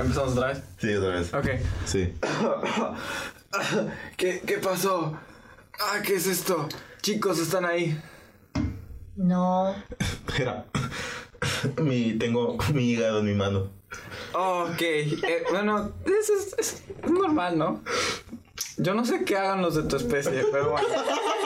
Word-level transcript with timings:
¿Empezamos 0.00 0.32
otra 0.32 0.48
vez? 0.48 0.62
Sí, 0.78 0.94
otra 0.94 1.10
vez. 1.10 1.34
Ok. 1.34 1.46
Sí. 1.84 2.14
¿Qué, 4.16 4.40
¿Qué 4.46 4.58
pasó? 4.58 5.18
Ah, 5.78 6.00
¿qué 6.04 6.14
es 6.14 6.26
esto? 6.26 6.68
Chicos, 7.02 7.38
están 7.38 7.66
ahí. 7.66 8.00
No. 9.16 9.74
Espera. 9.98 10.64
Mi, 11.82 12.14
tengo 12.14 12.56
mi 12.72 12.90
hígado 12.92 13.20
en 13.20 13.26
mi 13.26 13.34
mano. 13.34 13.70
Ok. 14.32 14.80
eh, 14.80 15.44
bueno, 15.50 15.92
eso 16.06 16.32
es, 16.34 16.54
es 16.58 16.82
normal, 17.10 17.58
¿no? 17.58 17.82
Yo 18.82 18.94
no 18.94 19.04
sé 19.04 19.24
qué 19.24 19.36
hagan 19.36 19.62
los 19.62 19.74
de 19.74 19.82
tu 19.84 19.96
especie, 19.96 20.44
pero 20.50 20.70
bueno. 20.72 20.88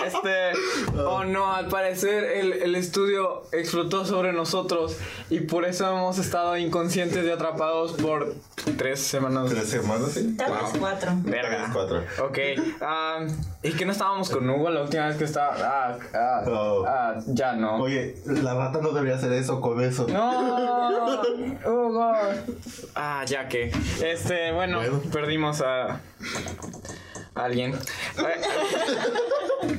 Este. 0.05 0.51
Oh 0.98 1.25
no, 1.25 1.51
al 1.55 1.69
parecer 1.69 2.25
el, 2.25 2.53
el 2.53 2.75
estudio 2.77 3.45
explotó 3.53 4.05
sobre 4.05 4.34
nosotros 4.34 4.98
y 5.30 5.41
por 5.41 5.65
eso 5.65 5.89
hemos 5.89 6.19
estado 6.19 6.59
inconscientes 6.59 7.25
y 7.25 7.30
atrapados 7.30 7.93
por 7.95 8.34
tres 8.77 9.01
semanas. 9.01 9.48
¿Tres 9.48 9.73
hermanos, 9.73 10.12
sí? 10.12 10.34
Tal 10.37 10.52
vez 10.52 10.60
Wow. 10.73 10.79
cuatro. 10.79 11.10
Verga. 11.23 11.48
Tal 11.48 11.60
vez 11.62 11.70
cuatro. 11.73 12.27
Ok. 12.27 12.38
ah, 12.83 13.20
¿Y 13.62 13.73
que 13.73 13.87
no 13.87 13.93
estábamos 13.93 14.29
con 14.29 14.48
Hugo 14.51 14.69
la 14.69 14.82
última 14.82 15.07
vez 15.07 15.16
que 15.16 15.24
estaba? 15.24 15.57
Ah, 15.59 15.98
ah, 16.12 16.43
Oh. 16.48 16.85
ah, 16.87 17.15
ya 17.29 17.55
no. 17.55 17.77
Oye, 17.77 18.16
la 18.27 18.52
rata 18.55 18.80
no 18.82 18.91
debería 18.91 19.16
hacer 19.16 19.32
eso 19.32 19.59
con 19.62 19.82
eso. 19.82 20.07
No, 20.07 21.23
Hugo. 21.65 22.12
Ah, 22.95 23.24
ya 23.27 23.48
que. 23.48 23.73
Este, 24.05 24.52
bueno, 24.52 24.80
Bueno. 24.80 25.01
perdimos 25.10 25.62
a 25.62 26.01
alguien. 27.34 27.74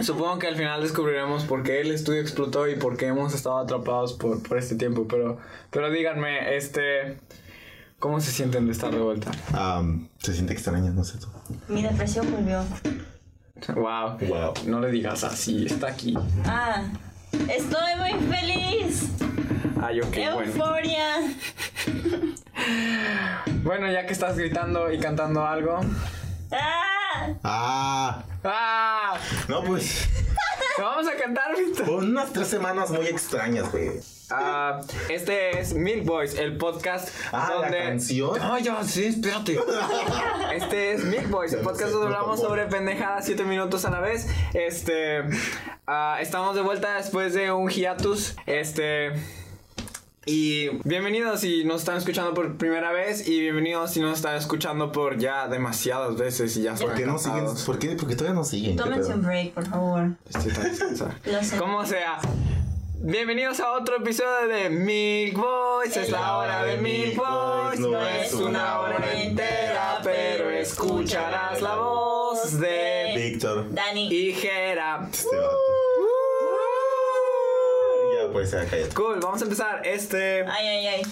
Supongo 0.00 0.38
que 0.38 0.46
al 0.46 0.56
final 0.56 0.80
descubriremos 0.80 1.44
por 1.44 1.62
qué 1.64 1.80
el 1.80 1.90
estudio 1.90 2.20
explotó 2.20 2.68
y 2.68 2.76
por 2.76 2.96
qué 2.96 3.06
hemos 3.06 3.34
estado 3.34 3.58
atrapados 3.58 4.12
por, 4.12 4.42
por 4.42 4.58
este 4.58 4.76
tiempo. 4.76 5.06
Pero, 5.08 5.38
pero 5.70 5.90
díganme, 5.90 6.56
este, 6.56 7.18
¿cómo 7.98 8.20
se 8.20 8.30
sienten 8.30 8.66
de 8.66 8.72
estar 8.72 8.92
de 8.92 8.98
vuelta? 8.98 9.32
Se 10.18 10.34
siente 10.34 10.52
extraño, 10.52 10.92
no 10.92 11.02
sé 11.04 11.18
tú. 11.18 11.26
Mi 11.68 11.82
depresión 11.82 12.30
volvió. 12.30 12.64
Wow, 13.74 14.18
Wow. 14.28 14.54
no 14.66 14.80
le 14.80 14.90
digas 14.92 15.24
así, 15.24 15.66
está 15.66 15.88
aquí. 15.88 16.16
Ah, 16.44 16.84
estoy 17.48 17.94
muy 17.98 18.12
feliz. 18.32 19.08
Ay, 19.82 20.00
ok, 20.00 20.14
bueno. 20.14 20.42
Euforia. 20.44 21.14
Bueno, 23.62 23.90
ya 23.90 24.06
que 24.06 24.12
estás 24.12 24.36
gritando 24.36 24.92
y 24.92 24.98
cantando 24.98 25.46
algo. 25.46 25.80
Ah, 26.52 27.34
Ah, 27.44 28.22
¡Ah! 28.44 29.18
no, 29.48 29.62
pues. 29.64 30.08
¿Te 30.76 30.82
vamos 30.82 31.08
a 31.08 31.16
cantar, 31.16 31.56
Víctor? 31.56 31.86
Fue 31.86 31.96
unas 31.96 32.32
tres 32.32 32.48
semanas 32.48 32.90
muy 32.90 33.06
extrañas, 33.06 33.70
güey. 33.72 33.90
Ah, 34.30 34.80
este 35.08 35.58
es 35.58 35.72
Milk 35.74 36.04
Boys, 36.04 36.34
el 36.38 36.56
podcast 36.58 37.08
Ah, 37.32 37.46
¿la 37.50 37.54
donde. 37.56 37.78
canción? 37.78 38.38
No, 38.38 38.58
ya, 38.58 38.84
sí, 38.84 39.06
espérate. 39.06 39.58
Este 40.54 40.92
es 40.92 41.04
Milk 41.04 41.28
Boys, 41.30 41.52
el 41.54 41.60
podcast 41.60 41.92
donde 41.92 42.06
hablamos 42.14 42.40
sobre 42.40 42.66
pendejadas 42.66 43.24
7 43.26 43.44
minutos 43.44 43.84
a 43.84 43.90
la 43.90 44.00
vez. 44.00 44.28
Este. 44.54 45.24
ah, 45.86 46.18
estamos 46.20 46.54
de 46.54 46.60
vuelta 46.62 46.94
después 46.96 47.34
de 47.34 47.50
un 47.52 47.68
hiatus. 47.70 48.36
Este. 48.46 49.12
Y 50.30 50.68
bienvenidos 50.84 51.40
si 51.40 51.64
nos 51.64 51.80
están 51.80 51.96
escuchando 51.96 52.34
por 52.34 52.58
primera 52.58 52.92
vez 52.92 53.26
y 53.26 53.40
bienvenidos 53.40 53.92
si 53.92 54.00
nos 54.00 54.18
están 54.18 54.36
escuchando 54.36 54.92
por 54.92 55.16
ya 55.16 55.48
demasiadas 55.48 56.18
veces 56.18 56.54
y 56.58 56.64
ya 56.64 56.74
¿Por 56.74 56.94
qué 56.94 57.06
no 57.06 57.18
siguen? 57.18 57.46
¿Por 57.64 57.78
qué? 57.78 57.96
Porque 57.98 58.14
todavía 58.14 58.34
no 58.34 58.44
siguen. 58.44 58.76
¿qué 58.76 58.82
tómense 58.82 59.14
un 59.14 59.22
break, 59.22 59.54
por 59.54 59.66
favor. 59.66 60.10
Estoy 60.28 60.52
tan. 60.52 61.58
Como 61.58 61.86
sea. 61.86 62.18
Bienvenidos 63.00 63.58
a 63.60 63.72
otro 63.72 63.96
episodio 63.96 64.48
de 64.48 64.68
Milk 64.68 65.34
Boys. 65.34 65.96
Es 65.96 66.10
la 66.10 66.36
hora 66.36 66.62
de 66.62 66.76
Milk 66.76 67.16
Boys. 67.16 67.80
No 67.80 68.06
es 68.06 68.34
una 68.34 68.80
hora 68.80 68.98
entera, 69.14 70.00
pero 70.04 70.50
escucharás 70.50 71.62
la 71.62 71.76
voz 71.76 72.60
de 72.60 73.14
Víctor. 73.16 73.72
Dani. 73.72 74.12
y 74.12 74.34
Jera. 74.34 75.08
Este 75.10 75.36
pues, 78.32 78.50
cállate. 78.50 78.88
Cool, 78.94 79.20
vamos 79.20 79.40
a 79.40 79.44
empezar. 79.44 79.82
Este. 79.86 80.44
Ay, 80.46 80.66
ay, 80.66 80.86
ay. 80.86 81.02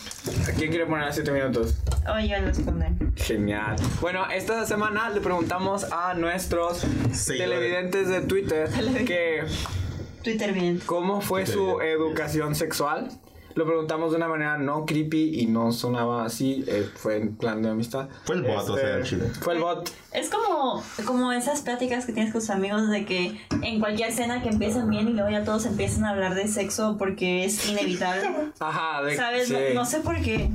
¿Quién 0.57 0.71
quiere 0.71 0.87
poner 0.87 1.05
a 1.09 1.13
7 1.13 1.31
minutos? 1.33 1.75
Oye, 2.15 2.29
yo 2.29 2.39
lo 2.41 2.49
escondé. 2.51 2.89
Genial. 3.17 3.77
Bueno, 4.01 4.27
esta 4.31 4.65
semana 4.67 5.11
le 5.11 5.21
preguntamos 5.21 5.85
a 5.93 6.15
nuestros 6.15 6.79
Seguidores. 6.79 7.39
televidentes 7.39 8.09
de 8.09 8.21
Twitter 8.23 8.69
que 9.07 9.43
Twitter 10.23 10.53
bien. 10.53 10.81
cómo 10.87 11.21
fue 11.21 11.47
su 11.47 11.81
educación 11.81 12.55
sexual. 12.55 13.11
Lo 13.57 13.65
preguntamos 13.65 14.11
de 14.11 14.19
una 14.19 14.29
manera 14.29 14.59
no 14.59 14.85
creepy 14.85 15.41
y 15.41 15.47
no 15.47 15.73
sonaba 15.73 16.25
así. 16.27 16.63
eh, 16.69 16.89
fue 16.95 17.17
en 17.17 17.35
plan 17.37 17.63
de 17.63 17.71
amistad. 17.71 18.09
Fue 18.25 18.37
el 18.37 18.43
bot, 18.43 18.69
o 18.69 18.77
sea, 18.77 19.03
Chile. 19.03 19.31
Fue 19.41 19.55
el 19.55 19.61
bot. 19.61 19.91
Es 20.13 20.29
como, 20.31 20.83
como 21.07 21.33
esas 21.33 21.63
pláticas 21.63 22.05
que 22.05 22.13
tienes 22.13 22.33
con 22.33 22.43
tus 22.43 22.51
amigos 22.51 22.89
de 22.91 23.05
que 23.07 23.39
en 23.63 23.81
cualquier 23.81 24.13
cena 24.13 24.43
que 24.43 24.51
empiezan 24.51 24.89
bien 24.91 25.09
y 25.09 25.13
luego 25.15 25.31
ya 25.31 25.43
todos 25.45 25.65
empiezan 25.67 26.05
a 26.05 26.11
hablar 26.11 26.35
de 26.35 26.49
sexo 26.49 26.97
porque 26.99 27.45
es 27.45 27.69
inevitable. 27.69 28.29
Ajá, 28.61 29.03
de 29.03 29.17
¿Sabes? 29.17 29.49
sí. 29.49 29.55
No, 29.73 29.81
no 29.81 29.85
sé 29.87 30.01
por 30.01 30.21
qué. 30.21 30.51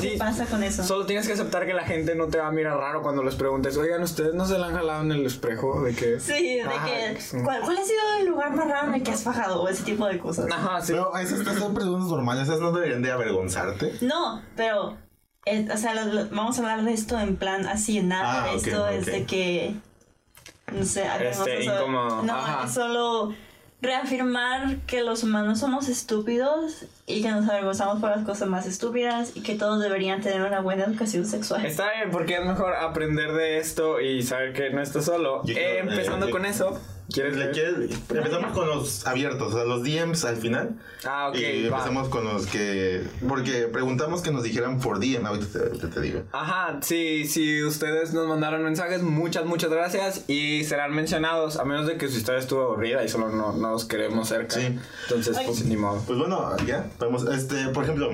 ¿Qué, 0.00 0.16
pasa 0.18 0.44
con 0.46 0.62
eso? 0.62 0.82
Solo 0.82 1.06
tienes 1.06 1.26
que 1.26 1.32
aceptar 1.32 1.66
que 1.66 1.72
la 1.74 1.84
gente 1.84 2.14
no 2.14 2.26
te 2.28 2.38
va 2.38 2.48
a 2.48 2.52
mirar 2.52 2.76
raro 2.76 3.02
cuando 3.02 3.22
les 3.22 3.34
preguntes, 3.34 3.76
oigan, 3.78 4.02
¿ustedes 4.02 4.34
no 4.34 4.46
se 4.46 4.58
la 4.58 4.66
han 4.66 4.74
jalado 4.74 5.02
en 5.02 5.12
el 5.12 5.24
espejo? 5.24 5.82
¿De 5.82 5.94
que 5.94 6.20
Sí, 6.20 6.56
de 6.56 6.62
Ajá, 6.62 6.86
que. 6.86 7.18
¿cuál, 7.44 7.62
cuál 7.62 7.78
ha 7.78 7.84
sido 7.84 8.00
el 8.20 8.26
lugar 8.26 8.54
más 8.54 8.68
raro 8.68 8.88
en 8.88 8.94
el 8.94 9.02
que 9.02 9.10
has 9.10 9.24
bajado? 9.24 9.62
O 9.62 9.68
ese 9.68 9.84
tipo 9.84 10.06
de 10.06 10.18
cosas. 10.18 10.46
Ajá, 10.50 10.80
sí. 10.80 10.92
Pero 10.92 11.16
esas, 11.16 11.40
esas 11.40 11.58
son 11.58 11.74
preguntas 11.74 12.08
normales, 12.08 12.41
esas 12.42 12.60
no 12.60 12.72
deberían 12.72 13.02
de 13.02 13.10
avergonzarte. 13.12 13.92
No, 14.00 14.42
pero. 14.56 14.96
eh, 15.46 15.66
o 15.72 15.76
sea, 15.76 15.94
lo- 15.94 16.12
lo- 16.12 16.28
vamos 16.28 16.56
a 16.58 16.62
hablar 16.62 16.84
de 16.84 16.92
esto 16.92 17.18
en 17.18 17.36
plan 17.36 17.66
así, 17.66 18.00
nada 18.00 18.44
Ah, 18.44 18.46
de 18.50 18.56
esto 18.56 18.88
es 18.88 19.06
de 19.06 19.24
que. 19.26 19.74
No 20.72 20.84
sé, 20.84 21.02
vergonzoso. 21.02 21.50
incómodo, 21.62 22.22
No, 22.22 22.32
ajá. 22.34 22.64
es 22.66 22.72
solo 22.72 23.34
reafirmar 23.82 24.76
que 24.86 25.02
los 25.02 25.22
humanos 25.24 25.58
somos 25.58 25.88
estúpidos 25.88 26.84
y 27.06 27.20
que 27.20 27.30
nos 27.32 27.48
avergonzamos 27.48 28.00
por 28.00 28.10
las 28.10 28.24
cosas 28.24 28.48
más 28.48 28.64
estúpidas 28.66 29.32
y 29.36 29.42
que 29.42 29.56
todos 29.56 29.82
deberían 29.82 30.20
tener 30.22 30.40
una 30.42 30.60
buena 30.60 30.84
educación 30.84 31.26
sexual. 31.26 31.66
Está 31.66 31.90
bien, 31.96 32.10
porque 32.12 32.36
es 32.36 32.44
mejor 32.46 32.74
aprender 32.76 33.32
de 33.32 33.58
esto 33.58 34.00
y 34.00 34.22
saber 34.22 34.52
que 34.52 34.70
no 34.70 34.80
estás 34.80 35.04
solo. 35.04 35.42
Eh, 35.48 35.78
empezando 35.80 36.28
eh, 36.28 36.30
con 36.30 36.46
eso, 36.46 36.80
¿quieres 37.12 37.36
¿Le 37.36 37.50
quieres- 37.50 37.90
Empezamos 38.10 38.52
con 38.52 38.66
los 38.68 39.06
abiertos, 39.06 39.52
o 39.52 39.56
sea, 39.56 39.64
los 39.64 39.82
DMs 39.82 40.24
al 40.24 40.36
final. 40.36 40.70
Ah, 41.04 41.28
ok, 41.28 41.36
Y 41.36 41.68
va. 41.68 41.78
empezamos 41.78 42.08
con 42.08 42.24
los 42.24 42.46
que. 42.46 43.02
Porque 43.28 43.68
preguntamos 43.72 44.22
que 44.22 44.30
nos 44.30 44.42
dijeran 44.42 44.80
por 44.80 44.98
DM, 45.00 45.26
ahorita 45.26 45.46
te, 45.52 45.78
te- 45.78 45.86
te 45.88 46.00
digo. 46.00 46.22
Ajá, 46.32 46.78
sí, 46.82 47.26
si 47.26 47.62
ustedes 47.64 48.12
nos 48.14 48.26
mandaron 48.28 48.62
mensajes, 48.62 49.02
muchas, 49.02 49.44
muchas 49.46 49.70
gracias 49.70 50.24
y 50.28 50.64
serán 50.64 50.92
mencionados, 50.94 51.56
a 51.58 51.64
menos 51.64 51.86
de 51.86 51.96
que 51.96 52.08
su 52.08 52.18
historia 52.18 52.40
estuvo 52.40 52.62
aburrida 52.62 53.02
y 53.04 53.08
solo 53.08 53.28
no, 53.28 53.52
no 53.52 53.70
los 53.70 53.84
queremos 53.84 54.28
cerca. 54.28 54.56
Sí. 54.56 54.78
Entonces, 55.04 55.36
Ay. 55.36 55.46
pues 55.46 55.64
ni 55.64 55.76
modo. 55.76 56.02
Pues 56.06 56.18
bueno, 56.18 56.56
ya, 56.66 56.86
podemos. 56.98 57.24
Este, 57.28 57.68
por 57.68 57.84
ejemplo, 57.84 58.10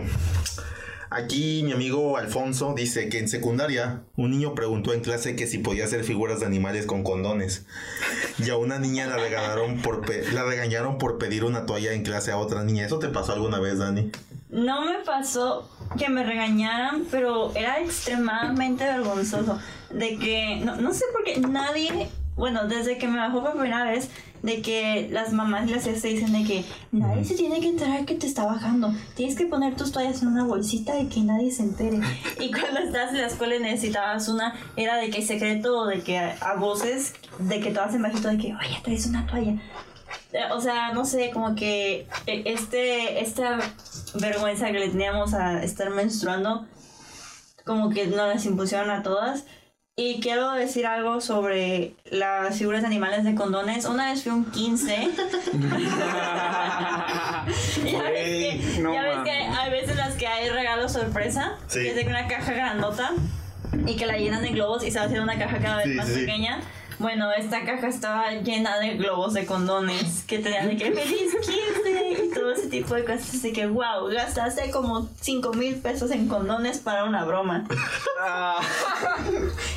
aquí 1.10 1.62
mi 1.64 1.72
amigo 1.72 2.16
Alfonso 2.16 2.74
dice 2.76 3.08
que 3.08 3.18
en 3.18 3.28
secundaria 3.28 4.02
un 4.16 4.30
niño 4.30 4.54
preguntó 4.54 4.92
en 4.92 5.00
clase 5.00 5.36
que 5.36 5.46
si 5.46 5.58
podía 5.58 5.84
hacer 5.84 6.04
figuras 6.04 6.40
de 6.40 6.46
animales 6.46 6.86
con 6.86 7.02
condones. 7.02 7.66
Y 8.38 8.50
a 8.50 8.56
una 8.56 8.78
niña 8.78 9.06
la 9.06 9.16
regañaron 9.16 9.82
por 9.82 10.08
la 10.32 10.44
regañaron 10.44 10.98
por 10.98 11.18
pedir 11.18 11.44
una 11.44 11.66
toalla 11.66 11.92
en 11.92 12.02
clase 12.02 12.30
a 12.30 12.38
otra 12.38 12.64
niña. 12.64 12.86
¿Eso 12.86 12.98
te 12.98 13.08
pasó 13.08 13.32
alguna 13.32 13.58
vez, 13.58 13.78
Dani? 13.78 14.10
No 14.50 14.84
me 14.84 14.98
pasó 15.04 15.68
que 15.98 16.08
me 16.08 16.24
regañaran, 16.24 17.04
pero 17.10 17.54
era 17.54 17.80
extremadamente 17.80 18.84
vergonzoso. 18.84 19.58
De 19.90 20.18
que, 20.18 20.56
no 20.56 20.94
sé 20.94 21.04
por 21.12 21.24
qué 21.24 21.38
nadie, 21.40 22.08
bueno, 22.38 22.66
desde 22.68 22.96
que 22.96 23.08
me 23.08 23.18
bajó 23.18 23.42
por 23.42 23.52
primera 23.52 23.84
vez, 23.84 24.08
de 24.42 24.62
que 24.62 25.08
las 25.10 25.32
mamás 25.32 25.68
les 25.68 25.82
se 25.82 26.08
dicen 26.08 26.32
de 26.32 26.44
que 26.44 26.64
nadie 26.92 27.24
se 27.24 27.34
tiene 27.34 27.60
que 27.60 27.68
enterar 27.68 28.04
que 28.04 28.14
te 28.14 28.26
está 28.26 28.44
bajando. 28.44 28.94
Tienes 29.16 29.36
que 29.36 29.46
poner 29.46 29.76
tus 29.76 29.90
toallas 29.90 30.22
en 30.22 30.28
una 30.28 30.44
bolsita 30.44 30.98
y 30.98 31.06
que 31.08 31.20
nadie 31.20 31.50
se 31.50 31.64
entere. 31.64 32.00
Y 32.38 32.52
cuando 32.52 32.80
estás 32.80 33.10
en 33.10 33.20
la 33.20 33.26
escuela 33.26 33.56
y 33.56 33.60
necesitabas 33.60 34.28
una, 34.28 34.54
era 34.76 34.96
de 34.96 35.10
que 35.10 35.22
secreto, 35.22 35.86
de 35.86 36.02
que 36.02 36.18
a, 36.18 36.54
voces, 36.54 37.14
de 37.40 37.60
que 37.60 37.72
todas 37.72 37.94
en 37.94 38.02
bajito, 38.02 38.28
de 38.28 38.38
que, 38.38 38.54
oye, 38.54 38.80
traes 38.82 39.06
una 39.06 39.26
toalla. 39.26 39.56
Eh, 40.32 40.44
O 40.54 40.60
sea, 40.60 40.92
no 40.92 41.04
sé, 41.04 41.30
como 41.32 41.56
que 41.56 42.06
eh, 42.26 42.42
este, 42.46 43.20
esta 43.20 43.58
vergüenza 44.14 44.70
que 44.70 44.78
le 44.78 44.88
teníamos 44.88 45.34
a 45.34 45.62
estar 45.64 45.90
menstruando, 45.90 46.66
como 47.64 47.90
que 47.90 48.06
nos 48.06 48.16
las 48.16 48.46
impusieron 48.46 48.90
a 48.90 49.02
todas. 49.02 49.44
Y 50.00 50.20
quiero 50.20 50.52
decir 50.52 50.86
algo 50.86 51.20
sobre 51.20 51.92
las 52.12 52.56
figuras 52.56 52.82
de 52.82 52.86
animales 52.86 53.24
de 53.24 53.34
condones. 53.34 53.84
Una 53.84 54.12
vez 54.12 54.22
fui 54.22 54.30
a 54.30 54.34
un 54.36 54.44
15. 54.44 54.94
ya 57.84 58.02
ves 58.02 58.28
que, 58.28 58.80
no 58.80 58.94
ya 58.94 59.02
ves 59.02 59.18
que 59.24 59.40
mames. 59.40 59.58
hay 59.58 59.70
veces 59.72 59.96
las 59.96 60.14
que 60.14 60.26
hay 60.28 60.48
regalo 60.50 60.88
sorpresa. 60.88 61.56
Sí. 61.66 61.80
Que 61.80 61.90
es 61.90 61.96
de 61.96 62.06
una 62.06 62.28
caja 62.28 62.52
grandota 62.52 63.10
y 63.86 63.96
que 63.96 64.06
la 64.06 64.16
llenan 64.18 64.42
de 64.42 64.50
globos 64.50 64.84
y 64.84 64.90
se 64.92 64.98
va 65.00 65.06
haciendo 65.06 65.24
una 65.24 65.36
caja 65.38 65.58
cada 65.58 65.78
vez 65.78 65.86
Sí, 65.86 65.94
más 65.94 66.06
sí. 66.08 66.20
pequeña. 66.20 66.60
Bueno, 66.98 67.30
esta 67.32 67.64
caja 67.64 67.86
estaba 67.86 68.32
llena 68.32 68.78
de 68.80 68.94
globos 68.96 69.32
de 69.34 69.46
condones 69.46 70.24
que 70.26 70.40
tenían 70.40 70.66
de 70.68 70.76
que 70.76 70.90
feliz 70.92 71.32
15 71.32 72.24
y 72.24 72.30
todo 72.34 72.52
ese 72.52 72.66
tipo 72.68 72.94
de 72.94 73.04
cosas. 73.04 73.34
Así 73.36 73.52
que, 73.52 73.66
wow, 73.66 74.08
gastaste 74.12 74.70
como 74.72 75.08
5 75.20 75.52
mil 75.52 75.76
pesos 75.76 76.10
en 76.10 76.26
condones 76.26 76.78
para 76.78 77.04
una 77.04 77.24
broma. 77.24 77.66
Ah, 78.20 78.56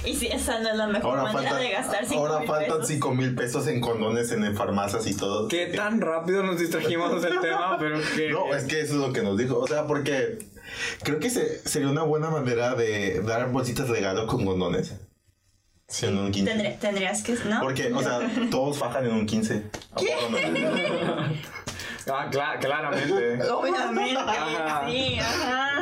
Y 0.04 0.16
si 0.16 0.28
esa 0.28 0.60
no 0.62 0.70
es 0.70 0.76
la 0.76 0.88
mejor 0.88 1.20
Ahora, 1.20 1.32
manera 1.34 1.56
de 1.58 1.70
gastar 1.70 2.06
5 2.08 2.20
ahora 2.20 2.40
mil 2.40 2.48
faltan 2.48 2.72
pesos. 2.80 2.88
5 2.88 3.14
mil 3.14 3.36
pesos 3.36 3.68
en 3.68 3.82
condones 3.82 4.32
en 4.32 4.56
farmacias 4.56 5.06
y 5.06 5.16
todo. 5.16 5.48
qué 5.48 5.68
tan 5.68 6.02
rápido 6.02 6.42
nos 6.42 6.60
distrajimos 6.60 7.22
del 7.22 7.40
tema, 7.40 7.78
pero 7.80 8.00
que. 8.16 8.30
No, 8.32 8.54
es 8.56 8.64
que 8.64 8.82
eso 8.82 8.94
es 8.94 9.00
lo 9.08 9.14
que 9.14 9.22
nos 9.22 9.38
dijo. 9.38 9.60
O 9.60 9.68
sea, 9.68 9.86
porque 9.86 10.40
creo 11.04 11.20
que 11.20 11.30
se- 11.30 11.60
sería 11.70 11.90
una 11.90 12.04
buena 12.04 12.30
manera 12.32 12.74
de 12.74 13.22
dar 13.22 13.52
bolsitas 13.52 13.88
de 13.88 13.94
regalo 13.94 14.26
con 14.26 14.44
condones. 14.46 14.96
Sí, 15.92 16.06
en 16.06 16.18
un 16.18 16.32
15. 16.32 16.52
tendré- 16.54 16.78
tendrías 16.80 17.22
que, 17.22 17.34
¿no? 17.46 17.60
Porque, 17.62 17.92
o 17.94 18.02
sea, 18.02 18.20
todos 18.50 18.80
bajan 18.80 19.06
en 19.06 19.12
un 19.12 19.26
15. 19.26 19.64
¿A 19.92 19.96
poco 19.96 20.08
no? 20.32 20.38
Ah, 22.12 22.28
cla- 22.32 22.60
claramente. 22.60 23.44
Obviamente, 23.52 24.18
Ajá. 24.20 24.88
sí, 24.90 25.20
ajá. 25.20 25.82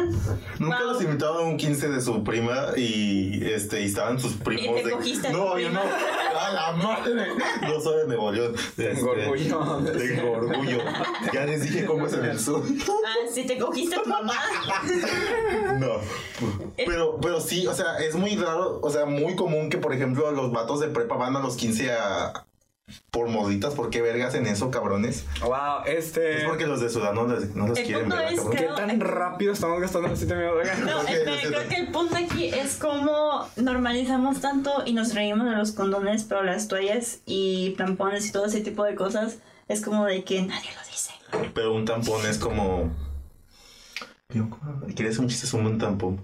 Nunca 0.60 0.80
Wow. 0.84 0.94
los 0.94 1.02
invitaban 1.04 1.38
a 1.38 1.42
un 1.42 1.58
15 1.58 1.90
de 1.90 2.02
su 2.02 2.24
prima 2.24 2.68
y 2.78 3.44
este 3.52 3.82
y 3.82 3.86
estaban 3.86 4.20
sus 4.20 4.34
primos. 4.34 4.76
te 4.76 4.84
de- 4.86 4.92
cogiste 4.92 5.28
a 5.28 5.32
tu 5.32 5.38
no, 5.38 5.58
yo 5.58 5.68
prima. 5.70 5.84
no. 5.84 6.40
A 6.40 6.52
la 6.52 6.72
madre. 6.74 7.28
No 7.62 7.80
soy 7.82 7.98
de 8.02 8.08
Nuevo 8.08 8.32
León. 8.32 8.54
Tengo 8.76 8.92
Este, 8.92 9.04
orgullo. 9.26 9.82
Tengo 9.98 10.32
orgullo. 10.32 10.78
Ya 11.34 11.46
les 11.46 11.64
dije 11.64 11.86
cómo 11.86 12.06
es 12.08 12.14
en 12.14 12.26
el 12.26 12.40
sur. 12.40 12.64
Ah, 13.06 13.14
si 13.34 13.46
te 13.46 13.58
cogiste 13.58 13.96
a 13.96 14.04
tu 14.04 14.10
mamá. 14.10 14.34
No. 15.80 15.94
Pero, 16.78 17.18
pero 17.22 17.40
sí, 17.42 17.68
o 17.68 17.74
sea, 17.74 17.98
es 18.00 18.16
muy 18.16 18.36
raro, 18.36 18.80
o 18.82 18.90
sea, 18.90 19.06
muy 19.06 19.36
común 19.36 19.70
que, 19.70 19.78
por 19.78 19.94
ejemplo, 19.94 20.32
los 20.32 20.52
vatos 20.52 20.80
de 20.80 20.88
prepa 20.88 21.16
van 21.16 21.36
a 21.36 21.40
los 21.40 21.56
15 21.56 21.92
a. 21.92 22.46
por 23.12 23.28
moditas. 23.28 23.74
¿Por 23.74 23.90
qué 23.90 24.02
vergas 24.02 24.36
en 24.36 24.46
eso, 24.48 24.72
cabrones? 24.72 25.26
Wow, 25.42 25.84
este. 25.86 26.38
Es 26.40 26.44
porque 26.46 26.68
los 26.68 26.82
de 26.82 26.90
Sudán 26.90 27.16
no, 27.16 27.28
les- 27.28 27.56
no 27.56 27.68
los 27.68 27.78
El 27.78 27.86
quieren 27.86 28.10
ver, 28.10 28.34
es. 28.34 28.40
¿Qué 28.42 28.68
tan 28.76 29.00
rápido 29.00 29.54
estamos 29.54 29.80
gastando 29.82 30.08
los 30.10 30.20
7 30.20 30.36
minutos? 30.36 30.60
Oigan, 30.64 30.86
No, 30.86 31.02
espera, 31.02 31.38
creo 31.42 31.68
que 31.70 31.76
el 31.76 31.88
punto 31.92 32.16
aquí 32.16 32.48
es 32.48 32.76
cómo 32.78 33.48
normalizamos 33.58 34.42
tanto 34.42 34.84
y 34.86 34.94
nos 34.94 35.14
reímos 35.16 35.46
de 35.50 35.56
los 35.56 35.72
condones, 35.72 36.24
pero 36.24 36.44
las 36.44 36.68
toallas 36.68 37.20
y 37.26 37.72
tampones 37.78 38.28
y 38.28 38.32
todo 38.32 38.46
ese 38.46 38.62
tipo 38.62 38.84
de 38.84 38.96
cosas 38.96 39.38
es 39.68 39.82
como 39.82 40.06
de 40.06 40.24
que 40.24 40.42
nadie 40.42 40.70
lo 40.76 40.82
dice. 40.90 41.12
Pero 41.54 41.74
un 41.74 41.86
tampón 41.86 42.26
es 42.26 42.38
como. 42.38 42.92
Hacer 44.30 45.20
un 45.22 45.28
chiste 45.28 45.48
sobre 45.48 45.66
un 45.66 45.78
tampón. 45.80 46.22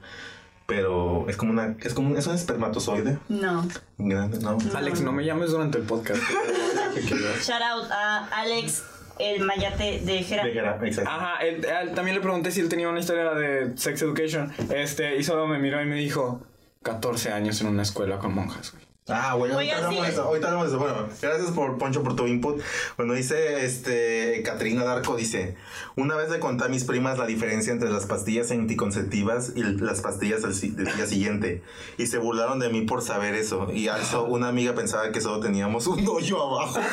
Pero 0.68 1.26
es 1.30 1.38
como 1.38 1.52
una. 1.52 1.76
Es 1.84 1.94
como 1.94 2.10
un, 2.10 2.18
es 2.18 2.26
un 2.28 2.34
espermatozoide 2.36 3.20
No. 3.30 3.68
grande, 3.98 4.40
¿no? 4.40 4.58
Alex, 4.74 5.02
no 5.02 5.12
me 5.12 5.24
llames 5.24 5.52
durante 5.52 5.78
el 5.78 5.84
podcast. 5.84 6.20
Shout 7.44 7.62
out 7.62 7.92
a 7.92 8.26
Alex, 8.32 8.84
el 9.20 9.44
mayate 9.46 10.00
de 10.00 10.24
Jera. 10.24 10.46
De 10.46 10.54
gra- 10.56 10.84
exacto. 10.88 11.10
Ajá, 11.12 11.38
él 11.46 11.62
también 11.94 12.16
le 12.16 12.22
pregunté 12.22 12.52
si 12.52 12.62
él 12.62 12.70
tenía 12.70 12.90
una 12.90 13.00
historia 13.00 13.32
de 13.34 13.78
sex 13.78 14.02
education. 14.02 14.52
Este, 14.74 15.18
y 15.18 15.24
solo 15.24 15.46
me 15.48 15.60
miró 15.60 15.82
y 15.82 15.86
me 15.86 15.96
dijo: 15.96 16.42
14 16.84 17.32
años 17.32 17.62
en 17.62 17.68
una 17.68 17.84
escuela 17.84 18.18
con 18.18 18.34
monjas, 18.34 18.72
güey. 18.72 18.85
Ah, 19.08 19.36
bueno, 19.36 19.54
ahorita 19.54 19.76
Oiga, 19.76 19.86
hablamos 19.86 20.00
sí. 20.00 20.02
de 20.02 20.12
eso. 20.14 20.24
Ahorita 20.24 20.48
hablamos 20.48 20.68
de 20.68 20.76
eso. 20.76 20.84
Bueno, 20.84 21.08
gracias 21.22 21.52
por 21.52 21.78
Poncho 21.78 22.02
por 22.02 22.16
tu 22.16 22.26
input. 22.26 22.60
Bueno, 22.98 23.14
dice 23.14 23.64
este 23.64 24.42
Catrina 24.44 24.84
Darko 24.84 25.16
dice, 25.16 25.56
una 25.96 26.16
vez 26.16 26.32
le 26.32 26.40
conté 26.40 26.66
a 26.66 26.70
mis 26.70 26.86
primas 26.86 27.20
la 27.20 27.28
diferencia 27.28 27.72
entre 27.72 27.92
las 27.92 28.08
pastillas 28.08 28.50
anticonceptivas 28.50 29.52
y 29.56 29.62
las 29.62 30.02
pastillas 30.02 30.42
del, 30.42 30.86
día 30.86 31.06
siguiente 31.06 31.62
y 32.00 32.08
se 32.08 32.18
burlaron 32.18 32.58
de 32.58 32.70
mí 32.70 32.82
por 32.82 33.04
saber 33.04 33.36
eso 33.36 33.72
y 33.72 33.90
also 33.90 34.24
una 34.24 34.48
amiga 34.48 34.74
pensaba 34.74 35.12
que 35.12 35.22
solo 35.22 35.40
teníamos 35.40 35.86
un 35.86 36.08
hoyo 36.08 36.42
abajo. 36.42 36.80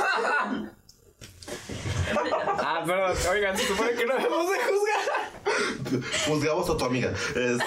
Ah, 2.64 2.82
perdón, 2.86 3.16
oigan, 3.30 3.56
se 3.56 3.66
supone 3.66 3.92
que 3.92 4.06
no 4.06 4.14
debemos 4.14 4.46
de 4.50 4.58
juzgar. 4.58 6.02
Juzgamos 6.26 6.70
a 6.70 6.76
tu 6.76 6.84
amiga. 6.84 7.12
Este, 7.34 7.62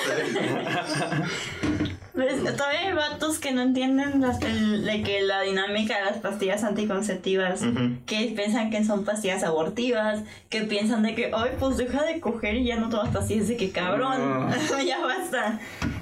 Pues, 2.15 2.41
todavía 2.55 2.79
hay 2.87 2.93
vatos 2.93 3.39
que 3.39 3.51
no 3.51 3.61
entienden 3.61 4.21
las- 4.21 4.41
el- 4.41 4.85
de 4.85 5.03
que 5.03 5.21
la 5.21 5.41
dinámica 5.41 5.97
de 5.97 6.05
las 6.05 6.17
pastillas 6.19 6.63
anticonceptivas, 6.63 7.61
que 8.05 8.33
piensan 8.35 8.69
que 8.71 8.85
son 8.85 9.03
pastillas 9.03 9.43
abortivas, 9.43 10.21
que 10.49 10.61
piensan 10.61 11.03
de 11.03 11.13
que, 11.13 11.31
ay, 11.35 11.51
pues 11.59 11.75
deja 11.77 12.03
de 12.03 12.21
coger 12.21 12.55
y 12.55 12.65
ya 12.65 12.77
no 12.77 12.89
tomas 12.89 13.09
pastillas, 13.13 13.49
de 13.49 13.57
que 13.57 13.71
cabrón, 13.71 14.49
ya 14.87 14.99
basta. 15.01 15.59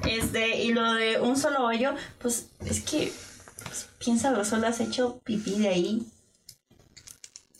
Este, 0.07 0.61
y 0.63 0.71
lo 0.73 0.93
de 0.93 1.19
un 1.19 1.35
solo 1.35 1.65
hoyo, 1.65 1.93
pues 2.21 2.47
es 2.63 2.81
que, 2.81 3.11
pues, 3.63 3.89
piénsalo, 3.97 4.45
solo 4.45 4.67
has 4.67 4.79
hecho 4.81 5.19
pipí 5.23 5.57
de 5.59 5.67
ahí. 5.69 6.03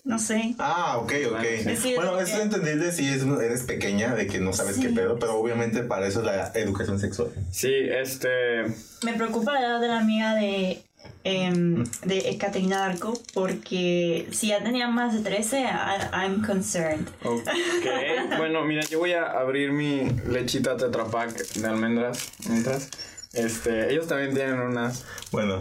No 0.06 0.20
sé. 0.20 0.54
ah, 0.60 0.98
ok, 0.98 1.14
ok. 1.32 1.40
Sí, 1.82 1.94
bueno, 1.96 2.20
es 2.20 2.28
eso 2.30 2.34
es 2.34 2.50
que- 2.50 2.56
entendible 2.56 2.92
si 2.92 3.08
es- 3.08 3.24
eres 3.24 3.64
pequeña, 3.64 4.14
de 4.16 4.28
que 4.28 4.40
no 4.40 4.52
sabes 4.52 4.78
qué 4.78 4.90
pedo, 4.90 5.18
pero 5.18 5.36
obviamente 5.40 5.82
para 5.84 6.06
eso 6.08 6.20
es 6.20 6.26
la 6.26 6.52
educación 6.56 7.00
sexual. 7.00 7.30
Sí, 7.52 7.72
este. 7.74 8.64
Me 9.04 9.14
preocupa 9.16 9.54
la 9.54 9.62
edad 9.62 9.80
de 9.82 9.88
la 9.88 10.00
amiga 10.00 10.36
de, 10.36 10.84
em, 11.24 11.86
de 12.04 12.18
Ekaterina 12.32 12.80
Darko 12.80 13.14
porque 13.34 14.28
si 14.32 14.48
ya 14.48 14.62
tenía 14.62 14.90
más 14.90 15.14
de 15.14 15.22
13, 15.22 15.62
I- 15.62 16.10
I'm 16.14 16.46
concerned. 16.46 17.08
Ok, 17.24 17.44
bueno, 18.38 18.66
mira, 18.66 18.84
yo 18.84 19.00
voy 19.00 19.14
a 19.14 19.24
abrir 19.32 19.72
mi 19.72 20.10
lechita 20.28 20.76
Tetra 20.76 21.06
Pak 21.06 21.32
de 21.54 21.68
almendras 21.68 22.30
mientras. 22.50 22.90
Este, 23.34 23.92
ellos 23.92 24.06
también 24.08 24.36
tienen 24.36 24.60
unas. 24.60 25.06
Bueno, 25.32 25.58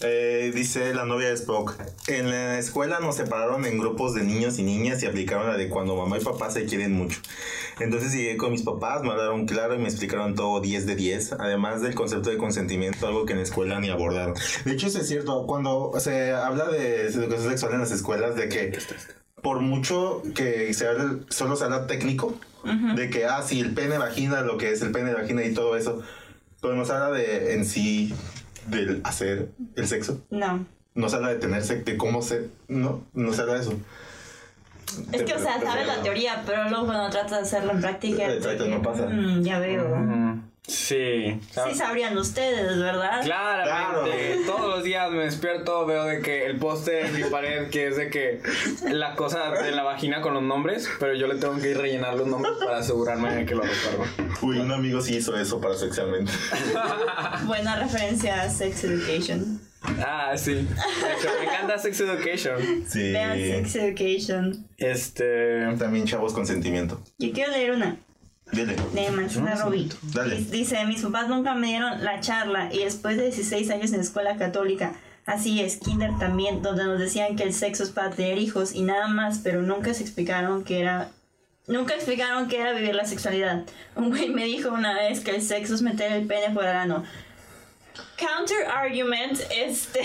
eh, 0.00 0.50
dice 0.52 0.92
la 0.92 1.04
novia 1.04 1.28
de 1.28 1.34
Spock. 1.34 1.76
En 2.08 2.28
la 2.28 2.58
escuela 2.58 2.98
nos 2.98 3.14
separaron 3.14 3.64
en 3.64 3.78
grupos 3.78 4.14
de 4.14 4.24
niños 4.24 4.58
y 4.58 4.64
niñas 4.64 5.00
y 5.02 5.06
aplicaron 5.06 5.46
la 5.46 5.56
de 5.56 5.68
cuando 5.68 5.94
mamá 5.94 6.18
y 6.18 6.24
papá 6.24 6.50
se 6.50 6.64
quieren 6.64 6.92
mucho. 6.92 7.20
Entonces 7.78 8.12
llegué 8.12 8.36
con 8.36 8.50
mis 8.50 8.62
papás, 8.62 9.02
me 9.02 9.10
hablaron 9.10 9.46
claro 9.46 9.76
y 9.76 9.78
me 9.78 9.88
explicaron 9.88 10.34
todo 10.34 10.60
10 10.60 10.84
de 10.84 10.96
10, 10.96 11.34
además 11.34 11.80
del 11.80 11.94
concepto 11.94 12.30
de 12.30 12.38
consentimiento, 12.38 13.06
algo 13.06 13.24
que 13.24 13.32
en 13.32 13.38
la 13.38 13.44
escuela 13.44 13.78
ni 13.78 13.88
abordaron. 13.88 14.34
De 14.64 14.72
hecho, 14.72 14.88
eso 14.88 14.98
es 14.98 15.06
cierto, 15.06 15.46
cuando 15.46 15.92
se 16.00 16.32
habla 16.32 16.68
de 16.68 17.06
educación 17.06 17.50
sexual 17.50 17.74
en 17.74 17.80
las 17.80 17.92
escuelas, 17.92 18.34
de 18.34 18.48
que 18.48 18.78
por 19.42 19.60
mucho 19.60 20.22
que 20.34 20.74
se 20.74 20.88
hable, 20.88 21.22
solo 21.28 21.54
se 21.54 21.64
habla 21.64 21.86
técnico, 21.86 22.34
de 22.96 23.10
que, 23.10 23.26
ah, 23.26 23.42
sí, 23.42 23.60
el 23.60 23.74
pene 23.74 23.98
vagina, 23.98 24.42
lo 24.42 24.56
que 24.56 24.70
es 24.70 24.82
el 24.82 24.92
pene 24.92 25.12
vagina 25.14 25.44
y 25.44 25.52
todo 25.52 25.76
eso, 25.76 26.02
pero 26.62 26.74
no 26.74 26.84
se 26.86 26.92
habla 26.92 27.10
de 27.10 27.54
en 27.54 27.66
sí 27.66 28.14
del 28.68 29.02
hacer 29.04 29.50
el 29.76 29.86
sexo. 29.86 30.24
No. 30.30 30.64
No 30.94 31.08
se 31.08 31.16
habla 31.16 31.30
de 31.30 31.36
tener 31.36 31.62
sexo, 31.62 31.84
de 31.84 31.96
cómo 31.96 32.22
se... 32.22 32.48
No, 32.68 33.02
no 33.12 33.32
se 33.32 33.42
habla 33.42 33.54
de 33.54 33.60
eso. 33.60 33.74
Es 35.10 35.22
que, 35.22 35.34
o 35.34 35.38
sea, 35.38 35.60
sabes 35.60 35.86
la 35.86 36.02
teoría, 36.02 36.42
pero 36.46 36.68
luego 36.68 36.86
cuando 36.86 37.10
tratas 37.10 37.30
de 37.30 37.38
hacerlo 37.38 37.72
en 37.72 37.80
práctica. 37.80 38.32
Exacto, 38.32 38.68
no 38.68 38.82
pasa. 38.82 39.06
mm, 39.06 39.42
ya 39.42 39.58
veo. 39.58 39.96
Mm, 39.96 40.51
sí. 40.66 41.40
Sí 41.50 41.74
sabrían 41.74 42.16
ustedes, 42.16 42.78
¿verdad? 42.78 43.22
Claramente, 43.24 44.40
todos 44.46 44.68
los 44.68 44.84
días 44.84 45.10
me 45.10 45.24
despierto, 45.24 45.86
veo 45.86 46.04
de 46.04 46.20
que 46.20 46.46
el 46.46 46.58
póster 46.58 47.06
en 47.06 47.16
mi 47.16 47.24
pared, 47.24 47.68
que 47.70 47.88
es 47.88 47.96
de 47.96 48.10
que 48.10 48.40
la 48.90 49.14
cosa 49.14 49.50
de 49.50 49.72
la 49.72 49.82
vagina 49.82 50.20
con 50.20 50.34
los 50.34 50.42
nombres, 50.42 50.88
pero 50.98 51.14
yo 51.14 51.26
le 51.26 51.36
tengo 51.36 51.56
que 51.58 51.70
ir 51.70 51.78
rellenar 51.78 52.14
los 52.14 52.26
nombres 52.26 52.54
para 52.64 52.78
asegurarme 52.78 53.34
de 53.34 53.46
que 53.46 53.54
lo 53.54 53.62
recuerdo. 53.62 54.04
Uy, 54.42 54.58
un 54.58 54.72
amigo 54.72 55.00
sí 55.00 55.16
hizo 55.16 55.36
eso 55.36 55.60
para 55.60 55.74
sexualmente. 55.74 56.32
Buena 57.44 57.76
referencia 57.76 58.42
a 58.42 58.48
Sex 58.50 58.84
Education. 58.84 59.60
Ah, 59.84 60.32
sí. 60.36 60.54
De 60.54 60.60
hecho, 60.60 61.28
me 61.40 61.46
encanta 61.46 61.78
Sex 61.78 62.00
Education. 62.00 62.84
Sí. 62.86 63.12
Vean 63.12 63.36
Sex 63.36 63.76
Education. 63.76 64.66
Este. 64.78 65.66
También 65.78 66.06
chavos 66.06 66.32
con 66.32 66.46
sentimiento. 66.46 67.02
Yo 67.18 67.32
quiero 67.32 67.52
leer 67.52 67.72
una. 67.72 67.96
Dile. 68.52 68.76
de. 69.34 69.56
Dic- 70.36 70.50
Dice, 70.50 70.84
mis 70.84 71.02
papás 71.02 71.28
nunca 71.28 71.54
me 71.54 71.68
dieron 71.68 72.04
la 72.04 72.20
charla 72.20 72.68
y 72.72 72.78
después 72.84 73.16
de 73.16 73.24
16 73.24 73.70
años 73.70 73.92
en 73.92 74.00
escuela 74.00 74.36
católica, 74.36 74.92
así 75.26 75.60
es, 75.60 75.76
kinder 75.78 76.10
también, 76.18 76.62
donde 76.62 76.84
nos 76.84 76.98
decían 76.98 77.36
que 77.36 77.44
el 77.44 77.54
sexo 77.54 77.82
es 77.82 77.90
para 77.90 78.10
tener 78.10 78.38
hijos 78.38 78.74
y 78.74 78.82
nada 78.82 79.08
más, 79.08 79.38
pero 79.42 79.62
nunca 79.62 79.94
se 79.94 80.02
explicaron 80.02 80.64
que 80.64 80.80
era... 80.80 81.08
Nunca 81.68 81.94
explicaron 81.94 82.48
qué 82.48 82.60
era 82.60 82.72
vivir 82.72 82.94
la 82.94 83.04
sexualidad. 83.06 83.62
Un 83.94 84.10
güey 84.10 84.28
me 84.30 84.44
dijo 84.44 84.70
una 84.70 84.94
vez 84.94 85.20
que 85.20 85.30
el 85.30 85.42
sexo 85.42 85.74
es 85.76 85.82
meter 85.82 86.10
el 86.12 86.26
pene 86.26 86.52
por 86.52 86.64
el 86.64 86.76
ano. 86.76 87.04
Counter 88.22 88.66
argument, 88.66 89.38
este... 89.54 90.00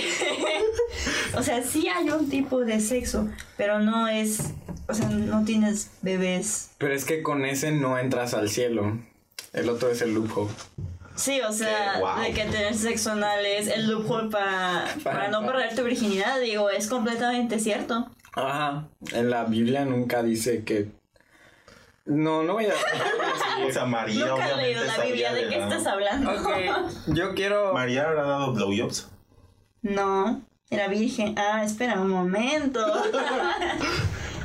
o 1.37 1.43
sea, 1.43 1.61
sí 1.61 1.87
hay 1.87 2.09
un 2.09 2.29
tipo 2.29 2.65
de 2.65 2.79
sexo, 2.79 3.29
pero 3.57 3.79
no 3.79 4.07
es... 4.07 4.53
O 4.89 4.93
sea, 4.93 5.09
no 5.09 5.43
tienes 5.43 5.91
bebés 6.01 6.71
Pero 6.77 6.93
es 6.93 7.03
que 7.03 7.21
con 7.21 7.45
ese 7.45 7.71
no 7.71 7.99
entras 7.99 8.33
al 8.33 8.49
cielo. 8.49 8.97
El 9.53 9.69
otro 9.69 9.89
es 9.89 10.01
el 10.01 10.13
loophole. 10.13 10.49
Sí, 11.15 11.41
o 11.41 11.51
sea, 11.51 11.95
Que, 11.95 11.99
wow. 11.99 12.21
de 12.21 12.33
que 12.33 12.43
tener 12.43 12.75
sexo 12.75 13.11
anal 13.11 13.45
es 13.45 13.67
el 13.67 13.89
loophole 13.89 14.29
para, 14.29 14.85
para 15.03 15.29
no 15.29 15.45
perder 15.45 15.75
tu 15.75 15.83
virginidad, 15.83 16.39
digo, 16.39 16.69
es 16.69 16.87
completamente 16.87 17.59
cierto. 17.59 18.07
Ajá. 18.33 18.87
En 19.13 19.29
la 19.31 19.45
Biblia 19.45 19.83
nunca 19.83 20.21
dice 20.21 20.63
que. 20.63 20.89
No, 22.07 22.43
no 22.43 22.53
voy 22.53 22.65
a. 22.65 22.73
O 23.67 23.71
sea, 23.71 23.85
María 23.85 24.27
Nunca 24.27 24.51
he 24.51 24.57
leído 24.57 24.85
la 24.85 24.97
Biblia, 25.03 25.33
¿de 25.33 25.49
qué 25.49 25.57
estás 25.57 25.87
hablando? 25.87 26.31
Ok, 26.31 26.47
yo 27.07 27.33
quiero. 27.33 27.73
María 27.73 28.03
habrá 28.03 28.23
dado 28.23 28.53
blowjobs. 28.53 29.09
No, 29.81 30.41
Era 30.69 30.87
virgen. 30.87 31.35
Ah, 31.37 31.63
espera 31.63 31.99
un 31.99 32.09
momento. 32.09 32.79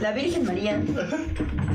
La 0.02 0.11
Virgen 0.11 0.44
María. 0.44 0.82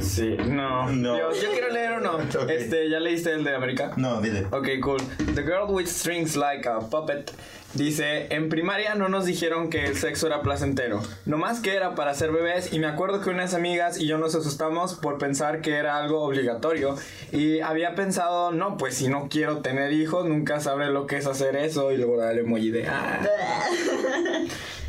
Sí, 0.01 0.35
no. 0.45 0.91
No. 0.91 1.17
Yo 1.33 1.49
quiero 1.49 1.69
leer 1.69 1.93
uno. 1.93 2.17
Ok. 2.37 2.49
Este, 2.49 2.89
¿ya 2.89 2.99
leíste 2.99 3.31
el 3.31 3.45
de 3.45 3.55
América? 3.55 3.93
No, 3.95 4.19
dile. 4.19 4.45
Ok, 4.51 4.67
cool. 4.81 5.01
The 5.33 5.43
girl 5.43 5.69
with 5.69 5.87
strings 5.87 6.35
like 6.35 6.67
a 6.67 6.79
puppet 6.79 7.31
dice, 7.73 8.27
en 8.29 8.49
primaria 8.49 8.95
no 8.95 9.07
nos 9.07 9.25
dijeron 9.25 9.69
que 9.69 9.85
el 9.85 9.95
sexo 9.95 10.27
era 10.27 10.41
placentero, 10.41 11.01
nomás 11.25 11.59
que 11.59 11.75
era 11.75 11.95
para 11.95 12.13
ser 12.15 12.31
bebés 12.31 12.73
y 12.73 12.79
me 12.79 12.87
acuerdo 12.87 13.21
que 13.21 13.29
unas 13.29 13.53
amigas 13.53 13.99
y 13.99 14.07
yo 14.07 14.17
nos 14.17 14.35
asustamos 14.35 14.95
por 14.95 15.17
pensar 15.17 15.61
que 15.61 15.75
era 15.75 15.97
algo 15.97 16.21
obligatorio 16.21 16.95
y 17.31 17.59
había 17.59 17.93
pensado, 17.93 18.51
no, 18.51 18.77
pues 18.77 18.95
si 18.95 19.09
no 19.09 19.27
quiero 19.29 19.59
tener 19.59 19.93
hijos 19.93 20.25
nunca 20.25 20.59
sabré 20.59 20.87
lo 20.89 21.07
que 21.07 21.17
es 21.17 21.27
hacer 21.27 21.55
eso 21.55 21.91
y 21.91 21.97
luego 21.97 22.23
el 22.23 22.39
emoji 22.39 22.71
de, 22.71 22.87
ah. 22.87 23.19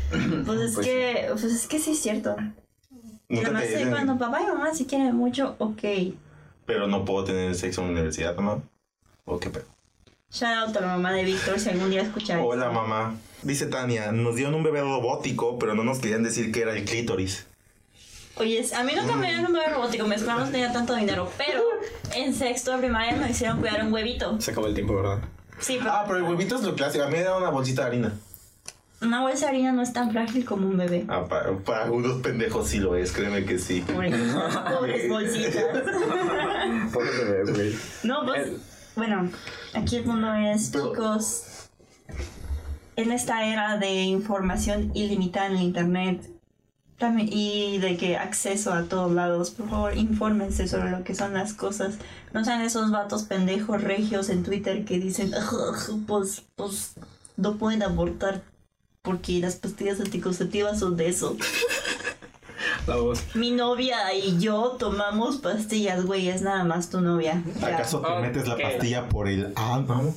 Pues 0.45 0.61
es 0.61 0.73
Pues 0.73 0.87
que, 0.87 1.27
pues 1.29 1.43
es 1.43 1.67
que 1.67 1.79
sí 1.79 1.91
es 1.91 1.99
cierto. 1.99 2.35
Nunca 3.29 3.51
Nada 3.51 3.59
más 3.59 3.69
dicen, 3.69 3.89
cuando 3.91 4.17
papá 4.17 4.41
y 4.41 4.47
mamá 4.47 4.73
si 4.73 4.85
quieren 4.85 5.15
mucho, 5.15 5.55
ok. 5.59 5.83
pero 6.65 6.87
no 6.87 7.05
puedo 7.05 7.23
tener 7.25 7.53
sexo 7.55 7.81
en 7.81 7.87
la 7.87 7.93
universidad, 7.93 8.35
mamá. 8.35 8.61
¿O 9.25 9.39
qué 9.39 9.49
pedo? 9.49 9.65
Shout 10.31 10.67
out 10.69 10.77
a 10.77 10.81
la 10.81 10.87
mamá 10.87 11.13
de 11.13 11.23
Víctor 11.23 11.59
si 11.59 11.69
algún 11.69 11.89
día 11.89 12.01
escucha 12.03 12.39
Hola, 12.41 12.69
mamá. 12.71 13.15
Dice 13.43 13.67
Tania, 13.67 14.11
nos 14.11 14.35
dieron 14.35 14.53
un 14.55 14.63
bebé 14.63 14.81
robótico, 14.81 15.57
pero 15.59 15.75
no 15.75 15.83
nos 15.83 15.99
querían 15.99 16.23
decir 16.23 16.51
que 16.51 16.61
era 16.61 16.75
el 16.75 16.83
clítoris. 16.85 17.45
Oye, 18.35 18.63
a 18.75 18.83
mí 18.83 18.93
nunca 18.95 19.15
me 19.15 19.27
dieron 19.27 19.45
un 19.47 19.53
bebé 19.53 19.67
robótico, 19.69 20.07
mi 20.07 20.15
escuela 20.15 20.39
no 20.45 20.49
tenía 20.49 20.71
tanto 20.71 20.95
dinero, 20.95 21.29
pero 21.37 21.61
en 22.15 22.33
sexto 22.33 22.71
de 22.71 22.77
primaria 22.79 23.15
me 23.15 23.29
hicieron 23.29 23.59
cuidar 23.59 23.83
un 23.83 23.91
huevito. 23.93 24.39
Se 24.39 24.51
acabó 24.51 24.67
el 24.67 24.73
tiempo, 24.73 24.95
¿verdad? 24.95 25.19
Sí, 25.59 25.77
pero 25.79 25.91
Ah, 25.91 26.03
pero 26.07 26.17
el 26.19 26.23
huevito 26.23 26.55
es 26.55 26.61
lo 26.63 26.73
clásico. 26.75 27.03
A 27.03 27.07
mí 27.07 27.13
me 27.13 27.19
era 27.19 27.35
una 27.37 27.49
bolsita 27.49 27.81
de 27.83 27.87
harina. 27.87 28.13
Una 29.01 29.21
bolsa 29.21 29.45
de 29.45 29.51
harina 29.51 29.71
no 29.71 29.81
es 29.81 29.93
tan 29.93 30.11
frágil 30.11 30.45
como 30.45 30.67
un 30.67 30.77
bebé. 30.77 31.05
Ah, 31.07 31.25
para, 31.29 31.55
para 31.59 31.85
algunos 31.85 32.21
pendejos 32.21 32.67
sí 32.69 32.79
lo 32.79 32.95
es, 32.95 33.11
créeme 33.11 33.45
que 33.45 33.57
sí. 33.59 33.81
Pobres, 33.81 34.19
pobres 34.79 35.09
bolsitas. 35.09 35.63
Pobre 36.93 37.09
bebé, 37.25 37.51
güey. 37.51 37.75
No, 38.03 38.25
pues, 38.25 38.47
El- 38.47 38.59
bueno, 38.95 39.29
aquí 39.73 39.97
el 39.97 40.05
mundo 40.05 40.33
es, 40.33 40.69
Pero- 40.71 40.91
chicos, 40.91 41.43
en 42.95 43.11
esta 43.11 43.45
era 43.45 43.77
de 43.77 44.03
información 44.03 44.91
ilimitada 44.93 45.47
en 45.47 45.53
el 45.57 45.61
internet 45.63 46.29
también, 46.97 47.29
y 47.31 47.77
de 47.77 47.95
que 47.95 48.17
acceso 48.17 48.73
a 48.73 48.83
todos 48.83 49.09
lados, 49.13 49.51
por 49.51 49.69
favor, 49.69 49.95
infórmense 49.97 50.67
sobre 50.67 50.91
lo 50.91 51.05
que 51.05 51.15
son 51.15 51.33
las 51.33 51.53
cosas. 51.53 51.95
No 52.33 52.43
sean 52.43 52.59
esos 52.61 52.91
vatos 52.91 53.23
pendejos 53.23 53.81
regios 53.81 54.27
en 54.29 54.43
Twitter 54.43 54.83
que 54.83 54.99
dicen, 54.99 55.31
pues, 56.05 56.43
pues, 56.57 56.95
no 57.37 57.55
pueden 57.57 57.83
abortar 57.83 58.41
porque 59.09 59.39
las 59.39 59.55
pastillas 59.55 59.99
anticonceptivas 59.99 60.77
son 60.77 60.95
de 60.95 61.09
eso. 61.09 61.35
La 62.85 62.97
voz. 62.97 63.23
Mi 63.33 63.49
novia 63.49 64.13
y 64.13 64.37
yo 64.39 64.75
tomamos 64.77 65.37
pastillas, 65.37 66.05
güey, 66.05 66.29
es 66.29 66.43
nada 66.43 66.63
más 66.63 66.91
tu 66.91 67.01
novia. 67.01 67.41
Ya. 67.59 67.67
¿Acaso 67.67 68.01
te 68.01 68.19
metes 68.21 68.47
la 68.47 68.55
pastilla 68.55 69.09
por 69.09 69.27
el... 69.27 69.51
Ah, 69.55 69.81
no. 69.87 70.13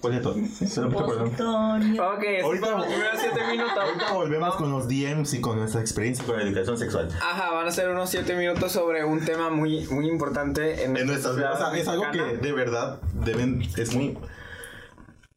¿Cuál 0.00 0.14
es 0.14 0.22
todo? 0.22 0.36
Solamente 0.68 1.02
por. 1.02 1.16
Ok, 1.22 2.24
Ahorita- 2.44 2.86
primeros 2.86 3.20
siete 3.20 3.40
minutos. 3.50 3.78
Ahorita 3.78 4.12
volvemos 4.12 4.54
con 4.54 4.70
los 4.70 4.86
DMs 4.86 5.34
y 5.34 5.40
con 5.40 5.58
nuestra 5.58 5.80
experiencia 5.80 6.24
con 6.24 6.36
la 6.36 6.42
educación 6.44 6.78
sexual. 6.78 7.08
Ajá, 7.20 7.50
van 7.50 7.66
a 7.66 7.72
ser 7.72 7.88
unos 7.88 8.10
7 8.10 8.36
minutos 8.36 8.70
sobre 8.70 9.04
un 9.04 9.24
tema 9.24 9.50
muy, 9.50 9.86
muy 9.88 10.06
importante 10.08 10.84
en, 10.84 10.96
En 10.96 11.06
nuestras 11.08 11.36
vidas. 11.36 11.60
O 11.60 11.70
sea, 11.70 11.76
es 11.76 11.88
algo 11.88 12.04
que 12.12 12.22
de 12.36 12.52
verdad 12.52 13.00
deben... 13.24 13.62
Es 13.76 13.94
muy... 13.94 14.16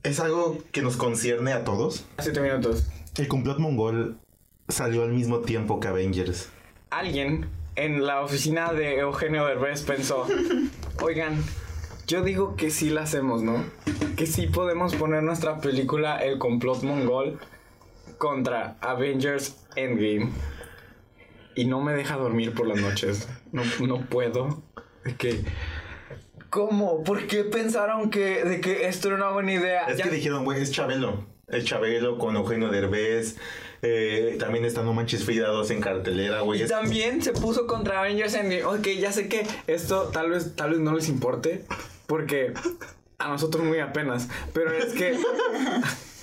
Es 0.06 0.20
algo 0.20 0.60
que 0.72 0.84
nos 0.84 0.98
concierne 0.98 1.52
a 1.52 1.64
todos. 1.64 2.06
7 2.20 2.40
minutos. 2.40 2.86
El 3.18 3.28
complot 3.28 3.58
mongol 3.58 4.20
salió 4.70 5.02
al 5.02 5.12
mismo 5.12 5.40
tiempo 5.40 5.80
que 5.80 5.88
Avengers. 5.88 6.50
Alguien 6.92 7.48
en 7.76 8.06
la 8.06 8.22
oficina 8.22 8.72
de 8.72 9.00
Eugenio 9.00 9.48
Derbez 9.48 9.82
pensó, 9.82 10.28
oigan, 11.02 11.44
yo 12.06 12.22
digo 12.22 12.56
que 12.56 12.70
sí 12.70 12.92
la 12.92 13.02
hacemos, 13.02 13.42
¿no? 13.42 13.66
Que 14.16 14.28
sí 14.28 14.46
podemos 14.46 14.94
poner 14.94 15.24
nuestra 15.24 15.60
película 15.60 16.18
El 16.18 16.38
complot 16.38 16.84
mongol 16.84 17.40
contra 18.20 18.78
Avengers 18.82 19.58
Endgame. 19.76 20.30
Y 21.56 21.66
no 21.66 21.82
me 21.82 21.94
deja 21.94 22.16
dormir 22.16 22.54
por 22.54 22.68
las 22.68 22.80
noches. 22.80 23.28
No, 23.52 23.64
no 23.80 24.02
puedo. 24.02 24.62
De 25.04 25.16
que... 25.16 25.44
¿Cómo? 26.60 27.04
¿Por 27.04 27.28
qué 27.28 27.44
pensaron 27.44 28.10
que, 28.10 28.42
de 28.46 28.62
que 28.62 28.88
esto 28.88 29.10
era 29.10 29.18
una 29.18 29.30
buena 29.32 29.52
idea? 29.52 29.88
Es 29.88 29.98
Ya- 29.98 30.06
que 30.06 30.10
dijeron, 30.10 30.46
güey, 30.46 30.62
es 30.62 30.72
Chabelo. 30.72 31.26
Es 31.50 31.66
Chabelo 31.66 32.18
con 32.18 32.38
Eugenio 32.38 32.70
Derbez. 32.70 33.36
Eh, 33.82 34.38
también 34.40 34.64
está 34.64 34.82
No 34.82 34.94
Manches 34.94 35.26
Frida 35.26 35.50
2 35.50 35.70
en 35.72 35.82
cartelera, 35.82 36.40
güey. 36.40 36.62
Y 36.62 36.64
Es- 36.64 36.70
también 36.70 37.22
se 37.22 37.34
puso 37.34 37.68
contra 37.68 38.00
Avengers 38.00 38.36
Endgame. 38.36 38.64
Ok, 38.64 38.88
ya 38.98 39.12
sé 39.12 39.28
que 39.28 39.46
esto 39.68 40.04
tal 40.14 40.30
vez, 40.30 40.56
tal 40.56 40.70
vez 40.70 40.80
no 40.80 40.96
les 40.96 41.10
importe. 41.10 41.66
Porque 42.08 42.54
a 43.18 43.28
nosotros 43.28 43.66
muy 43.66 43.80
apenas. 43.80 44.30
Pero 44.54 44.72
es 44.72 44.94
que. 44.94 45.18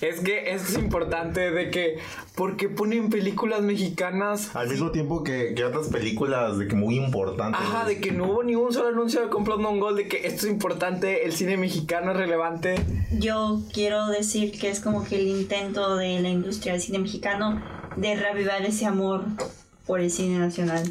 Es 0.00 0.20
que 0.20 0.50
es 0.50 0.76
importante 0.76 1.50
de 1.50 1.70
que. 1.70 1.98
Porque 2.34 2.68
ponen 2.68 3.10
películas 3.10 3.62
mexicanas. 3.62 4.54
Al 4.54 4.68
mismo 4.68 4.90
tiempo 4.90 5.24
que, 5.24 5.54
que 5.54 5.64
otras 5.64 5.88
películas 5.88 6.58
de 6.58 6.68
que 6.68 6.74
muy 6.74 6.96
importantes. 6.96 7.60
Ajá, 7.60 7.86
de 7.86 8.00
que 8.00 8.12
no 8.12 8.24
hubo 8.24 8.42
ni 8.42 8.54
un 8.54 8.72
solo 8.72 8.88
anuncio 8.88 9.20
de 9.20 9.28
complot 9.28 9.60
mongol. 9.60 9.96
De 9.96 10.08
que 10.08 10.26
esto 10.26 10.46
es 10.46 10.52
importante. 10.52 11.24
El 11.24 11.32
cine 11.32 11.56
mexicano 11.56 12.12
es 12.12 12.16
relevante. 12.16 12.76
Yo 13.12 13.60
quiero 13.72 14.06
decir 14.08 14.58
que 14.58 14.68
es 14.68 14.80
como 14.80 15.04
que 15.04 15.16
el 15.16 15.28
intento 15.28 15.96
de 15.96 16.20
la 16.20 16.28
industria 16.28 16.72
del 16.72 16.82
cine 16.82 16.98
mexicano 16.98 17.62
de 17.96 18.14
reavivar 18.14 18.62
ese 18.62 18.86
amor 18.86 19.24
por 19.86 20.00
el 20.00 20.10
cine 20.10 20.38
nacional. 20.38 20.82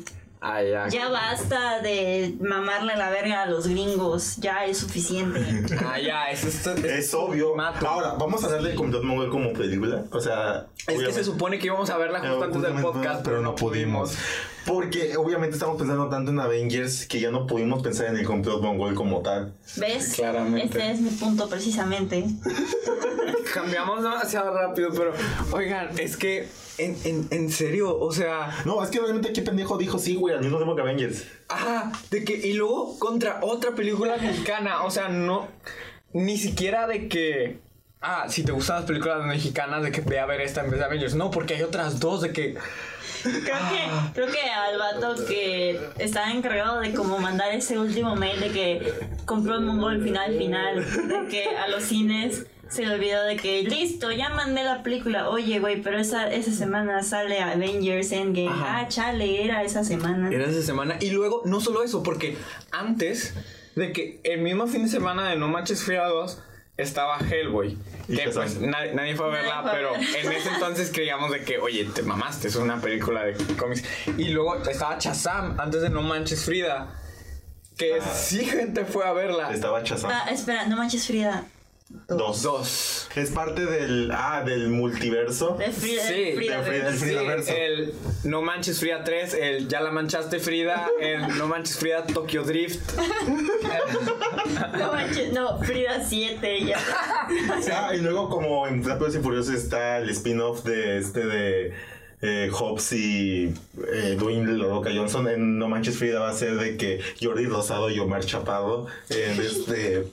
Ah, 0.47 0.61
ya. 0.61 0.87
Ya 0.89 1.09
basta 1.09 1.81
de 1.81 2.35
mamarle 2.39 2.95
la 2.95 3.09
verga 3.09 3.41
a 3.41 3.45
los 3.47 3.67
gringos, 3.67 4.35
ya 4.37 4.65
es 4.65 4.77
suficiente. 4.77 5.43
Ah, 5.85 5.99
ya, 5.99 6.29
es, 6.29 6.43
esto, 6.43 6.71
Es 6.75 7.13
obvio. 7.13 7.55
Mato. 7.55 7.87
Ahora, 7.87 8.13
vamos 8.13 8.43
a 8.43 8.49
darle 8.49 8.71
el 8.71 8.75
complot 8.75 9.03
mongol 9.03 9.29
como 9.29 9.53
película. 9.53 10.03
O 10.11 10.19
sea, 10.19 10.67
Es 10.87 11.01
que 11.01 11.11
se 11.11 11.23
supone 11.23 11.57
que 11.57 11.67
íbamos 11.67 11.89
a 11.89 11.97
verla 11.97 12.19
justo 12.19 12.43
antes 12.43 12.61
del 12.61 12.81
podcast, 12.81 13.23
pero 13.23 13.41
no 13.41 13.55
pudimos. 13.55 14.15
Porque 14.65 15.15
obviamente 15.17 15.55
estamos 15.55 15.77
pensando 15.77 16.09
tanto 16.09 16.31
en 16.31 16.39
Avengers 16.39 17.07
que 17.07 17.19
ya 17.19 17.31
no 17.31 17.47
pudimos 17.47 17.81
pensar 17.81 18.07
en 18.07 18.17
el 18.17 18.25
complot 18.25 18.61
mongol 18.61 18.93
como 18.93 19.21
tal. 19.21 19.53
¿Ves? 19.77 20.15
Claramente. 20.15 20.77
Este 20.77 20.91
es 20.91 21.01
mi 21.01 21.09
punto 21.09 21.47
precisamente. 21.49 22.25
Cambiamos 23.53 24.03
demasiado 24.03 24.53
rápido, 24.53 24.89
pero 24.91 25.13
oigan, 25.51 25.97
es 25.99 26.17
que 26.17 26.47
en, 26.77 26.97
en, 27.03 27.27
en 27.31 27.51
serio, 27.51 27.97
o 27.99 28.11
sea, 28.11 28.63
No, 28.65 28.83
es 28.83 28.89
que 28.89 28.99
realmente 28.99 29.33
qué 29.33 29.41
pendejo 29.41 29.77
dijo 29.77 29.97
sí, 29.99 30.15
güey, 30.15 30.35
al 30.35 30.41
mismo 30.41 30.57
tiempo 30.57 30.75
que 30.75 30.81
Avengers. 30.81 31.25
ajá, 31.47 31.91
de 32.11 32.23
que 32.23 32.35
y 32.35 32.53
luego 32.53 32.97
contra 32.99 33.39
otra 33.41 33.71
película 33.75 34.17
mexicana, 34.17 34.83
o 34.83 34.91
sea, 34.91 35.09
no 35.09 35.47
ni 36.13 36.37
siquiera 36.37 36.87
de 36.87 37.09
que 37.09 37.59
ah, 38.01 38.25
si 38.29 38.43
te 38.43 38.51
gustan 38.51 38.77
las 38.77 38.85
películas 38.85 39.25
mexicanas 39.25 39.83
de 39.83 39.91
que 39.91 40.01
ve 40.01 40.19
a 40.19 40.25
ver 40.25 40.41
esta 40.41 40.63
en 40.63 40.71
vez 40.71 40.79
de 40.79 40.85
Avengers, 40.85 41.15
no, 41.15 41.29
porque 41.31 41.55
hay 41.55 41.63
otras 41.63 41.99
dos 41.99 42.21
de 42.21 42.31
que 42.31 42.57
Creo 43.23 43.41
que, 43.43 44.11
creo 44.13 44.27
que 44.27 44.41
al 44.51 44.77
vato 44.77 45.25
que 45.25 45.79
estaba 45.97 46.31
encargado 46.31 46.79
de 46.79 46.93
como 46.93 47.17
mandar 47.17 47.51
ese 47.55 47.79
último 47.79 48.15
mail 48.15 48.39
de 48.39 48.51
que 48.51 48.93
compró 49.25 49.55
el 49.55 49.61
mongol 49.61 50.03
final 50.03 50.37
final, 50.37 50.75
de 50.75 51.27
que 51.29 51.43
a 51.57 51.67
los 51.67 51.83
cines 51.83 52.45
se 52.69 52.85
le 52.85 52.93
olvidó 52.95 53.23
de 53.23 53.35
que 53.37 53.63
listo, 53.63 54.11
ya 54.11 54.29
mandé 54.29 54.63
la 54.63 54.83
película. 54.83 55.29
Oye, 55.29 55.59
güey, 55.59 55.81
pero 55.81 55.97
esa, 55.99 56.31
esa 56.31 56.51
semana 56.51 57.03
sale 57.03 57.39
Avengers 57.41 58.11
Endgame. 58.11 58.49
Ajá. 58.49 58.79
Ah, 58.79 58.87
chale, 58.87 59.43
era 59.43 59.63
esa 59.63 59.83
semana. 59.83 60.29
era 60.31 60.45
esa 60.45 60.61
semana 60.61 60.97
y 60.99 61.11
luego 61.11 61.41
no 61.45 61.61
solo 61.61 61.83
eso, 61.83 62.03
porque 62.03 62.37
antes 62.71 63.33
de 63.75 63.91
que 63.91 64.19
el 64.23 64.41
mismo 64.41 64.67
fin 64.67 64.83
de 64.83 64.89
semana 64.89 65.29
de 65.29 65.35
No 65.35 65.47
Manches 65.47 65.83
Frida 65.83 66.07
2 66.07 66.41
estaba 66.77 67.17
Hellboy. 67.19 67.77
Que 68.07 68.29
pues 68.33 68.59
na- 68.59 68.85
nadie 68.93 69.15
fue 69.15 69.25
a 69.27 69.29
Nadie 69.31 69.43
verla, 69.43 69.71
pero 69.71 69.95
en 69.95 70.31
ese 70.31 70.49
entonces 70.49 70.91
creíamos 70.93 71.31
de 71.31 71.43
que, 71.43 71.57
oye, 71.57 71.85
te 71.85 72.03
mamaste, 72.03 72.47
es 72.49 72.55
una 72.55 72.79
película 72.81 73.23
de 73.23 73.33
cómics. 73.55 73.83
Y 74.17 74.25
luego 74.29 74.57
estaba 74.57 74.97
Chazam 74.97 75.59
antes 75.59 75.81
de 75.81 75.89
No 75.89 76.01
Manches 76.01 76.43
Frida. 76.45 76.87
Que 77.77 77.99
sí 78.13 78.45
gente 78.45 78.85
fue 78.85 79.05
a 79.05 79.11
verla. 79.13 79.51
Estaba 79.51 79.83
Chazam. 79.83 80.09
Ah, 80.13 80.29
espera, 80.31 80.65
no 80.67 80.77
manches 80.77 81.05
Frida. 81.07 81.43
Dos. 81.87 82.41
Dos. 82.41 83.09
Es 83.15 83.29
parte 83.29 83.63
del. 83.63 84.09
Ah, 84.11 84.41
del 84.43 84.69
multiverso. 84.69 85.55
De 85.59 85.71
Frida, 85.71 86.01
Sí, 86.03 86.33
Frida, 86.35 86.61
de 86.61 86.91
Frida, 86.93 87.33
el 87.35 87.43
Sí, 87.43 87.53
el 87.55 87.93
No 88.23 88.41
Manches 88.41 88.79
Frida 88.79 89.03
3, 89.03 89.33
el 89.35 89.67
Ya 89.67 89.81
la 89.81 89.91
manchaste 89.91 90.39
Frida, 90.39 90.89
el 90.99 91.37
No 91.37 91.47
Manches 91.47 91.77
Frida 91.77 92.03
Tokyo 92.07 92.43
Drift. 92.43 92.79
No 94.77 94.91
manches, 94.93 95.31
no, 95.31 95.59
Frida 95.59 96.03
7 96.03 96.65
ya. 96.65 96.79
Ah, 97.71 97.93
y 97.93 97.99
luego, 97.99 98.29
como 98.29 98.67
en 98.67 98.83
Rápidos 98.83 99.15
y 99.15 99.19
Furiosos 99.19 99.53
está 99.53 99.97
el 99.99 100.09
spin-off 100.09 100.63
de 100.63 100.97
este 100.97 101.25
de. 101.25 101.73
Eh, 102.21 102.49
Hobbs 102.51 102.93
y 102.93 103.53
eh, 103.93 104.15
Dwayne 104.17 104.57
La 104.57 104.65
Roca 104.65 104.89
Johnson 104.93 105.27
en 105.27 105.59
No 105.59 105.67
Manches 105.67 105.97
Frida 105.97 106.21
va 106.21 106.29
a 106.29 106.33
ser 106.33 106.55
de 106.55 106.77
que 106.77 107.01
Jordi 107.21 107.45
Rosado 107.45 107.89
y 107.89 107.99
Omar 107.99 108.23
Chaparro 108.25 108.87
en 109.09 109.39
este 109.41 109.97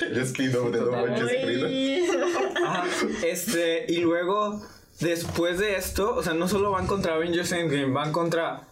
el 0.00 0.18
spin-off 0.18 0.72
de 0.72 0.80
No 0.80 0.90
Manches 0.92 1.30
Frida. 1.44 2.66
Ajá, 2.66 2.86
Este, 3.24 3.84
y 3.88 3.98
luego 3.98 4.62
después 5.00 5.58
de 5.58 5.76
esto, 5.76 6.14
o 6.16 6.22
sea, 6.22 6.32
no 6.34 6.48
solo 6.48 6.70
van 6.70 6.86
contra 6.86 7.14
Avengers 7.14 7.52
Endgame, 7.52 7.92
van 7.92 8.10
contra 8.10 8.62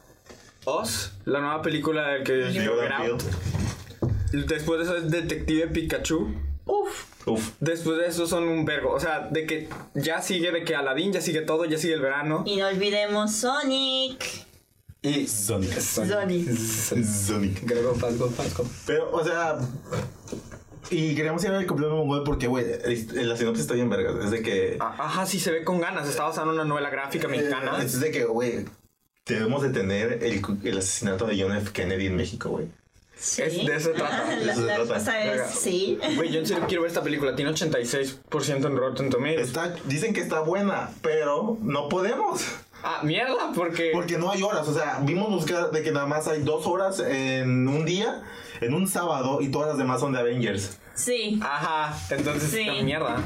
Oz, 0.64 1.12
la 1.26 1.40
nueva 1.40 1.62
película 1.62 2.08
del 2.08 2.24
que 2.24 2.66
Jordan. 2.66 3.18
Después 4.32 4.78
de 4.78 4.84
eso 4.84 4.96
es 4.96 5.10
Detective 5.10 5.68
Pikachu. 5.68 6.34
Uf. 6.66 7.04
Uf. 7.26 7.50
Después 7.60 7.96
de 7.98 8.06
eso 8.06 8.26
son 8.26 8.46
un 8.48 8.64
vergo. 8.64 8.92
O 8.92 9.00
sea, 9.00 9.20
de 9.30 9.46
que 9.46 9.68
ya 9.94 10.20
sigue, 10.20 10.52
de 10.52 10.64
que 10.64 10.74
Aladdin 10.76 11.12
ya 11.12 11.20
sigue 11.20 11.40
todo, 11.42 11.64
ya 11.64 11.78
sigue 11.78 11.94
el 11.94 12.00
verano. 12.00 12.42
Y 12.46 12.56
no 12.56 12.66
olvidemos 12.68 13.32
Sonic. 13.32 14.24
Y. 15.02 15.26
Sonic. 15.26 15.72
Sonic. 15.80 16.48
Sonic. 17.04 17.68
Go 17.82 17.94
fast, 17.94 18.18
go 18.18 18.28
fast, 18.28 18.56
go. 18.56 18.64
Pero, 18.86 19.10
o 19.12 19.24
sea. 19.24 19.58
Y 20.90 21.14
queríamos 21.16 21.42
ir 21.42 21.48
a 21.48 21.52
ver 21.52 21.62
el 21.62 21.66
completo 21.66 21.94
mongol 21.96 22.22
porque, 22.24 22.46
güey, 22.46 22.64
el- 22.84 23.28
la 23.28 23.36
sinopsis 23.36 23.62
está 23.62 23.74
bien 23.74 23.90
verga. 23.90 24.12
Es 24.24 24.30
de 24.30 24.42
que. 24.42 24.76
A- 24.80 25.04
Ajá, 25.06 25.26
sí 25.26 25.40
se 25.40 25.50
ve 25.50 25.64
con 25.64 25.80
ganas. 25.80 26.08
Está 26.08 26.24
basado 26.24 26.48
en 26.48 26.54
una 26.54 26.64
novela 26.64 26.90
gráfica 26.90 27.26
mexicana. 27.28 27.82
Es 27.82 27.98
de 28.00 28.10
que, 28.12 28.24
güey, 28.24 28.64
debemos 29.26 29.62
detener 29.62 30.20
el, 30.22 30.42
el 30.64 30.78
asesinato 30.78 31.26
de 31.26 31.40
John 31.40 31.56
F. 31.56 31.70
Kennedy 31.72 32.06
en 32.06 32.16
México, 32.16 32.50
güey. 32.50 32.66
Sí. 33.18 33.42
Es- 33.42 33.66
de 33.66 33.76
eso 33.76 33.88
se 33.90 33.94
trata. 33.94 34.24
La, 34.28 34.36
De 34.36 34.50
eso 34.50 34.60
se 34.60 34.66
la 34.66 34.74
trata. 34.76 34.94
cosa 34.94 35.20
es, 35.24 35.30
Verga. 35.30 35.48
sí. 35.48 35.98
Güey, 36.16 36.30
yo 36.30 36.40
en 36.40 36.46
serio 36.46 36.64
quiero 36.68 36.82
ver 36.82 36.88
esta 36.90 37.02
película. 37.02 37.34
Tiene 37.34 37.50
86% 37.50 38.66
en 38.66 38.76
Rotten 38.76 39.10
Tomatoes. 39.10 39.48
Está, 39.48 39.74
dicen 39.86 40.12
que 40.12 40.20
está 40.20 40.40
buena, 40.40 40.90
pero 41.02 41.56
no 41.62 41.88
podemos. 41.88 42.42
Ah, 42.82 43.00
mierda, 43.02 43.52
porque. 43.54 43.90
Porque 43.92 44.18
no 44.18 44.30
hay 44.30 44.42
horas. 44.42 44.68
O 44.68 44.74
sea, 44.74 45.00
vimos 45.02 45.30
buscar 45.30 45.70
de 45.70 45.82
que 45.82 45.90
nada 45.92 46.06
más 46.06 46.28
hay 46.28 46.42
dos 46.42 46.66
horas 46.66 47.00
en 47.00 47.66
un 47.68 47.84
día, 47.86 48.22
en 48.60 48.74
un 48.74 48.86
sábado, 48.86 49.40
y 49.40 49.48
todas 49.48 49.68
las 49.68 49.78
demás 49.78 50.00
son 50.00 50.12
de 50.12 50.20
Avengers. 50.20 50.78
Sí. 50.94 51.40
Ajá, 51.42 51.98
entonces 52.14 52.50
Sí. 52.50 52.60
está 52.68 52.82
mierda. 52.84 53.16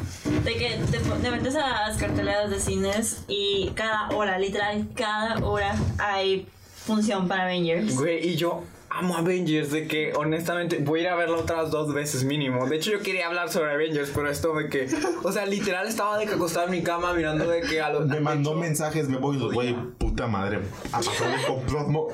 De 0.44 0.54
que 0.56 0.78
te, 0.90 0.98
te 0.98 1.30
metes 1.30 1.54
a 1.56 1.88
las 1.88 1.96
carteleras 1.98 2.48
de 2.50 2.58
cines 2.60 3.24
y 3.28 3.70
cada 3.74 4.08
hora, 4.10 4.38
literal, 4.38 4.86
cada 4.94 5.44
hora 5.44 5.74
hay 5.98 6.48
función 6.86 7.28
para 7.28 7.44
Avengers. 7.44 7.94
Güey, 7.96 8.28
y 8.30 8.36
yo 8.36 8.62
amo 8.90 9.16
Avengers, 9.16 9.70
de 9.70 9.86
que 9.86 10.12
honestamente 10.14 10.78
voy 10.80 11.00
a 11.00 11.02
ir 11.02 11.08
a 11.08 11.14
verla 11.14 11.38
otras 11.38 11.70
dos 11.70 11.94
veces 11.94 12.24
mínimo. 12.24 12.66
De 12.66 12.76
hecho, 12.76 12.90
yo 12.90 13.00
quería 13.00 13.28
hablar 13.28 13.50
sobre 13.50 13.72
Avengers, 13.72 14.10
pero 14.14 14.28
esto 14.28 14.54
de 14.54 14.68
que, 14.68 14.88
o 15.22 15.32
sea, 15.32 15.46
literal 15.46 15.86
estaba 15.86 16.18
de 16.18 16.26
que 16.26 16.34
acostado 16.34 16.66
en 16.66 16.72
mi 16.72 16.82
cama 16.82 17.14
mirando 17.14 17.48
de 17.48 17.62
que 17.62 17.80
a 17.80 17.90
los. 17.90 18.06
Me 18.06 18.20
mandó 18.20 18.54
mensajes, 18.54 19.08
me 19.08 19.16
voy, 19.16 19.38
güey, 19.38 19.74
puta 19.98 20.26
madre. 20.26 20.60
A 20.92 20.98
pasar 20.98 21.30
de 21.30 21.36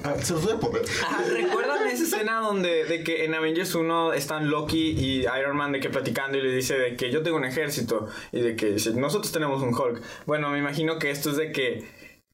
ah, 0.05 0.15
Se 0.23 0.35
los 0.35 0.45
voy 0.45 0.53
a 0.53 0.61
poner. 0.61 0.83
¿Recuerdan 1.33 1.89
esa 1.89 2.03
escena 2.05 2.41
donde 2.41 2.85
de 2.85 3.03
que 3.03 3.25
en 3.25 3.35
Avengers 3.35 3.75
1 3.75 4.13
están 4.13 4.51
Loki 4.51 4.91
y 4.91 5.21
Iron 5.23 5.57
Man 5.57 5.73
de 5.73 5.81
que 5.81 5.89
platicando 5.89 6.37
y 6.37 6.43
le 6.43 6.53
dice 6.53 6.79
de 6.79 6.97
que 6.97 7.11
yo 7.11 7.23
tengo 7.23 7.39
un 7.39 7.45
ejército 7.45 8.07
y 8.33 8.41
de 8.41 8.55
que 8.55 8.77
nosotros 8.95 9.33
tenemos 9.33 9.63
un 9.63 9.75
Hulk? 9.75 10.03
Bueno, 10.27 10.51
me 10.51 10.59
imagino 10.59 10.99
que 10.99 11.11
esto 11.11 11.31
es 11.31 11.37
de 11.37 11.53
que 11.53 11.85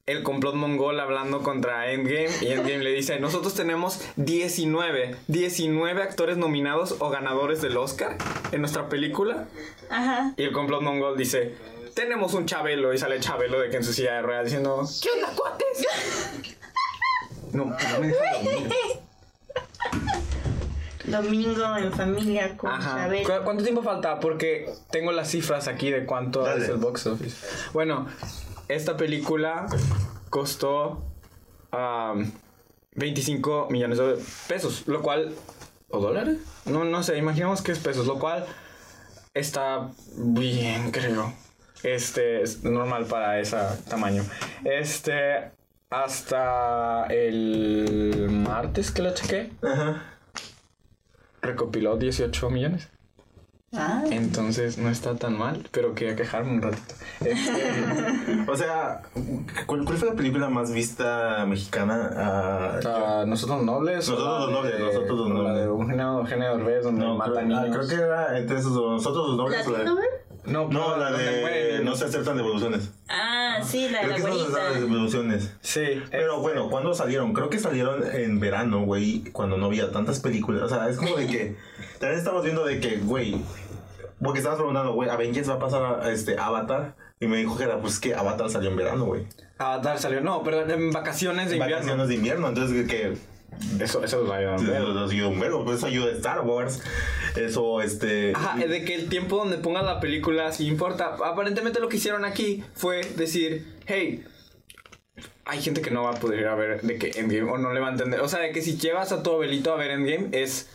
el 0.05 0.21
complot 0.21 0.55
mongol 0.55 0.99
hablando 0.99 1.43
contra 1.43 1.89
Endgame 1.91 2.27
y 2.41 2.47
Endgame 2.47 2.79
le 2.83 2.91
dice, 2.91 3.21
nosotros 3.21 3.53
tenemos 3.53 4.01
19, 4.17 5.15
19 5.27 6.03
actores 6.03 6.35
nominados 6.35 6.97
o 6.99 7.09
ganadores 7.09 7.61
del 7.61 7.77
Oscar 7.77 8.17
en 8.51 8.59
nuestra 8.59 8.89
película 8.89 9.45
Ajá. 9.89 10.33
y 10.35 10.43
el 10.43 10.51
complot 10.51 10.81
mongol 10.81 11.17
dice, 11.17 11.55
tenemos 11.93 12.33
un 12.33 12.45
Chabelo 12.45 12.93
y 12.93 12.97
sale 12.97 13.21
Chabelo 13.21 13.61
de 13.61 13.69
que 13.69 13.77
en 13.77 13.83
su 13.85 13.93
silla 13.93 14.15
de 14.15 14.21
ruedas 14.23 14.43
diciendo, 14.45 14.83
¿qué 15.01 15.09
onda, 15.11 15.29
cuates? 15.35 15.85
No, 17.53 17.65
no 17.65 17.75
me 17.99 18.07
dormir. 18.09 18.67
Domingo 21.05 21.77
en 21.77 21.93
familia 21.93 22.57
con 22.57 22.71
Ajá. 22.71 23.03
Chabelo. 23.03 23.27
¿Cu- 23.29 23.43
¿Cuánto 23.43 23.63
tiempo 23.63 23.83
falta? 23.83 24.19
Porque 24.19 24.73
tengo 24.89 25.11
las 25.11 25.29
cifras 25.29 25.67
aquí 25.67 25.91
de 25.91 26.05
cuánto 26.07 26.41
Dale. 26.41 26.63
es 26.63 26.69
el 26.69 26.77
box 26.77 27.05
office. 27.05 27.45
Bueno, 27.71 28.07
esta 28.67 28.97
película 28.97 29.67
costó 30.29 31.03
am, 31.71 32.31
25 32.95 33.67
millones 33.69 33.97
de 33.97 34.17
pesos, 34.47 34.83
lo 34.87 35.01
cual... 35.01 35.33
¿O 35.89 35.99
dólares? 35.99 36.37
No, 36.65 36.83
no 36.85 37.03
sé, 37.03 37.17
imaginemos 37.17 37.61
que 37.61 37.71
es 37.71 37.79
pesos, 37.79 38.07
lo 38.07 38.17
cual 38.17 38.45
está 39.33 39.91
bien, 40.15 40.91
creo. 40.91 41.33
Este 41.83 42.41
es 42.41 42.63
normal 42.63 43.05
para 43.05 43.39
ese 43.39 43.57
tamaño. 43.89 44.23
Este, 44.63 45.51
hasta 45.89 47.05
el 47.07 48.27
martes 48.31 48.89
que 48.89 49.01
la 49.03 49.13
chequé, 49.13 49.51
Ajá. 49.61 50.03
recopiló 51.41 51.97
18 51.97 52.49
millones. 52.49 52.89
Ah. 53.75 54.03
Entonces 54.11 54.77
no 54.77 54.89
está 54.89 55.15
tan 55.15 55.37
mal, 55.37 55.67
pero 55.71 55.95
quería 55.95 56.15
quejarme 56.15 56.51
un 56.51 56.61
ratito. 56.61 56.93
Este, 57.21 58.45
O 58.47 58.55
sea, 58.55 59.01
¿cuál, 59.65 59.83
cuál 59.85 59.97
fue 59.97 60.09
la 60.09 60.15
película 60.15 60.49
más 60.49 60.71
vista 60.71 61.45
mexicana? 61.47 62.11
Ah, 62.15 62.79
ah, 62.85 63.23
nosotros 63.25 63.57
los 63.57 63.65
nobles. 63.65 63.95
Nosotros 64.09 64.39
los 64.41 64.51
nobles, 64.51 64.73
de- 64.73 64.79
nosotros 64.79 65.09
los 65.17 65.27
o 65.27 65.29
La 65.29 65.33
nobles. 65.39 65.55
de 65.55 65.63
Eugenio, 65.63 66.19
Eugenio 66.19 66.57
Derbez, 66.57 66.83
donde 66.83 67.05
no, 67.05 67.15
matan 67.15 67.47
creo, 67.47 67.61
niños. 67.61 67.75
creo 67.77 67.87
que 67.87 67.95
era 68.05 68.37
entre 68.37 68.57
esos. 68.59 68.73
Nosotros 68.73 69.27
los 69.29 69.37
nobles. 69.37 69.67
la. 69.67 69.83
No, 70.45 70.67
No, 70.67 70.97
la 70.97 71.09
mueren 71.11 71.77
de. 71.77 71.81
No 71.85 71.95
se 71.95 72.05
aceptan 72.05 72.35
devoluciones. 72.35 72.91
Ah, 73.07 73.59
sí, 73.63 73.87
la 73.89 73.99
de 74.01 74.05
Creo 74.13 74.17
la 74.17 74.21
son 74.23 74.29
las 74.37 74.49
güerita. 74.49 74.79
devoluciones. 74.81 75.53
Sí. 75.61 75.81
Pero 76.11 76.41
bueno, 76.41 76.69
¿cuándo 76.69 76.93
salieron? 76.93 77.31
Creo 77.33 77.49
que 77.49 77.59
salieron 77.59 78.03
en 78.13 78.39
verano, 78.41 78.81
güey, 78.83 79.23
cuando 79.31 79.55
no 79.57 79.67
había 79.67 79.91
tantas 79.91 80.19
películas. 80.19 80.63
O 80.63 80.67
sea, 80.69 80.89
es 80.89 80.97
como 80.97 81.15
de 81.15 81.27
que. 81.27 81.55
También 81.99 82.19
estamos 82.19 82.43
viendo 82.43 82.65
de 82.65 82.81
que, 82.81 82.97
güey. 82.97 83.41
Porque 84.23 84.39
estabas 84.39 84.57
preguntando, 84.57 84.93
güey, 84.93 85.09
Avengers 85.09 85.49
va 85.49 85.55
a 85.55 85.59
pasar 85.59 86.01
a 86.01 86.11
este, 86.11 86.37
Avatar. 86.37 86.95
Y 87.19 87.27
me 87.27 87.37
dijo 87.37 87.57
que 87.57 87.63
era, 87.63 87.79
pues 87.79 87.99
que 87.99 88.15
Avatar 88.15 88.49
salió 88.49 88.69
en 88.69 88.75
verano, 88.75 89.05
güey. 89.05 89.25
Avatar 89.57 89.99
salió. 89.99 90.21
No, 90.21 90.43
perdón, 90.43 90.71
en 90.71 90.91
vacaciones 90.91 91.49
de 91.49 91.57
invierno. 91.57 91.75
Vacaciones 91.75 92.07
de 92.07 92.15
invierno. 92.15 92.47
Entonces, 92.49 92.87
que. 92.87 93.17
Eso, 93.79 94.03
eso 94.03 94.19
los 94.19 94.29
va 94.29 94.35
a 94.35 94.37
ayudar. 94.39 94.59
un 94.59 94.67
vergo. 94.67 94.91
Eso 94.91 95.11
ayuda 95.11 95.27
un 95.27 95.39
verbo, 95.39 95.63
pues 95.63 95.77
eso 95.77 95.87
ayuda 95.87 96.07
a 96.07 96.15
Star 96.15 96.41
Wars. 96.41 96.81
Eso, 97.35 97.81
este. 97.81 98.33
Ajá, 98.35 98.61
es 98.61 98.69
de 98.69 98.83
que 98.83 98.95
el 98.95 99.09
tiempo 99.09 99.37
donde 99.37 99.57
pongas 99.57 99.85
la 99.85 99.99
película 99.99 100.51
sí 100.51 100.67
importa. 100.67 101.17
Aparentemente 101.23 101.79
lo 101.79 101.89
que 101.89 101.97
hicieron 101.97 102.25
aquí 102.25 102.63
fue 102.73 103.01
decir, 103.15 103.65
hey, 103.85 104.25
hay 105.45 105.61
gente 105.61 105.81
que 105.81 105.91
no 105.91 106.03
va 106.03 106.11
a 106.11 106.19
poder 106.19 106.39
ir 106.39 106.47
a 106.47 106.55
ver 106.55 106.81
de 106.81 106.97
que 106.97 107.19
Endgame 107.19 107.49
o 107.51 107.57
no 107.57 107.73
le 107.73 107.79
va 107.79 107.87
a 107.87 107.91
entender. 107.91 108.21
O 108.21 108.27
sea, 108.27 108.39
de 108.39 108.51
que 108.51 108.61
si 108.61 108.77
llevas 108.77 109.11
a 109.11 109.23
tu 109.23 109.31
abuelito 109.31 109.73
a 109.73 109.75
ver 109.75 109.91
Endgame 109.91 110.29
es 110.31 110.69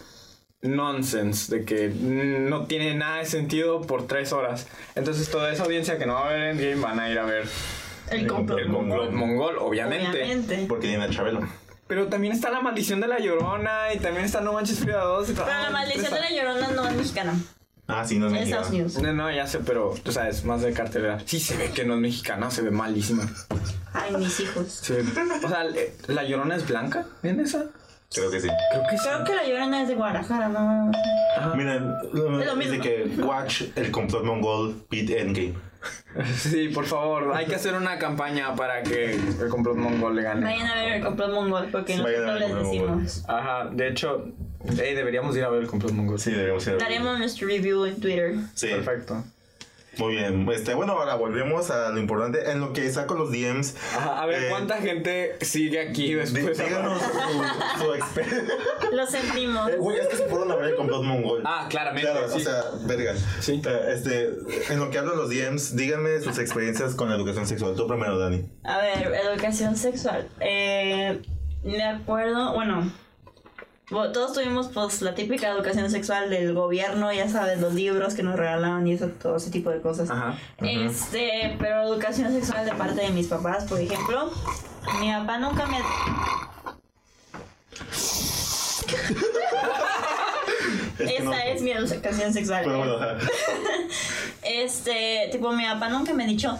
nonsense, 0.62 1.54
de 1.56 1.64
que 1.64 1.88
no 1.88 2.66
tiene 2.66 2.94
nada 2.94 3.18
de 3.18 3.26
sentido 3.26 3.82
por 3.82 4.06
tres 4.06 4.32
horas. 4.32 4.66
Entonces 4.94 5.30
toda 5.30 5.52
esa 5.52 5.64
audiencia 5.64 5.98
que 5.98 6.06
no 6.06 6.14
va 6.14 6.28
a 6.28 6.32
ver 6.32 6.42
Endgame 6.50 6.76
van 6.76 7.00
a 7.00 7.10
ir 7.10 7.18
a 7.18 7.24
ver 7.24 7.48
El 8.10 8.26
complot. 8.26 8.58
el 8.60 8.72
complot 8.72 9.10
mongol, 9.12 9.58
obviamente. 9.58 10.22
Obviamente. 10.22 10.66
Porque 10.68 10.88
tiene 10.88 11.04
a 11.04 11.10
Chabelo. 11.10 11.46
Pero 11.86 12.08
también 12.08 12.32
está 12.34 12.50
la 12.50 12.60
maldición 12.60 13.00
de 13.00 13.08
la 13.08 13.18
llorona 13.18 13.92
y 13.94 13.98
también 13.98 14.24
está 14.26 14.40
No 14.40 14.52
Manches 14.52 14.78
Frida 14.80 15.02
2. 15.04 15.30
y. 15.30 15.32
Pero 15.32 15.46
la 15.46 15.70
maldición 15.70 16.12
de 16.12 16.20
la 16.20 16.30
llorona 16.30 16.68
no 16.68 16.86
es 16.86 16.94
mexicana. 16.96 17.34
Ah, 17.90 18.04
sí, 18.06 18.18
no 18.18 18.26
es 18.26 18.32
Es 18.34 18.38
de 18.40 18.44
Estados. 18.44 18.68
Unidos. 18.68 18.98
No, 19.00 19.12
no, 19.14 19.32
ya 19.32 19.46
sé, 19.46 19.60
pero 19.60 19.94
tú 20.02 20.12
sabes, 20.12 20.44
más 20.44 20.60
de 20.60 20.74
cartelera. 20.74 21.20
Sí 21.24 21.40
se 21.40 21.56
ve 21.56 21.70
que 21.70 21.84
no 21.86 21.94
es 21.94 22.00
mexicana, 22.00 22.50
se 22.50 22.60
ve 22.60 22.70
malísima. 22.70 23.26
Ay, 23.94 24.14
mis 24.18 24.38
hijos. 24.40 24.66
Se 24.70 25.00
ve- 25.00 25.04
o 25.42 25.48
sea, 25.48 25.64
¿la 26.08 26.24
llorona 26.24 26.56
es 26.56 26.68
blanca 26.68 27.06
en 27.22 27.40
esa? 27.40 27.64
Creo 28.12 28.30
que 28.30 28.40
sí. 28.40 28.48
Creo 28.70 28.82
que 28.88 28.96
sí. 28.98 29.04
Creo 29.04 29.24
que 29.24 29.34
la 29.34 29.44
llorona 29.46 29.82
es 29.82 29.88
de 29.88 29.94
Guadalajara, 29.94 30.48
¿no? 30.48 30.90
Miren, 31.54 31.92
lo 32.12 32.40
dice 32.56 32.56
mismo. 32.56 32.82
que 32.82 33.22
watch 33.22 33.62
el 33.76 33.90
complot 33.90 34.24
mongol 34.24 34.74
beat 34.90 35.10
Endgame. 35.10 35.54
Sí, 36.36 36.68
por 36.68 36.86
favor, 36.86 37.32
hay 37.36 37.46
que 37.46 37.54
hacer 37.54 37.74
una 37.74 37.98
campaña 37.98 38.54
para 38.56 38.82
que 38.82 39.14
el 39.14 39.48
complot 39.48 39.76
mongol 39.76 40.16
le 40.16 40.22
gane. 40.22 40.44
Vayan 40.44 40.66
a 40.66 40.74
ver 40.74 40.92
el 40.94 41.04
complot 41.04 41.30
mongol 41.32 41.68
porque 41.70 41.94
a 41.94 41.98
nosotros 41.98 42.26
ver 42.26 42.40
les 42.40 42.54
decimos. 42.56 43.24
Ajá, 43.28 43.68
de 43.70 43.88
hecho, 43.88 44.26
eh, 44.66 44.94
deberíamos 44.96 45.36
ir 45.36 45.44
a 45.44 45.48
ver 45.50 45.62
el 45.62 45.68
complot 45.68 45.92
mongol. 45.92 46.18
Sí, 46.18 46.32
deberíamos 46.32 46.64
ir 46.66 46.70
a 46.70 46.72
ver. 46.72 46.82
Daremos 46.82 47.18
nuestro 47.18 47.46
review 47.46 47.84
en 47.84 48.00
Twitter. 48.00 48.34
Sí, 48.54 48.68
Perfecto. 48.68 49.22
Muy 49.98 50.14
bien. 50.14 50.48
Este, 50.52 50.74
bueno, 50.74 50.92
ahora 50.92 51.14
volvemos 51.14 51.70
a 51.70 51.90
lo 51.90 51.98
importante. 51.98 52.50
En 52.50 52.60
lo 52.60 52.72
que 52.72 52.90
saco 52.90 53.14
los 53.14 53.30
DMs. 53.30 53.74
Ajá, 53.96 54.22
a 54.22 54.26
ver, 54.26 54.44
eh, 54.44 54.46
¿cuánta 54.50 54.76
gente 54.78 55.36
sigue 55.40 55.80
aquí 55.80 56.14
después? 56.14 56.58
Díganos 56.58 57.00
su, 57.02 57.84
su 57.84 57.94
experiencia. 57.94 58.54
Lo 58.92 59.06
sentimos. 59.06 59.76
Güey, 59.76 59.98
es 59.98 60.06
que 60.08 60.16
se 60.16 60.24
fueron 60.26 60.50
a 60.50 60.56
ver 60.56 60.70
el 60.70 60.76
complot 60.76 61.02
mongol. 61.04 61.42
Ah, 61.44 61.66
claramente. 61.68 62.10
Claro, 62.10 62.28
sí. 62.28 62.36
o 62.36 62.40
sea, 62.40 62.62
verga. 62.86 63.14
Sí. 63.40 63.60
Eh, 63.64 63.92
Este, 63.92 64.30
en 64.72 64.78
lo 64.80 64.90
que 64.90 64.98
hablo 64.98 65.12
de 65.12 65.16
los 65.16 65.30
DMs, 65.30 65.76
díganme 65.76 66.20
sus 66.20 66.38
experiencias 66.38 66.94
con 66.94 67.08
la 67.08 67.16
educación 67.16 67.46
sexual. 67.46 67.74
Tú 67.74 67.86
primero, 67.86 68.18
Dani. 68.18 68.44
A 68.64 68.78
ver, 68.78 69.12
educación 69.30 69.76
sexual. 69.76 70.28
Eh, 70.40 71.20
me 71.64 71.82
acuerdo, 71.84 72.54
bueno, 72.54 72.90
todos 73.88 74.34
tuvimos 74.34 74.68
pues 74.68 75.00
la 75.02 75.14
típica 75.14 75.48
educación 75.50 75.90
sexual 75.90 76.28
del 76.30 76.52
gobierno, 76.54 77.12
ya 77.12 77.28
sabes, 77.28 77.60
los 77.60 77.72
libros 77.74 78.14
que 78.14 78.22
nos 78.22 78.36
regalaban 78.36 78.86
y 78.86 78.92
eso, 78.92 79.08
todo 79.08 79.36
ese 79.36 79.50
tipo 79.50 79.70
de 79.70 79.80
cosas. 79.80 80.10
Ajá. 80.10 80.36
Este, 80.58 81.56
pero 81.58 81.82
educación 81.82 82.32
sexual 82.32 82.64
de 82.66 82.72
parte 82.72 83.00
de 83.00 83.10
mis 83.10 83.28
papás, 83.28 83.64
por 83.64 83.80
ejemplo, 83.80 84.30
mi 85.00 85.10
papá 85.12 85.38
nunca 85.38 85.66
me... 85.66 85.78
Es 90.98 91.10
Esa 91.12 91.22
no- 91.24 91.32
es 91.32 91.62
mi 91.62 91.70
educación 91.70 92.32
sexual. 92.32 92.62
Pero 92.64 92.78
bueno, 92.78 92.96
ajá. 92.96 93.16
Este, 94.42 95.28
tipo, 95.30 95.52
mi 95.52 95.64
papá 95.64 95.88
nunca 95.88 96.12
me 96.12 96.24
ha 96.24 96.26
dicho 96.26 96.58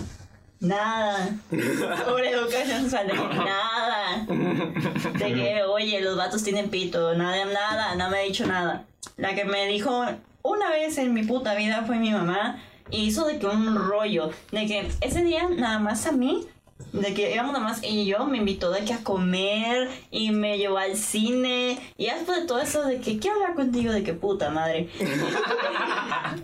Nada. 0.61 1.37
Sobre 1.51 2.31
educación 2.31 2.91
que 2.91 3.37
nada. 3.37 4.27
De 4.27 5.35
que, 5.35 5.63
oye, 5.63 6.01
los 6.01 6.17
vatos 6.17 6.43
tienen 6.43 6.69
pito. 6.69 7.15
Nada, 7.15 7.45
nada, 7.45 7.95
no 7.95 8.11
me 8.11 8.19
ha 8.19 8.23
dicho 8.23 8.47
nada. 8.47 8.85
La 9.17 9.35
que 9.35 9.45
me 9.45 9.67
dijo 9.67 10.05
una 10.43 10.71
vez 10.71 10.99
en 10.99 11.15
mi 11.15 11.23
puta 11.23 11.55
vida 11.55 11.85
fue 11.87 11.99
mi 11.99 12.11
mamá. 12.11 12.63
Y 12.91 13.05
hizo 13.05 13.27
de 13.27 13.39
que 13.39 13.47
un 13.47 13.77
rollo. 13.77 14.31
De 14.51 14.67
que 14.67 14.89
ese 15.01 15.23
día, 15.23 15.49
nada 15.49 15.79
más 15.79 16.07
a 16.07 16.13
mí, 16.13 16.47
de 16.93 17.15
que 17.15 17.35
íbamos 17.35 17.53
nada 17.53 17.65
más 17.65 17.81
y 17.83 18.07
yo 18.07 18.25
me 18.27 18.39
invitó 18.39 18.71
de 18.71 18.85
que 18.85 18.95
a 18.95 19.03
comer 19.03 19.89
y 20.11 20.31
me 20.31 20.59
llevó 20.59 20.79
al 20.79 20.97
cine. 20.97 21.79
Y 21.97 22.07
después 22.07 22.41
de 22.41 22.47
todo 22.47 22.61
eso 22.61 22.85
de 22.85 23.01
que 23.01 23.19
quiero 23.19 23.37
hablar 23.37 23.55
contigo 23.55 23.93
de 23.93 24.03
que 24.03 24.15
puta 24.15 24.51
madre. 24.51 24.89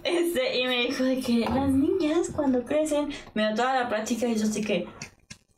Este 0.05 0.59
y 0.59 0.67
me 0.67 0.87
dijo 0.87 1.05
de 1.05 1.21
que 1.21 1.41
las 1.41 1.71
niñas 1.71 2.31
cuando 2.35 2.65
crecen 2.65 3.11
me 3.35 3.47
dio 3.47 3.55
toda 3.55 3.75
la 3.75 3.89
práctica 3.89 4.27
y 4.27 4.37
yo 4.37 4.45
así 4.45 4.63
que 4.63 4.87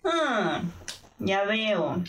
ah, 0.05 0.63
ya 1.19 1.45
veo 1.45 2.03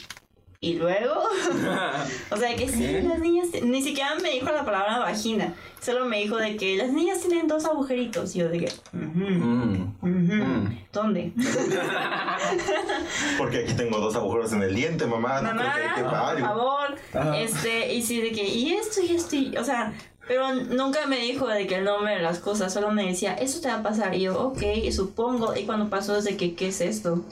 y 0.60 0.74
luego 0.74 1.13
o 2.32 2.38
sea 2.38 2.56
que 2.56 2.67
sí 2.67 3.00
las 3.04 3.20
niñas 3.20 3.48
ni 3.62 3.82
siquiera 3.84 4.15
me 4.15 4.32
dijo 4.32 4.48
la 4.52 4.65
palabra 4.65 4.98
vagina 5.00 5.54
solo 5.82 6.06
me 6.06 6.17
dijo 6.20 6.38
de 6.38 6.58
que 6.58 6.78
las 6.78 6.89
niñas 6.91 7.20
tienen 7.22 7.48
dos 7.48 7.65
agujeritos 7.65 8.36
y 8.36 8.39
yo 8.39 8.50
de 8.50 8.60
que 8.62 8.65
"Ujú, 8.65 9.30
Mm. 9.30 9.96
ujú, 10.02 10.43
Mm. 10.43 10.78
¿dónde? 10.93 11.32
Porque 13.38 13.60
aquí 13.63 13.74
tengo 13.74 14.00
dos 14.00 14.15
agujeros 14.15 14.54
en 14.54 14.63
el 14.63 14.76
diente, 14.76 15.06
mamá. 15.06 15.41
No 15.41 15.50
Mamá, 15.50 15.74
creo 15.74 15.76
que 15.76 15.89
hay 15.89 15.96
que 15.96 16.04
por 16.04 16.50
favor. 16.50 16.96
Este, 17.36 17.93
y 17.93 18.02
sí, 18.02 18.22
de 18.22 18.32
que, 18.32 18.48
y 18.48 18.74
esto 18.74 19.02
y 19.02 19.15
esto, 19.15 19.36
y, 19.36 19.58
o 19.58 19.63
sea, 19.63 19.93
pero 20.28 20.54
nunca 20.54 21.06
me 21.08 21.20
dijo 21.20 21.48
de 21.48 21.67
que 21.67 21.76
el 21.76 21.86
nombre 21.86 22.15
de 22.15 22.22
las 22.22 22.39
cosas, 22.39 22.74
solo 22.74 22.91
me 22.91 23.06
decía, 23.08 23.34
eso 23.34 23.62
te 23.62 23.67
va 23.70 23.76
a 23.76 23.84
pasar. 23.84 24.13
Y 24.15 24.22
yo, 24.22 24.39
ok, 24.39 24.62
supongo. 24.91 25.56
Y 25.56 25.63
cuando 25.63 25.89
pasó 25.89 26.17
es 26.17 26.26
de 26.26 26.38
que, 26.38 26.56
¿qué 26.56 26.67
es 26.70 26.82
esto? 26.82 27.24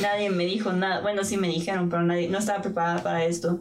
Nadie 0.00 0.30
me 0.30 0.44
dijo 0.44 0.72
nada. 0.72 1.00
Bueno, 1.00 1.24
sí 1.24 1.36
me 1.36 1.48
dijeron, 1.48 1.88
pero 1.88 2.02
nadie, 2.02 2.28
no 2.28 2.38
estaba 2.38 2.62
preparada 2.62 3.02
para 3.02 3.24
esto. 3.24 3.60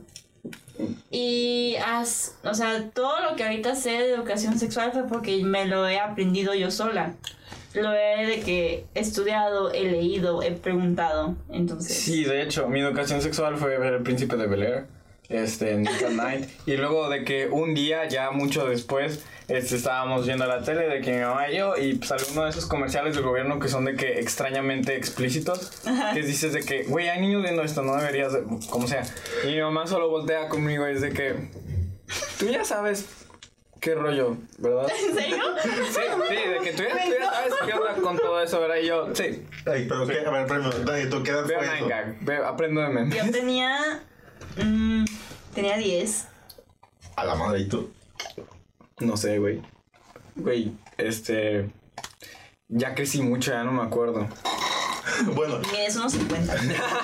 Y, 1.09 1.75
as, 1.85 2.37
o 2.43 2.53
sea, 2.53 2.89
todo 2.93 3.21
lo 3.21 3.35
que 3.35 3.43
ahorita 3.43 3.75
sé 3.75 3.91
de 3.91 4.13
educación 4.13 4.57
sexual 4.57 4.91
fue 4.91 5.07
porque 5.07 5.43
me 5.43 5.65
lo 5.65 5.87
he 5.87 5.99
aprendido 5.99 6.53
yo 6.53 6.71
sola. 6.71 7.13
Lo 7.73 7.93
he 7.93 8.25
de 8.25 8.39
que 8.41 8.85
he 8.95 8.99
estudiado, 8.99 9.71
he 9.71 9.83
leído, 9.83 10.41
he 10.41 10.51
preguntado. 10.51 11.35
Entonces. 11.49 11.95
Sí, 11.97 12.23
de 12.23 12.41
hecho, 12.41 12.67
mi 12.67 12.81
educación 12.81 13.21
sexual 13.21 13.57
fue 13.57 13.77
ver 13.77 13.93
el 13.93 14.03
príncipe 14.03 14.35
de 14.35 14.47
Bel 14.47 14.63
Air, 14.63 14.87
este, 15.29 15.71
en 15.71 15.83
Night. 16.15 16.49
Y 16.65 16.77
luego 16.77 17.09
de 17.09 17.23
que 17.23 17.47
un 17.47 17.73
día, 17.73 18.07
ya 18.07 18.31
mucho 18.31 18.65
después, 18.65 19.23
este, 19.47 19.75
estábamos 19.75 20.25
viendo 20.25 20.45
la 20.45 20.61
tele 20.63 20.87
de 20.87 21.01
que 21.01 21.11
mi 21.13 21.19
mamá 21.21 21.49
y 21.49 21.57
yo, 21.57 21.75
y 21.77 21.99
salió 22.03 22.25
uno 22.33 22.43
de 22.45 22.49
esos 22.51 22.65
comerciales 22.65 23.15
del 23.15 23.23
gobierno 23.23 23.59
que 23.59 23.67
son 23.67 23.85
de 23.85 23.95
que 23.95 24.19
extrañamente 24.19 24.95
explícitos. 24.95 25.81
Que 26.13 26.21
dices 26.21 26.53
de 26.53 26.61
que, 26.63 26.83
güey, 26.83 27.09
hay 27.09 27.19
niños 27.21 27.43
viendo 27.43 27.63
esto, 27.63 27.81
no 27.81 27.95
deberías, 27.97 28.33
de- 28.33 28.43
como 28.69 28.87
sea. 28.87 29.03
Y 29.43 29.47
mi 29.47 29.61
mamá 29.61 29.87
solo 29.87 30.09
voltea 30.09 30.47
conmigo 30.49 30.87
y 30.87 30.93
es 30.93 31.01
de 31.01 31.09
que, 31.11 31.35
tú 32.39 32.47
ya 32.47 32.63
sabes 32.65 33.07
qué 33.79 33.95
rollo, 33.95 34.37
¿verdad? 34.59 34.87
¿En 35.09 35.15
serio? 35.15 35.43
Sí, 35.63 35.69
sí, 36.29 36.35
de 36.49 36.59
que 36.63 36.71
tú 36.73 36.83
ya, 36.83 37.03
tú 37.05 37.11
ya 37.19 37.31
sabes 37.31 37.53
qué 37.65 37.73
onda 37.73 37.93
con 37.95 38.17
todo 38.17 38.41
eso, 38.41 38.59
¿verdad? 38.61 38.75
Y 38.81 38.87
yo, 38.87 39.13
sí, 39.15 39.43
Ay, 39.65 39.85
pero 39.89 40.05
qué, 40.07 40.19
a 40.25 40.29
ver, 40.29 40.47
Dani, 40.85 41.09
¿tú 41.09 41.23
qué 41.23 41.31
edad 41.31 41.45
veo 41.47 41.59
Nine? 41.61 41.87
Gag, 42.23 42.43
aprendo 42.45 42.81
de 42.81 42.89
memes. 42.89 43.15
Yo 43.25 43.31
tenía. 43.31 44.03
Mm, 44.57 45.05
tenía 45.53 45.77
10. 45.77 46.27
A 47.15 47.25
la 47.25 47.35
madre, 47.35 47.61
¿y 47.61 47.67
tú? 47.67 47.91
No 48.99 49.17
sé, 49.17 49.39
güey. 49.39 49.61
Güey, 50.35 50.73
este. 50.97 51.69
Ya 52.67 52.95
crecí 52.95 53.21
mucho, 53.21 53.51
ya 53.51 53.63
no 53.63 53.71
me 53.71 53.83
acuerdo. 53.83 54.27
Bueno, 55.35 55.59
Mides 55.71 55.97
unos 55.97 56.13
50. 56.13 56.55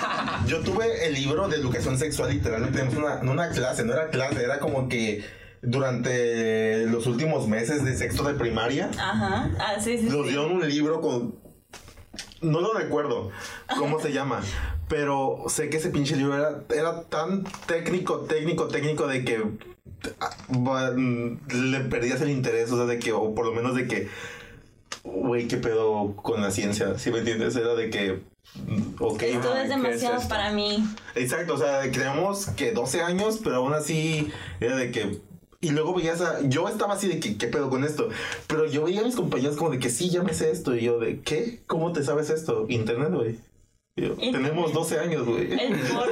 yo 0.48 0.62
tuve 0.62 1.06
el 1.06 1.14
libro 1.14 1.48
de 1.48 1.58
educación 1.58 1.98
sexual, 1.98 2.32
literalmente, 2.32 2.80
en 2.80 2.98
una, 2.98 3.20
en 3.20 3.30
una 3.30 3.50
clase, 3.50 3.84
no 3.84 3.94
era 3.94 4.10
clase, 4.10 4.44
era 4.44 4.60
como 4.60 4.88
que 4.88 5.24
durante 5.62 6.86
los 6.86 7.06
últimos 7.08 7.48
meses 7.48 7.84
de 7.84 7.96
sexto 7.96 8.24
de 8.24 8.36
primaria, 8.36 8.90
Ajá. 8.98 9.50
Ah, 9.60 9.76
sí, 9.80 9.98
sí. 9.98 10.06
nos 10.06 10.26
sí. 10.26 10.30
dieron 10.30 10.52
un 10.52 10.68
libro 10.68 11.02
con... 11.02 11.40
No 12.42 12.62
lo 12.62 12.74
recuerdo 12.74 13.32
cómo 13.78 14.00
se 14.00 14.14
llama, 14.14 14.42
pero 14.88 15.44
sé 15.48 15.70
que 15.70 15.78
ese 15.78 15.90
pinche 15.90 16.16
libro 16.16 16.36
era, 16.36 16.64
era 16.74 17.04
tan 17.04 17.44
técnico, 17.66 18.22
técnico, 18.22 18.68
técnico 18.68 19.08
de 19.08 19.26
que 19.26 19.44
ah, 20.20 20.36
mm, 20.50 21.72
le 21.72 21.80
perdías 21.82 22.22
el 22.22 22.30
interés, 22.30 22.72
o 22.72 22.78
sea, 22.78 22.86
de 22.86 23.00
que, 23.00 23.12
o 23.12 23.36
por 23.36 23.46
lo 23.46 23.54
menos 23.54 23.76
de 23.76 23.88
que, 23.88 24.08
güey, 25.04 25.48
qué 25.48 25.58
pedo 25.58 26.16
con 26.16 26.42
la 26.42 26.52
ciencia, 26.52 26.98
¿sí 26.98 27.12
me 27.12 27.20
entiendes? 27.20 27.56
Era 27.56 27.76
de 27.76 27.90
que, 27.90 28.22
mm, 28.56 28.96
ok, 29.02 29.24
Esto 29.24 29.54
Ay, 29.54 29.58
es 29.58 29.64
¿qué 29.64 29.70
demasiado 29.70 30.18
es 30.20 30.26
para 30.26 30.52
mí. 30.52 30.86
Exacto, 31.16 31.56
o 31.56 31.58
sea, 31.58 31.92
creemos 31.92 32.48
que 32.56 32.72
12 32.72 33.02
años, 33.02 33.42
pero 33.44 33.58
aún 33.58 33.74
así 33.74 34.32
era 34.62 34.78
de 34.78 34.92
que... 34.92 35.20
Y 35.60 35.72
luego 35.72 35.96
veías 35.96 36.22
a... 36.22 36.48
Yo 36.48 36.70
estaba 36.70 36.94
así 36.94 37.08
de 37.08 37.20
que, 37.20 37.36
¿qué 37.36 37.48
pedo 37.48 37.72
con 37.72 37.84
esto? 37.84 38.10
Pero 38.46 38.68
yo 38.68 38.84
veía 38.84 39.02
a 39.02 39.04
mis 39.04 39.16
compañeros 39.16 39.58
como 39.58 39.72
de 39.72 39.80
que 39.80 39.90
sí, 39.90 40.12
ya 40.12 40.22
me 40.22 40.36
sé 40.36 40.52
esto. 40.52 40.76
Y 40.76 40.82
yo 40.82 41.00
de, 41.00 41.22
¿qué? 41.22 41.62
¿Cómo 41.66 41.92
te 41.94 42.04
sabes 42.04 42.30
esto? 42.30 42.68
Internet, 42.70 43.12
güey. 43.12 43.40
Yo. 43.98 44.14
Tenemos 44.16 44.74
12 44.74 45.00
años, 45.00 45.26
güey. 45.26 45.52
El 45.52 45.80
por 45.90 46.08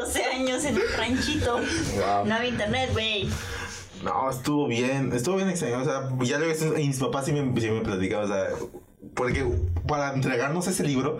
12 0.00 0.24
años 0.24 0.64
en 0.64 0.76
un 0.76 0.82
ranchito. 0.96 1.58
Wow. 1.58 2.24
No 2.24 2.34
había 2.34 2.48
internet, 2.48 2.90
güey. 2.92 3.28
No, 4.02 4.30
estuvo 4.30 4.66
bien, 4.66 5.12
estuvo 5.12 5.36
bien 5.36 5.50
extraño. 5.50 5.80
O 5.80 5.84
sea, 5.84 6.08
ya 6.22 6.38
lo 6.38 6.78
y 6.78 6.86
mis 6.86 6.98
papás 6.98 7.26
sí 7.26 7.32
me, 7.32 7.60
sí 7.60 7.70
me 7.70 7.82
platicaban, 7.82 8.24
o 8.24 8.28
sea, 8.28 8.48
porque 9.14 9.46
para 9.86 10.14
entregarnos 10.14 10.66
ese 10.66 10.82
libro, 10.84 11.18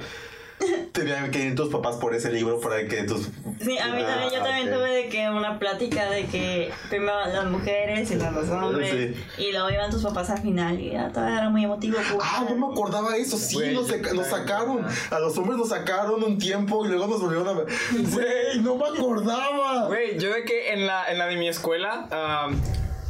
tenían 0.93 1.31
que 1.31 1.39
ir 1.45 1.55
tus 1.55 1.69
papás 1.69 1.97
por 1.97 2.15
ese 2.15 2.33
libro 2.33 2.61
para 2.61 2.87
que 2.87 3.03
tus... 3.05 3.29
Sí, 3.61 3.79
a 3.79 3.89
mí 3.89 4.03
también, 4.03 4.31
yo 4.33 4.41
Ah, 4.41 4.45
también 4.45 4.71
tuve 4.73 4.91
de 4.91 5.09
que 5.09 5.29
una 5.29 5.59
plática 5.59 6.11
de 6.11 6.27
que 6.27 6.71
primero 6.89 7.15
las 7.27 7.45
mujeres 7.47 8.11
y 8.11 8.15
luego 8.17 8.41
los 8.41 8.49
hombres 8.51 9.17
y 9.39 9.53
luego 9.53 9.71
iban 9.71 9.91
tus 9.91 10.03
papás 10.03 10.31
al 10.31 10.39
final 10.43 10.81
y 10.81 10.93
ya 10.93 11.09
todavía 11.11 11.39
era 11.39 11.49
muy 11.51 11.65
emotivo. 11.65 11.97
pues. 11.97 12.19
Ah, 12.23 12.45
no 12.49 12.57
me 12.67 12.73
acordaba 12.73 13.13
de 13.13 13.21
eso, 13.21 13.37
sí, 13.37 13.57
Güey, 13.57 13.75
nos, 13.75 13.87
también. 13.89 14.25
sacaron, 14.25 14.87
a 15.11 15.19
los 15.19 15.37
hombres 15.39 15.59
nos 15.59 15.69
sacaron 15.69 16.23
un 16.25 16.39
tiempo 16.39 16.85
y 16.85 16.89
luego 16.89 17.07
nos 17.07 17.21
volvieron 17.21 17.49
a 17.49 17.53
ver. 17.53 17.67
Güey, 17.93 18.61
no 18.63 18.77
me 18.77 18.87
acordaba. 18.87 19.87
Güey, 19.87 20.19
yo 20.19 20.33
de 20.33 20.45
que 20.45 20.73
en 20.73 20.87
la, 20.87 21.11
en 21.11 21.19
la 21.19 21.27
de 21.27 21.37
mi 21.37 21.49
escuela, 21.49 22.07
am, 22.11 22.61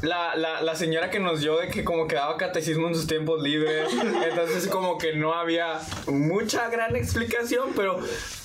la, 0.03 0.35
la, 0.37 0.63
la 0.63 0.75
señora 0.75 1.11
que 1.11 1.21
nos 1.21 1.41
dio 1.41 1.59
de 1.59 1.69
que 1.69 1.85
como 1.85 2.07
que 2.07 2.15
daba 2.15 2.37
catecismo 2.37 2.89
en 2.89 2.95
sus 2.95 3.07
tiempos 3.07 3.43
libres, 3.43 3.91
entonces 4.29 4.67
como 4.69 4.99
que 4.99 5.15
no 5.15 5.35
había 5.35 5.81
mucha 6.07 6.69
gran 6.69 6.97
explicación, 6.97 7.71
pero 7.77 7.99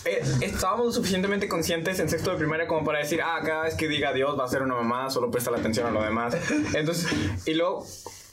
eh, 0.06 0.22
estábamos 0.41 0.96
suficientemente 0.96 1.48
conscientes 1.48 2.00
en 2.00 2.10
sexto 2.10 2.32
de 2.32 2.38
primaria 2.38 2.68
como 2.68 2.84
para 2.86 3.00
decir, 3.00 3.22
ah, 3.22 3.39
cada 3.46 3.63
vez 3.63 3.76
que 3.76 3.88
diga 3.88 4.13
Dios 4.13 4.38
va 4.39 4.46
a 4.46 4.48
ser 4.48 4.62
una 4.62 4.76
mamá, 4.76 5.10
solo 5.10 5.32
presta 5.32 5.52
la 5.52 5.58
atención 5.58 5.88
a 5.88 5.91
lo 5.91 6.02
demás. 6.02 6.36
Entonces, 6.74 7.08
y 7.46 7.54
luego... 7.54 7.86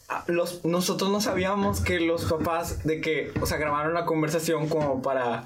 ah, 0.08 0.24
Los, 0.26 0.64
nosotros 0.64 1.10
no 1.10 1.20
sabíamos 1.20 1.80
que 1.80 2.00
los 2.00 2.24
papás 2.24 2.84
de 2.84 3.00
que, 3.00 3.32
o 3.40 3.46
sea, 3.46 3.56
grabaron 3.56 3.94
la 3.94 4.04
conversación 4.04 4.68
como 4.68 5.00
para, 5.00 5.44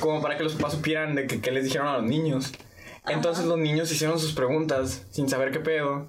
como 0.00 0.20
para 0.20 0.36
que 0.36 0.42
los 0.42 0.54
papás 0.54 0.72
supieran 0.72 1.14
de 1.14 1.26
que, 1.26 1.40
que 1.40 1.50
les 1.50 1.64
dijeron 1.64 1.86
a 1.86 1.98
los 1.98 2.04
niños. 2.04 2.52
Entonces 3.06 3.44
los 3.46 3.58
niños 3.58 3.90
hicieron 3.92 4.18
sus 4.18 4.32
preguntas 4.32 5.04
sin 5.10 5.28
saber 5.28 5.52
qué 5.52 5.60
pedo. 5.60 6.06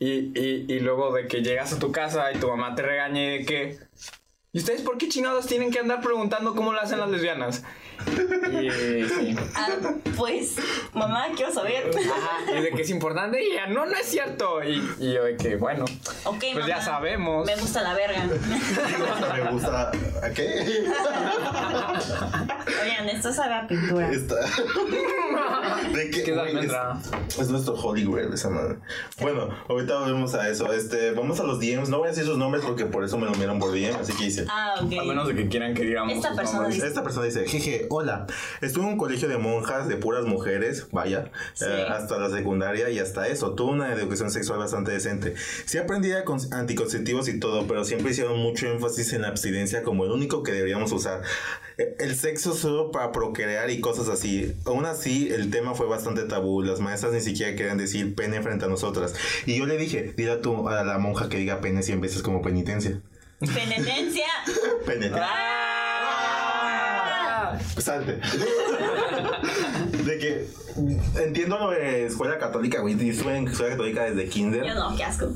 Y, 0.00 0.36
y, 0.36 0.64
y 0.66 0.80
luego 0.80 1.12
de 1.12 1.28
que 1.28 1.42
llegas 1.42 1.72
a 1.72 1.78
tu 1.78 1.92
casa 1.92 2.32
y 2.32 2.38
tu 2.38 2.48
mamá 2.48 2.74
te 2.74 2.82
regaña 2.82 3.22
y 3.22 3.38
de 3.38 3.44
que... 3.44 3.78
¿Y 4.52 4.58
ustedes 4.58 4.82
por 4.82 4.98
qué 4.98 5.08
chingados 5.08 5.46
tienen 5.46 5.70
que 5.70 5.78
andar 5.78 6.00
preguntando 6.00 6.56
cómo 6.56 6.72
lo 6.72 6.80
hacen 6.80 6.98
las 6.98 7.10
lesbianas? 7.10 7.62
Sí. 8.06 9.36
Ah, 9.54 9.68
pues, 10.16 10.56
mamá, 10.92 11.26
quiero 11.36 11.52
saber. 11.52 11.90
Ajá, 11.96 12.58
y 12.58 12.62
de 12.62 12.70
que 12.72 12.82
es 12.82 12.90
importante 12.90 13.42
y 13.42 13.52
ella, 13.52 13.66
no, 13.66 13.86
no 13.86 13.92
es 13.96 14.06
cierto. 14.06 14.62
Y, 14.62 14.82
y 14.98 15.12
yo 15.14 15.24
de 15.24 15.36
que, 15.36 15.56
bueno, 15.56 15.84
Ok, 16.24 16.38
pues 16.40 16.54
mamá, 16.54 16.66
ya 16.68 16.80
sabemos. 16.80 17.46
Me 17.46 17.56
gusta 17.56 17.82
la 17.82 17.94
verga. 17.94 18.24
Me 19.44 19.50
gusta. 19.50 19.90
¿A 20.22 20.30
qué? 20.30 20.84
Oigan, 22.82 23.08
esto 23.08 23.32
sabe 23.32 23.54
a 23.54 23.66
pintura. 23.66 24.10
Esta. 24.10 24.34
¿De 25.94 26.10
qué? 26.10 26.22
¿Qué 26.22 26.32
güey, 26.32 26.54
tal 26.66 27.00
es, 27.38 27.48
nuestro 27.50 27.74
Holy 27.74 28.04
Grail 28.04 28.32
esa 28.32 28.50
madre. 28.50 28.76
Bueno, 29.20 29.48
ahorita 29.68 29.98
volvemos 30.00 30.34
a 30.34 30.48
eso. 30.48 30.72
Este, 30.72 31.12
vamos 31.12 31.40
a 31.40 31.44
los 31.44 31.58
DMs. 31.60 31.88
No 31.88 31.98
voy 31.98 32.06
a 32.06 32.10
decir 32.10 32.24
sus 32.24 32.38
nombres 32.38 32.64
porque 32.64 32.86
por 32.86 33.04
eso 33.04 33.16
me 33.18 33.26
lo 33.26 33.32
miran 33.32 33.58
por 33.58 33.72
DM. 33.72 33.96
Así 34.00 34.12
que 34.12 34.24
dice. 34.24 34.46
Ah, 34.48 34.74
ok. 34.82 34.92
A 35.00 35.04
menos 35.04 35.28
de 35.28 35.34
que 35.34 35.48
quieran 35.48 35.74
que 35.74 35.82
digamos. 35.82 36.12
Esta 36.12 36.34
persona 36.34 36.58
nombres. 36.60 36.74
dice- 36.76 36.86
Esta 36.88 37.02
persona 37.02 37.26
dice, 37.26 37.46
jeje, 37.46 37.86
hola, 37.92 38.26
estuve 38.60 38.84
en 38.84 38.90
un 38.92 38.96
colegio 38.98 39.28
de 39.28 39.36
monjas 39.36 39.88
de 39.88 39.96
puras 39.96 40.24
mujeres, 40.24 40.86
vaya, 40.92 41.30
Sí. 41.54 41.64
eh, 41.68 41.86
hasta 41.88 42.18
la 42.18 42.30
secundaria 42.30 42.88
y 42.88 42.98
hasta 43.00 43.26
eso, 43.26 43.54
tuve 43.54 43.72
una 43.72 43.92
educación 43.92 44.30
sexual 44.30 44.60
bastante 44.60 44.92
decente. 44.92 45.34
Sí 45.66 45.76
aprendí 45.76 46.12
a 46.12 46.22
anticonceptivos 46.52 47.28
y 47.28 47.40
todo, 47.40 47.66
pero 47.66 47.84
siempre 47.84 48.12
hicieron 48.12 48.38
mucho 48.38 48.68
énfasis 48.70 49.12
en 49.12 49.22
la 49.22 49.28
abstinencia 49.28 49.82
como 49.82 50.04
el 50.04 50.12
único 50.12 50.42
que 50.44 50.52
deberíamos 50.52 50.92
usar. 50.92 51.22
Eh, 51.78 51.96
El 51.98 52.14
sexo 52.14 52.54
solo 52.54 52.92
para 52.92 53.10
procrear 53.10 53.70
y 53.70 53.80
cosas 53.80 54.08
así. 54.08 54.54
Aún 54.66 54.86
así, 54.86 55.28
el 55.32 55.50
tema 55.50 55.74
fue 55.74 55.86
bastante 55.86 56.22
tabú. 56.22 56.62
Las 56.62 56.78
maestras 56.80 57.12
ni 57.12 57.20
siquiera 57.20 57.56
querían 57.56 57.78
decir 57.78 58.14
pene 58.14 58.40
frente 58.40 58.66
a 58.66 58.68
nosotras. 58.68 59.14
Y 59.46 59.58
yo 59.58 59.66
le 59.66 59.76
dije, 59.76 60.14
dile 60.16 60.32
a, 60.32 60.40
tu, 60.40 60.68
a 60.68 60.84
la 60.84 60.98
monja 60.98 61.28
que 61.28 61.38
diga 61.38 61.60
pene 61.60 61.82
100 61.82 62.00
veces 62.00 62.22
como 62.22 62.40
penitencia. 62.40 63.00
Penitencia. 63.40 64.26
Penitencia. 64.86 65.26
Salte. 67.80 68.20
de 70.04 70.18
que 70.18 70.46
entiendo 71.22 71.58
lo 71.58 71.70
de 71.70 72.06
escuela 72.06 72.38
católica, 72.38 72.80
güey. 72.80 72.96
Yo 72.96 73.12
estuve 73.12 73.36
en 73.36 73.48
escuela 73.48 73.72
católica 73.72 74.04
desde 74.04 74.28
kinder. 74.28 74.64
Yo 74.64 74.74
no, 74.74 74.96
qué 74.96 75.04
asco. 75.04 75.28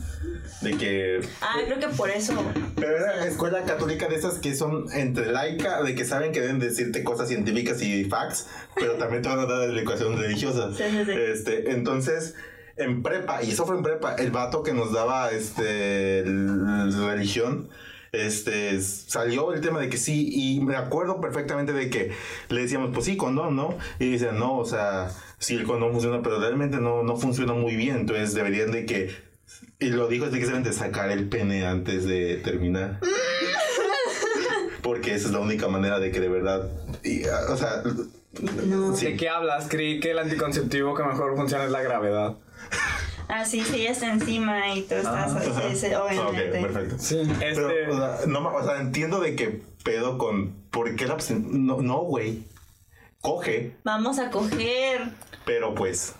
De 0.61 0.76
que. 0.76 1.20
Ah, 1.40 1.57
creo 1.66 1.78
que 1.78 1.88
por 1.88 2.11
eso. 2.11 2.35
Pero 2.76 2.96
era 2.96 3.26
escuela 3.26 3.62
católica 3.64 4.09
de 4.09 4.16
esas 4.16 4.38
que 4.38 4.54
son 4.54 4.87
entre 4.92 5.33
laica, 5.33 5.83
de 5.83 5.94
que 5.94 6.04
saben 6.04 6.33
que 6.33 6.40
deben 6.40 6.59
decirte 6.59 7.02
cosas 7.02 7.28
científicas 7.28 7.80
y 7.83 8.04
facts, 8.04 8.46
pero 8.74 8.92
también 8.94 9.22
te 9.22 9.28
van 9.28 9.40
a 9.40 9.46
dar 9.46 9.68
la 9.68 9.78
educación 9.80 10.16
religiosa. 10.18 10.70
Sí, 10.74 10.85
sí, 10.90 11.04
sí. 11.04 11.12
Este, 11.12 11.70
entonces, 11.72 12.35
en 12.76 13.02
prepa, 13.02 13.42
y 13.42 13.50
eso 13.50 13.66
fue 13.66 13.76
en 13.76 13.83
prepa, 13.83 14.14
el 14.16 14.30
vato 14.30 14.62
que 14.62 14.72
nos 14.72 14.92
daba 14.92 15.30
este 15.30 16.20
el- 16.20 16.92
religión. 17.07 17.68
Este 18.14 18.81
salió 18.81 19.53
el 19.53 19.61
tema 19.61 19.81
de 19.81 19.88
que 19.88 19.98
sí, 19.98 20.31
y 20.33 20.61
me 20.61 20.77
acuerdo 20.77 21.20
perfectamente 21.20 21.72
de 21.72 21.90
que 21.90 22.12
le 22.48 22.62
decíamos, 22.62 22.90
pues 22.92 23.07
sí, 23.07 23.16
condón, 23.16 23.57
¿no? 23.57 23.77
Y 23.98 24.11
dicen, 24.11 24.38
no, 24.38 24.57
o 24.57 24.64
sea, 24.64 25.11
sí, 25.38 25.55
el 25.55 25.64
condón 25.64 25.92
funciona, 25.92 26.22
pero 26.22 26.38
realmente 26.38 26.79
no, 26.79 27.03
no 27.03 27.16
funciona 27.16 27.53
muy 27.53 27.77
bien. 27.77 27.96
Entonces 27.96 28.35
deberían 28.35 28.70
de 28.70 28.87
que 28.87 29.35
y 29.79 29.90
lo 29.90 30.09
dijo 30.09 30.27
es 30.27 30.33
de 30.33 30.38
que 30.38 30.44
se 30.44 30.50
deben 30.50 30.64
de 30.64 30.72
sacar 30.72 31.11
el 31.11 31.29
pene 31.29 31.66
antes 31.66 32.05
de 32.07 32.37
terminar. 32.37 33.00
Porque 34.83 35.14
esa 35.14 35.29
es 35.29 35.33
la 35.33 35.40
única 35.40 35.68
manera 35.68 35.98
de 35.98 36.11
que 36.11 36.20
de 36.20 36.29
verdad. 36.29 36.68
y, 37.03 37.24
o 37.24 37.57
sea. 37.57 37.83
No. 38.66 38.96
Sí. 38.96 39.07
¿De 39.07 39.16
qué 39.16 39.29
hablas? 39.29 39.66
Creí 39.68 40.00
que 40.00 40.11
el 40.11 40.18
anticonceptivo 40.18 40.94
que 40.94 41.03
mejor 41.03 41.37
funciona 41.37 41.64
es 41.64 41.70
la 41.70 41.83
gravedad. 41.83 42.35
Ah, 43.36 43.44
sí, 43.44 43.62
sí, 43.62 43.84
está 43.86 44.12
encima 44.12 44.74
y 44.74 44.82
tú 44.82 44.94
estás 44.94 45.32
Ah, 45.34 45.40
sí, 45.74 45.86
Ok, 45.94 46.04
obviamente. 46.12 46.60
perfecto. 46.60 46.96
Sí, 46.98 47.18
este. 47.20 47.54
Pero, 47.54 47.94
o 47.94 47.96
sea, 47.96 48.26
no, 48.28 48.54
o 48.54 48.62
sea, 48.64 48.80
entiendo 48.80 49.18
de 49.20 49.34
que 49.34 49.60
pedo 49.82 50.18
con. 50.18 50.52
¿Por 50.70 50.94
qué 50.94 51.06
la 51.06 51.16
No, 51.40 51.80
no, 51.82 51.98
güey. 52.02 52.44
Coge, 53.20 53.76
Vamos 53.84 54.18
a 54.18 54.30
coger 54.30 55.08
pero 55.46 55.74
pues. 55.74 56.14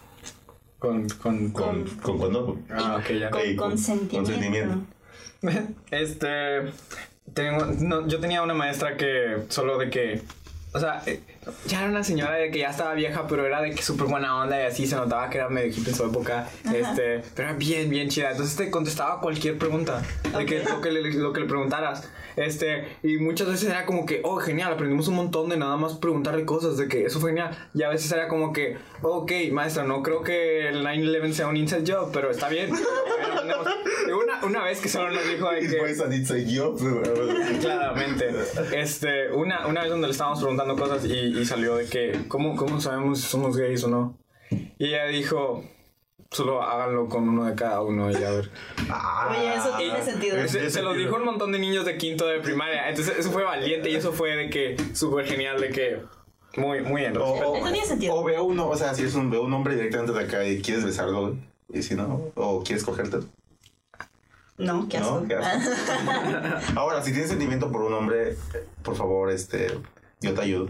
con, 0.79 1.09
con, 1.09 1.51
Con, 1.51 1.85
con 2.03 2.19
condón. 2.19 2.67
Ah, 2.71 2.97
ok, 3.01 3.11
ya. 3.13 3.31
con 3.31 3.41
Ey, 3.41 3.57
con- 3.57 3.71
consentimiento. 3.71 4.33
consentimiento. 4.33 4.87
Este. 5.91 6.73
Tengo, 7.33 7.65
no, 7.67 8.07
yo 8.09 8.19
tenía 8.21 8.43
una 8.43 8.55
maestra 8.55 8.97
que 8.97 9.45
solo 9.51 9.79
de 9.79 9.89
que. 9.91 10.23
O 10.73 10.81
sea, 10.81 11.03
eh, 11.07 11.21
ya 11.67 11.81
era 11.81 11.89
una 11.91 12.05
señora 12.05 12.35
de 12.35 12.51
que 12.51 12.59
ya 12.61 12.71
estaba 12.71 12.95
vieja, 12.95 13.27
pero 13.29 13.45
era 13.47 13.61
de 13.61 13.71
que 13.75 13.83
súper 13.83 14.07
buena 14.07 14.37
onda 14.43 14.61
y 14.61 14.67
así 14.67 14.87
se 14.87 14.97
notaba 14.97 15.29
que 15.31 15.39
era 15.39 15.49
medio 15.49 15.69
hippie 15.69 15.91
en 15.91 15.95
su 15.95 16.05
época. 16.05 16.49
Este, 16.73 17.23
pero 17.35 17.49
era 17.49 17.57
bien, 17.59 17.91
bien 17.91 18.09
chida. 18.09 18.31
Entonces 18.33 18.57
te 18.57 18.71
contestaba 18.71 19.21
cualquier 19.21 19.59
pregunta. 19.59 20.03
De 20.37 20.47
que, 20.47 20.61
Ok. 20.61 20.69
lo, 20.69 20.81
que 20.81 20.91
le, 20.93 21.13
lo 21.15 21.33
que 21.33 21.41
le 21.41 21.47
preguntaras. 21.47 22.05
Este, 22.37 22.97
y 23.03 23.19
muchas 23.19 23.49
veces 23.49 23.69
era 23.69 23.87
como 23.87 24.07
que, 24.07 24.21
oh, 24.25 24.37
genial, 24.37 24.73
aprendimos 24.73 25.09
un 25.09 25.17
montón 25.17 25.49
de 25.49 25.57
nada 25.57 25.77
más 25.77 25.95
preguntarle 25.95 26.45
cosas, 26.45 26.77
de 26.77 26.89
que 26.89 27.05
eso 27.07 27.21
fue 27.21 27.31
genial. 27.31 27.57
Y 27.75 27.83
a 27.83 27.89
veces 27.89 28.11
era 28.13 28.29
como 28.29 28.53
que, 28.53 28.77
ok, 29.03 29.33
maestra, 29.53 29.85
no 29.85 30.03
creo 30.03 30.23
que 30.23 30.69
el 30.69 30.85
9-11 30.85 31.33
sea 31.33 31.49
un 31.49 31.57
inside 31.57 31.85
job, 31.87 32.11
pero 32.13 32.31
está 32.31 32.49
bien. 32.49 32.71
Una, 34.05 34.45
una 34.45 34.65
vez 34.65 34.81
que 34.81 34.89
solo 34.89 35.11
nos 35.11 35.27
dijo 35.29 35.51
de 35.51 35.61
que. 35.61 35.77
Pues 35.79 36.27
soy 36.27 36.53
yo. 36.53 36.77
Claramente. 37.61 38.31
Este, 38.73 39.33
una, 39.33 39.67
una 39.67 39.83
vez 39.83 39.91
donde 39.91 40.07
le 40.07 40.13
estábamos 40.13 40.41
preguntando 40.41 40.77
cosas 40.77 41.05
y, 41.05 41.13
y 41.13 41.45
salió 41.45 41.77
de 41.77 41.87
que, 41.87 42.21
¿cómo, 42.29 42.55
¿cómo 42.55 42.81
sabemos 42.81 43.21
si 43.21 43.29
somos 43.29 43.57
gays 43.57 43.83
o 43.85 43.89
no? 43.89 44.19
Y 44.79 44.87
ella 44.87 45.07
dijo, 45.07 45.65
solo 46.35 46.63
háganlo 46.63 47.09
con 47.09 47.29
uno 47.29 47.45
de 47.45 47.55
cada 47.55 47.81
uno 47.81 48.11
y 48.11 48.17
a 48.17 48.31
ver. 48.31 48.51
Oye, 49.31 49.55
eso 49.55 49.71
tiene 49.79 49.99
Ah, 49.99 50.03
sentido. 50.03 50.49
Se, 50.49 50.71
se 50.71 50.83
lo 50.83 50.93
dijo 50.93 51.17
un 51.17 51.25
montón 51.25 51.53
de 51.53 51.59
niños 51.59 51.85
de 51.85 51.97
quinto 51.97 52.27
de 52.27 52.41
primaria. 52.41 52.89
Entonces, 52.91 53.17
eso 53.19 53.31
fue 53.31 53.45
valiente 53.45 53.89
y 53.91 53.95
eso 53.95 54.13
fue 54.13 54.37
de 54.37 54.51
que 54.51 54.77
súper 54.95 55.27
genial, 55.27 55.61
de 55.61 55.71
que 55.71 56.03
muy, 56.57 56.81
muy 56.83 57.05
en. 57.05 57.17
O, 57.17 57.35
Eso 57.35 57.53
tiene 57.63 57.85
sentido. 57.85 58.15
o 58.15 58.25
veo 58.25 58.45
uno, 58.45 58.69
o 58.69 58.77
sea, 58.77 58.95
si 58.95 59.05
es 59.05 59.15
un, 59.15 59.31
veo 59.31 59.43
un 59.43 59.53
hombre 59.53 59.75
directamente 59.77 60.13
de 60.13 60.21
acá 60.25 60.45
y 60.45 60.61
quieres 60.63 60.85
besarlo, 60.85 61.37
y 61.73 61.83
si 61.83 61.95
no, 61.95 62.31
o 62.35 62.63
quieres 62.63 62.85
cogerte. 62.85 63.19
No, 64.57 64.89
qué 64.89 64.99
asco. 64.99 65.21
No, 65.21 65.27
qué 65.29 65.35
asco. 65.35 65.71
Ahora, 66.77 67.03
si 67.03 67.11
tienes 67.11 67.29
sentimiento 67.31 67.73
por 67.73 67.83
un 67.83 67.93
hombre, 67.93 68.37
por 68.83 68.95
favor, 68.95 69.31
este, 69.33 69.67
yo 70.21 70.33
te 70.35 70.43
ayudo. 70.43 70.69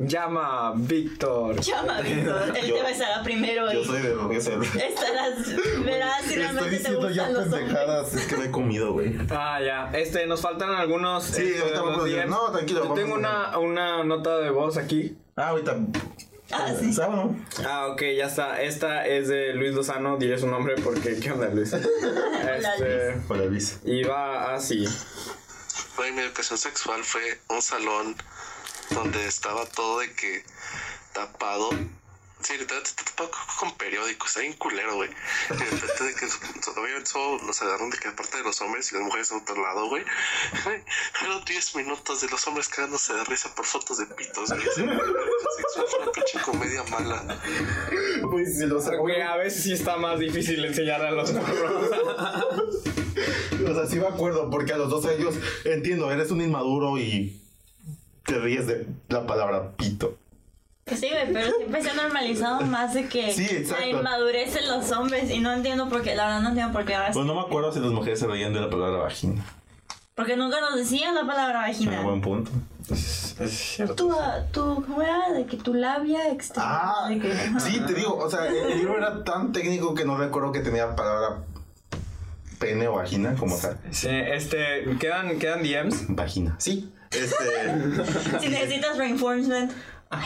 Llama 0.00 0.68
a 0.68 0.72
Víctor. 0.76 1.60
Llama, 1.60 2.00
Víctor. 2.02 2.56
Él 2.56 2.66
Yo- 2.68 2.76
te 2.76 2.82
besará 2.84 3.20
primero 3.24 3.72
Yo 3.72 3.82
soy 3.84 4.00
de 4.00 4.10
de- 4.14 4.86
estarás, 4.86 5.56
verás 5.84 6.22
si 6.22 6.34
Estoy 6.34 6.36
realmente 6.36 6.70
te 6.70 6.76
diciendo 6.76 7.10
ya 7.10 7.26
gustan 7.26 7.34
los 7.34 7.44
hombres. 7.46 7.60
pendejadas, 7.64 8.14
es 8.14 8.26
que 8.28 8.36
no 8.36 8.42
he 8.44 8.50
comido, 8.52 8.92
güey. 8.92 9.16
Ah, 9.30 9.58
ya. 9.60 9.90
Este, 9.98 10.24
nos 10.28 10.40
faltan 10.40 10.70
algunos. 10.70 11.24
Sí, 11.24 11.42
este, 11.42 11.58
ahorita 11.62 11.82
vamos 11.82 12.00
a 12.00 12.04
decir, 12.04 12.26
no, 12.28 12.52
tranquilo, 12.52 12.84
Yo 12.84 12.94
tengo 12.94 13.14
una, 13.16 13.58
una 13.58 14.04
nota 14.04 14.38
de 14.38 14.50
voz 14.50 14.76
aquí. 14.76 15.16
Ah, 15.34 15.48
ahorita. 15.48 15.76
Ah, 16.52 16.72
sí. 16.78 16.92
¿Sabes, 16.92 17.16
no? 17.16 17.36
Ah, 17.68 17.88
ok, 17.88 18.00
ya 18.16 18.26
está. 18.26 18.62
Esta 18.62 19.04
es 19.04 19.26
de 19.26 19.52
Luis 19.54 19.74
Lozano, 19.74 20.16
diré 20.16 20.38
su 20.38 20.46
nombre 20.46 20.76
porque, 20.76 21.18
¿qué 21.18 21.32
onda, 21.32 21.48
Luis? 21.48 21.72
Este, 21.74 23.20
Hola, 23.28 23.44
Luis. 23.46 23.80
y 23.84 24.04
va 24.04 24.54
así. 24.54 24.84
Güey, 25.96 26.12
mi 26.12 26.20
educación 26.22 26.56
sexual 26.56 27.02
fue 27.02 27.20
un 27.48 27.60
salón 27.60 28.14
donde 28.90 29.26
estaba 29.26 29.66
todo 29.66 30.00
de 30.00 30.12
que 30.12 30.44
tapado. 31.12 31.70
Sí, 32.40 32.52
literalmente 32.52 32.90
está 32.90 33.04
tapado 33.04 33.30
con 33.58 33.76
periódicos, 33.76 34.28
está 34.28 34.40
bien 34.40 34.52
culero, 34.52 34.94
güey. 34.94 35.10
Y 35.50 35.54
de 35.54 36.14
que 36.14 36.26
obviamente 36.80 37.10
solo 37.10 37.42
nos 37.44 37.60
agarran 37.62 37.90
de 37.90 37.98
que 37.98 38.12
parte 38.12 38.36
de 38.36 38.44
los 38.44 38.60
hombres 38.60 38.92
y 38.92 38.94
las 38.94 39.02
mujeres 39.02 39.32
a 39.32 39.38
otro 39.38 39.60
lado, 39.60 39.88
güey. 39.88 40.04
Fueron 41.14 41.44
10 41.44 41.76
minutos 41.76 42.20
de 42.20 42.28
los 42.28 42.46
hombres 42.46 42.68
cagándose 42.68 43.12
de 43.12 43.24
risa 43.24 43.52
por 43.56 43.66
fotos 43.66 43.98
de 43.98 44.06
pitos, 44.06 44.50
güey. 44.50 44.62
Sí, 44.74 44.84
fue 45.74 46.02
una 46.02 46.12
pinche 46.12 46.40
comedia 46.44 46.84
mala. 46.84 47.40
Pues 48.30 48.58
si 48.58 48.66
los 48.66 48.88
Güey, 48.88 49.20
a 49.20 49.36
veces 49.36 49.64
sí 49.64 49.72
está 49.72 49.96
más 49.96 50.20
difícil 50.20 50.64
enseñar 50.64 51.02
a 51.02 51.10
los 51.10 51.32
morros. 51.32 51.90
O 53.66 53.74
sea, 53.74 53.86
sí 53.86 53.98
me 53.98 54.06
acuerdo, 54.06 54.48
porque 54.50 54.72
a 54.72 54.78
los 54.78 54.88
12 54.90 55.16
años, 55.16 55.34
entiendo, 55.64 56.10
eres 56.12 56.30
un 56.30 56.40
inmaduro 56.40 56.98
y 56.98 57.47
te 58.28 58.38
ríes 58.38 58.66
de 58.66 58.86
la 59.08 59.26
palabra 59.26 59.72
pito. 59.76 60.16
Pues 60.84 61.00
sí, 61.00 61.08
güey, 61.10 61.32
pero 61.32 61.50
siempre 61.56 61.82
se 61.82 61.90
ha 61.90 61.94
normalizado 61.94 62.60
más 62.62 62.94
de 62.94 63.08
que 63.08 63.32
Sí, 63.32 63.64
la 63.70 63.86
inmadurez 63.86 64.54
en 64.56 64.68
los 64.68 64.90
hombres 64.92 65.30
y 65.30 65.38
no 65.40 65.52
entiendo 65.52 65.88
por 65.88 66.02
qué, 66.02 66.14
la 66.14 66.26
verdad 66.26 66.40
no 66.42 66.48
entiendo 66.50 66.72
por 66.72 66.84
qué 66.84 66.94
ahora 66.94 67.10
Pues 67.12 67.26
no 67.26 67.34
me 67.34 67.40
acuerdo 67.40 67.72
si 67.72 67.80
las 67.80 67.90
mujeres 67.90 68.18
se 68.20 68.26
reían 68.26 68.52
de 68.52 68.60
la 68.60 68.70
palabra 68.70 68.98
vagina. 69.02 69.44
Porque 70.14 70.36
nunca 70.36 70.60
nos 70.60 70.76
decían 70.76 71.14
la 71.14 71.26
palabra 71.26 71.62
Ah, 71.64 71.68
vagina. 71.68 72.00
buen 72.02 72.20
punto. 72.20 72.50
Es 72.90 73.36
cierto. 73.50 73.94
Tu, 73.94 74.14
tu, 74.52 74.84
¿cómo 74.86 75.02
era? 75.02 75.30
De 75.32 75.46
que 75.46 75.56
tu 75.58 75.74
labia 75.74 76.30
externa. 76.32 76.64
Ah, 76.68 77.08
que, 77.10 77.32
sí, 77.60 77.80
te 77.86 77.94
digo, 77.94 78.16
o 78.16 78.28
sea, 78.30 78.46
el 78.46 78.78
libro 78.78 78.96
era 78.96 79.22
tan 79.24 79.52
técnico 79.52 79.94
que 79.94 80.04
no 80.04 80.16
recuerdo 80.16 80.52
que 80.52 80.60
tenía 80.60 80.94
palabra 80.96 81.42
pene 82.58 82.88
o 82.88 82.94
vagina 82.94 83.34
como 83.36 83.56
tal. 83.56 83.78
Sí, 83.90 84.08
este, 84.10 84.96
quedan, 84.98 85.38
quedan 85.38 85.62
DMs. 85.62 86.06
Vagina. 86.08 86.56
Sí. 86.58 86.92
Este. 87.10 88.38
Si 88.40 88.48
necesitas 88.48 88.96
reinforcement, 88.98 89.72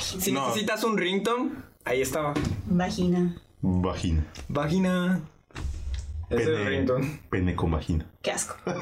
Si 0.00 0.30
No. 0.32 0.46
necesitas 0.48 0.84
un 0.84 0.96
ringtone, 0.98 1.50
ahí 1.84 2.02
estaba. 2.02 2.34
vagina. 2.66 3.34
Vagina. 3.62 4.24
Vagina. 4.48 5.20
Ese 6.30 6.42
es 6.42 6.48
el 6.48 6.66
ringtone. 6.66 7.20
pene 7.30 7.54
con 7.56 7.70
vagina. 7.70 8.06
Qué 8.22 8.30
asco. 8.32 8.56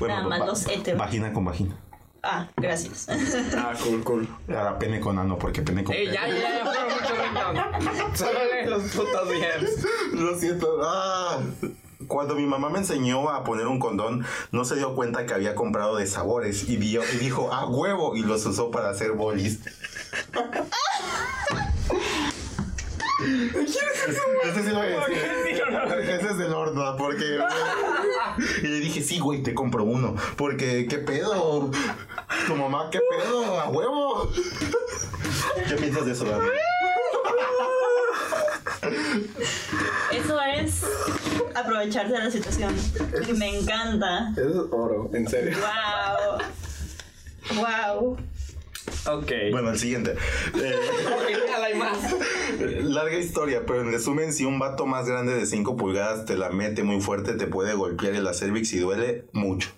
Bueno, 0.00 0.16
Nada 0.16 0.28
más 0.28 0.40
va- 0.40 0.46
los 0.46 0.66
heteros. 0.66 0.98
Vagina 0.98 1.32
con 1.32 1.44
vagina. 1.44 1.76
Ah, 2.24 2.48
gracias. 2.56 3.06
Ah, 3.56 3.72
cool, 3.84 4.02
cool. 4.02 4.28
Ahora 4.48 4.76
pene 4.80 4.98
con 4.98 5.16
ano, 5.18 5.38
porque 5.38 5.62
pene 5.62 5.84
con 5.84 5.94
Ey, 5.94 6.06
ya, 6.06 6.26
ya, 6.26 6.34
ya, 6.34 6.64
ringtones. 6.64 8.18
Solo 8.18 8.38
lee 8.52 8.68
los 8.68 8.82
putos 8.84 9.28
DMs. 9.28 9.86
Lo 10.14 10.36
siento. 10.38 10.80
Ah. 10.82 11.38
Cuando 12.06 12.34
mi 12.34 12.46
mamá 12.46 12.68
me 12.70 12.78
enseñó 12.78 13.30
a 13.30 13.44
poner 13.44 13.66
un 13.66 13.78
condón, 13.78 14.24
no 14.52 14.64
se 14.64 14.76
dio 14.76 14.94
cuenta 14.94 15.26
que 15.26 15.34
había 15.34 15.54
comprado 15.54 15.96
de 15.96 16.06
sabores 16.06 16.68
y, 16.68 16.76
dio- 16.76 17.02
y 17.14 17.16
dijo, 17.18 17.50
ah, 17.52 17.66
huevo, 17.66 18.14
y 18.16 18.22
los 18.22 18.44
usó 18.46 18.70
para 18.70 18.90
hacer 18.90 19.12
bolis. 19.12 19.60
Ese 24.44 24.62
sí 24.62 24.68
lo 24.70 24.78
voy 24.78 24.86
a 24.88 25.06
decir. 25.06 25.22
Ese 26.10 26.26
es 26.30 26.38
del 26.38 26.52
horno, 26.52 26.96
porque... 26.96 27.38
Y 28.62 28.66
le 28.66 28.80
dije, 28.80 29.02
sí, 29.02 29.18
güey, 29.18 29.42
te 29.42 29.54
compro 29.54 29.84
uno. 29.84 30.14
Porque, 30.36 30.86
¿qué 30.88 30.98
pedo? 30.98 31.70
Tu 32.46 32.56
mamá, 32.56 32.88
¿qué 32.90 33.00
pedo? 33.00 33.60
¿A 33.60 33.68
huevo? 33.68 34.30
¿Qué 35.68 35.74
piensas 35.76 36.04
de 36.06 36.12
eso, 36.12 36.24
Dani? 36.24 36.48
Eso 40.12 40.40
es 40.40 40.82
aprovecharse 41.54 42.12
de 42.12 42.18
la 42.18 42.30
situación. 42.30 42.74
Me 43.38 43.58
encanta. 43.58 44.32
Eso 44.36 44.48
es 44.66 44.72
oro, 44.72 45.10
en 45.14 45.28
serio. 45.28 45.56
Wow. 47.50 47.56
Wow. 47.56 48.16
Ok. 49.10 49.30
Bueno, 49.50 49.70
el 49.70 49.78
siguiente. 49.78 50.14
Eh, 50.54 50.78
Genial, 51.28 51.62
hay 51.64 51.74
más. 51.74 51.98
Larga 52.82 53.16
historia, 53.18 53.62
pero 53.66 53.80
en 53.82 53.92
resumen, 53.92 54.32
si 54.32 54.44
un 54.44 54.58
vato 54.58 54.86
más 54.86 55.06
grande 55.06 55.34
de 55.34 55.46
5 55.46 55.76
pulgadas 55.76 56.24
te 56.24 56.36
la 56.36 56.50
mete 56.50 56.82
muy 56.82 57.00
fuerte, 57.00 57.34
te 57.34 57.46
puede 57.46 57.74
golpear 57.74 58.14
en 58.14 58.24
la 58.24 58.34
cervix 58.34 58.72
y 58.72 58.78
duele 58.78 59.24
mucho. 59.32 59.70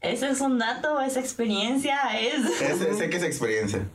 Ese 0.00 0.30
es 0.30 0.40
un 0.40 0.58
dato, 0.58 1.00
esa 1.00 1.18
experiencia 1.20 1.98
es. 2.20 2.60
Es- 2.60 2.96
sé 2.98 3.10
que 3.10 3.16
es 3.16 3.22
experiencia. 3.24 3.86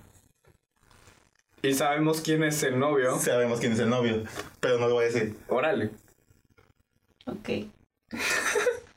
Y 1.61 1.73
sabemos 1.73 2.19
quién 2.19 2.43
es 2.43 2.61
el 2.63 2.77
novio. 2.77 3.17
Sabemos 3.19 3.59
quién 3.61 3.71
es 3.71 3.79
el 3.79 3.89
novio, 3.89 4.23
pero 4.59 4.77
no 4.79 4.87
lo 4.89 4.95
voy 4.95 5.05
a 5.05 5.07
decir. 5.07 5.37
Órale. 5.47 5.91
Ok. 7.25 7.49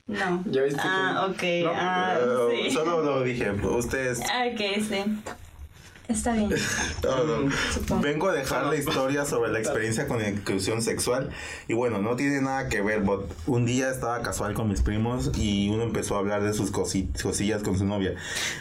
No. 0.07 0.43
¿Ya 0.51 0.63
viste 0.63 0.81
Ah, 0.83 1.27
ok. 1.31 1.43
No, 1.65 1.73
ah, 1.75 2.19
sí. 2.51 2.71
Solo 2.71 3.03
lo 3.03 3.23
dije, 3.23 3.51
ustedes... 3.51 4.21
Ah, 4.31 4.45
Ok, 4.53 4.61
sí. 4.89 5.19
Está 6.09 6.35
bien. 6.35 6.51
No, 7.03 7.25
no. 7.25 7.51
Supongo. 7.73 8.03
Vengo 8.03 8.29
a 8.29 8.33
dejar 8.33 8.67
la 8.67 8.77
historia 8.77 9.25
sobre 9.25 9.51
la 9.51 9.59
experiencia 9.59 10.07
con 10.07 10.21
la 10.21 10.29
inclusión 10.29 10.81
sexual. 10.81 11.31
Y 11.67 11.75
bueno, 11.75 11.99
no 12.01 12.15
tiene 12.15 12.41
nada 12.41 12.69
que 12.69 12.81
ver, 12.81 13.03
but 13.03 13.29
un 13.47 13.65
día 13.67 13.91
estaba 13.91 14.23
casual 14.23 14.55
con 14.55 14.69
mis 14.69 14.83
primos 14.83 15.33
y 15.37 15.69
uno 15.69 15.83
empezó 15.83 16.15
a 16.15 16.21
hablar 16.21 16.45
de 16.45 16.53
sus 16.55 16.73
cosi- 16.73 17.09
cosillas 17.21 17.63
con 17.65 17.77
su 17.79 17.85
novia. 17.85 18.15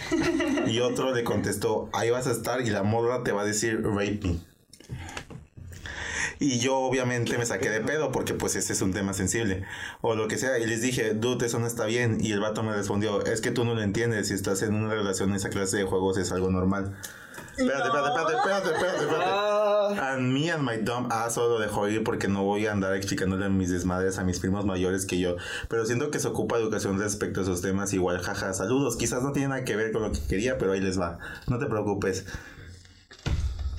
Y 0.68 0.80
otro 0.80 1.14
le 1.14 1.24
contestó, 1.24 1.90
ahí 1.94 2.10
vas 2.10 2.26
a 2.26 2.32
estar 2.32 2.62
y 2.62 2.70
la 2.72 2.82
morra 2.82 3.24
te 3.24 3.32
va 3.32 3.44
a 3.44 3.46
decir 3.46 3.84
rape 3.84 4.20
me. 4.24 4.40
Y 6.40 6.60
yo 6.60 6.78
obviamente 6.78 7.38
me 7.38 7.46
saqué 7.46 7.70
de 7.70 7.82
pedo 7.82 8.12
porque 8.12 8.34
pues 8.34 8.56
este 8.56 8.74
es 8.74 8.82
un 8.82 8.94
tema 8.94 9.14
sensible. 9.14 9.64
O 10.02 10.16
lo 10.16 10.28
que 10.28 10.38
sea. 10.38 10.60
Y 10.60 10.66
les 10.66 10.82
dije, 10.82 11.14
dude, 11.14 11.46
eso 11.46 11.60
no 11.60 11.68
está 11.68 11.86
bien. 11.86 12.18
Y 12.20 12.32
el 12.32 12.40
vato 12.40 12.64
me 12.64 12.74
respondió, 12.74 13.26
es 13.26 13.42
que 13.42 13.52
tú 13.52 13.66
no 13.66 13.74
lo 13.74 13.82
entiendes. 13.82 14.28
Si 14.28 14.34
estás 14.34 14.62
en 14.62 14.74
una 14.74 14.94
relación, 14.94 15.34
esa 15.34 15.50
clase 15.50 15.78
de 15.78 15.84
juegos 15.84 16.18
es 16.18 16.32
algo 16.32 16.50
normal. 16.50 16.96
Espérate, 17.58 17.88
espérate, 17.88 18.10
espérate, 18.10 18.36
espérate, 18.36 18.70
espérate, 18.70 19.04
espérate. 19.04 19.26
Ah, 19.26 20.16
And 20.16 20.34
me 20.34 20.50
and 20.50 20.64
my 20.64 20.78
dumb 20.78 21.08
ass 21.12 21.36
solo 21.36 21.60
dejó 21.60 21.88
ir 21.88 22.04
porque 22.04 22.28
no 22.28 22.44
voy 22.44 22.66
a 22.66 22.72
andar 22.72 22.94
explicándole 22.96 23.50
mis 23.50 23.70
desmadres 23.70 24.18
a 24.18 24.24
mis 24.24 24.40
primos 24.40 24.66
mayores 24.66 25.06
que 25.06 25.20
yo. 25.20 25.38
Pero 25.70 25.86
siento 25.86 26.12
que 26.12 26.20
se 26.20 26.28
ocupa 26.28 26.58
educación 26.58 27.00
respecto 27.00 27.40
a 27.40 27.44
esos 27.44 27.62
temas. 27.62 27.94
Igual, 27.94 28.20
jaja, 28.20 28.54
saludos. 28.54 28.98
Quizás 28.98 29.24
no 29.24 29.32
tiene 29.32 29.50
nada 29.50 29.64
que 29.64 29.76
ver 29.76 29.92
con 29.92 30.02
lo 30.02 30.12
que 30.12 30.20
quería, 30.28 30.58
pero 30.58 30.74
ahí 30.74 30.82
les 30.82 31.00
va. 31.00 31.20
No 31.48 31.58
te 31.60 31.68
preocupes. 31.68 32.26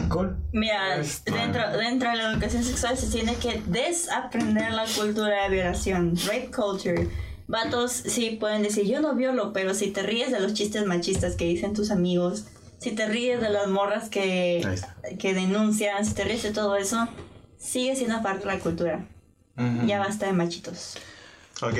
Cool. 0.09 0.37
Mira, 0.53 0.97
dentro, 1.25 1.77
dentro 1.79 2.11
de 2.11 2.17
la 2.17 2.33
educación 2.33 2.63
sexual 2.65 2.97
se 2.97 3.09
tiene 3.09 3.35
que 3.37 3.63
desaprender 3.67 4.73
la 4.73 4.85
cultura 4.87 5.45
de 5.45 5.49
violación, 5.51 6.15
rape 6.27 6.51
culture. 6.55 7.09
Vatos 7.49 7.93
sí 7.93 8.37
pueden 8.41 8.63
decir, 8.63 8.87
yo 8.87 9.01
no 9.01 9.15
violo, 9.15 9.53
pero 9.53 9.73
si 9.75 9.91
te 9.93 10.03
ríes 10.03 10.33
de 10.33 10.41
los 10.41 10.53
chistes 10.55 10.85
machistas 10.87 11.37
que 11.37 11.45
dicen 11.45 11.75
tus 11.75 11.91
amigos, 11.91 12.47
si 12.79 12.91
te 12.93 13.07
ríes 13.07 13.41
de 13.41 13.51
las 13.51 13.69
morras 13.69 14.09
que, 14.09 14.67
que 15.19 15.33
denuncian, 15.35 16.05
si 16.05 16.15
te 16.15 16.25
ríes 16.25 16.43
de 16.43 16.51
todo 16.53 16.77
eso, 16.77 17.07
sigue 17.59 17.95
siendo 17.97 18.21
parte 18.23 18.41
de 18.49 18.55
la 18.55 18.59
cultura. 18.61 19.07
Ya 19.87 19.99
basta 19.99 20.27
de 20.27 20.33
machitos. 20.35 20.99
Ok. 21.63 21.79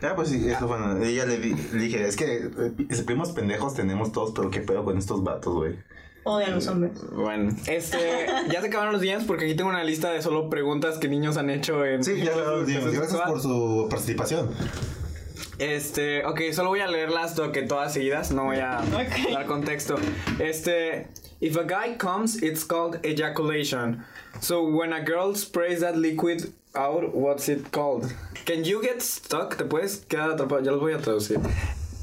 Ya, 0.00 0.14
pues 0.14 0.28
sí, 0.28 0.48
eso 0.48 0.68
bueno. 0.68 1.02
Ella 1.02 1.26
le, 1.26 1.38
di- 1.38 1.56
le 1.72 1.82
dije, 1.82 2.06
es 2.06 2.14
que 2.14 2.36
eh, 2.36 3.02
primos 3.04 3.32
pendejos 3.32 3.74
tenemos 3.74 4.12
todos, 4.12 4.30
pero 4.32 4.48
qué 4.50 4.60
pedo 4.60 4.84
con 4.84 4.96
estos 4.96 5.24
vatos, 5.24 5.52
güey. 5.54 5.74
Odio 6.24 6.46
a 6.46 6.50
los 6.50 6.66
hombres. 6.66 6.92
Bueno, 7.12 7.54
este, 7.66 8.26
ya 8.52 8.60
se 8.60 8.66
acabaron 8.66 8.92
los 8.92 9.00
días 9.00 9.24
porque 9.24 9.46
aquí 9.46 9.54
tengo 9.54 9.70
una 9.70 9.84
lista 9.84 10.10
de 10.10 10.20
solo 10.20 10.50
preguntas 10.50 10.98
que 10.98 11.08
niños 11.08 11.36
han 11.36 11.50
hecho 11.50 11.84
en. 11.84 12.04
Sí, 12.04 12.20
ya 12.22 12.36
lo 12.36 12.64
dimos. 12.64 12.92
Gracias 12.92 13.20
por 13.22 13.40
su 13.40 13.86
participación. 13.88 14.50
Este, 15.58 16.24
ok, 16.24 16.40
solo 16.52 16.68
voy 16.68 16.80
a 16.80 16.86
leerlas 16.86 17.34
que 17.52 17.62
todas 17.62 17.92
seguidas, 17.92 18.30
no 18.30 18.44
voy 18.44 18.58
a 18.58 18.80
dar 19.32 19.46
contexto. 19.46 19.96
Este, 20.38 21.08
if 21.40 21.56
a 21.56 21.64
guy 21.64 21.96
comes, 21.96 22.42
it's 22.42 22.64
called 22.64 23.00
ejaculation. 23.04 24.04
So 24.40 24.68
when 24.68 24.92
a 24.92 25.00
girl 25.00 25.34
sprays 25.34 25.80
that 25.80 25.96
liquid 25.96 26.52
out, 26.76 27.12
what's 27.14 27.48
it 27.48 27.72
called? 27.72 28.12
Can 28.44 28.64
you 28.64 28.80
get 28.80 29.02
stuck? 29.02 29.56
¿Te 29.56 29.64
puedes 29.64 30.04
quedar 30.06 30.30
atrapado? 30.30 30.62
Ya 30.62 30.70
los 30.70 30.80
voy 30.80 30.92
a 30.92 30.98
traducir. 30.98 31.40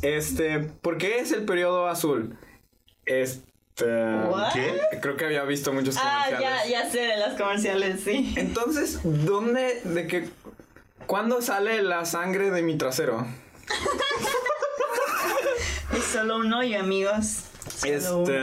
Este, 0.01 0.59
¿por 0.81 0.97
qué 0.97 1.19
es 1.19 1.31
el 1.31 1.45
periodo 1.45 1.87
azul? 1.87 2.37
Este, 3.05 3.41
What? 3.41 3.54
¿Qué? 3.75 4.79
creo 5.01 5.17
que 5.17 5.25
había 5.25 5.43
visto 5.43 5.73
muchos 5.73 5.97
Ah, 5.97 6.23
comerciales. 6.25 6.69
ya, 6.69 6.83
ya 6.83 6.89
sé 6.89 6.99
de 7.01 7.17
las 7.17 7.39
comerciales, 7.39 8.01
sí. 8.01 8.33
Entonces, 8.37 8.99
¿dónde, 9.03 9.81
de 9.83 10.07
qué, 10.07 10.29
cuándo 11.07 11.41
sale 11.41 11.81
la 11.83 12.05
sangre 12.05 12.51
de 12.51 12.61
mi 12.61 12.77
trasero? 12.77 13.25
Es 15.95 16.03
solo 16.05 16.37
un 16.37 16.51
hoyo, 16.53 16.79
amigos. 16.79 17.43
Solo 17.77 17.93
Este, 18.23 18.39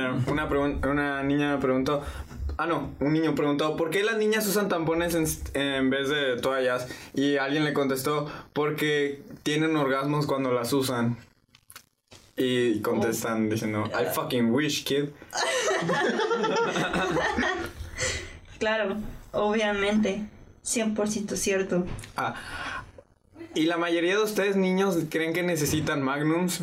una 0.88 1.22
niña 1.22 1.54
me 1.56 1.60
preguntó. 1.60 2.02
Ah, 2.58 2.66
no, 2.66 2.90
un 3.00 3.12
niño 3.12 3.34
preguntó, 3.34 3.76
¿por 3.76 3.90
qué 3.90 4.04
las 4.04 4.16
niñas 4.18 4.46
usan 4.46 4.68
tampones 4.68 5.14
en, 5.14 5.26
en 5.60 5.90
vez 5.90 6.08
de 6.08 6.36
toallas? 6.36 6.86
Y 7.14 7.36
alguien 7.38 7.64
le 7.64 7.72
contestó, 7.72 8.30
porque 8.52 9.22
tienen 9.42 9.74
orgasmos 9.76 10.26
cuando 10.26 10.52
las 10.52 10.72
usan. 10.72 11.16
Y 12.42 12.80
contestan 12.80 13.48
diciendo, 13.48 13.84
I 13.88 14.12
fucking 14.12 14.52
wish, 14.52 14.84
kid. 14.84 15.10
Claro, 18.58 18.96
obviamente. 19.32 20.24
100% 20.64 21.34
cierto. 21.34 21.84
Ah, 22.16 22.34
y 23.54 23.64
la 23.64 23.76
mayoría 23.76 24.16
de 24.16 24.22
ustedes 24.22 24.56
niños 24.56 24.96
creen 25.10 25.34
que 25.34 25.42
necesitan 25.42 26.00
magnums, 26.00 26.62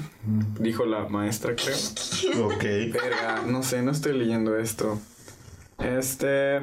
dijo 0.60 0.86
la 0.86 1.08
maestra, 1.08 1.56
creo. 1.56 1.76
Ok. 2.46 2.63
Verga, 2.94 3.44
no 3.46 3.62
sé, 3.62 3.84
no 3.84 3.92
estoy 3.92 4.18
leyendo 4.18 4.58
esto. 4.58 5.00
Este. 5.78 6.62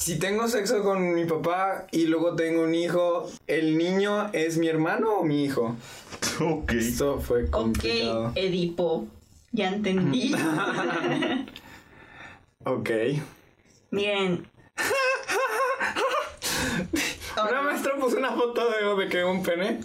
Si 0.00 0.18
tengo 0.18 0.48
sexo 0.48 0.82
con 0.82 1.12
mi 1.14 1.26
papá 1.26 1.86
y 1.90 2.06
luego 2.06 2.34
tengo 2.34 2.62
un 2.62 2.74
hijo, 2.74 3.30
¿el 3.46 3.76
niño 3.76 4.30
es 4.32 4.56
mi 4.56 4.66
hermano 4.66 5.16
o 5.16 5.24
mi 5.24 5.44
hijo? 5.44 5.76
Ok. 6.40 6.72
Esto 6.72 7.20
fue 7.20 7.44
Ok, 7.44 7.50
complicado. 7.50 8.32
Edipo. 8.34 9.06
Ya 9.52 9.68
entendí. 9.68 10.34
Ok. 12.64 12.90
Miren. 13.90 14.46
Una 17.50 17.62
maestra 17.62 17.96
puso 17.98 18.18
una 18.18 18.32
foto 18.32 18.68
de, 18.70 19.02
de 19.02 19.08
que 19.08 19.24
un 19.24 19.42
pene 19.42 19.80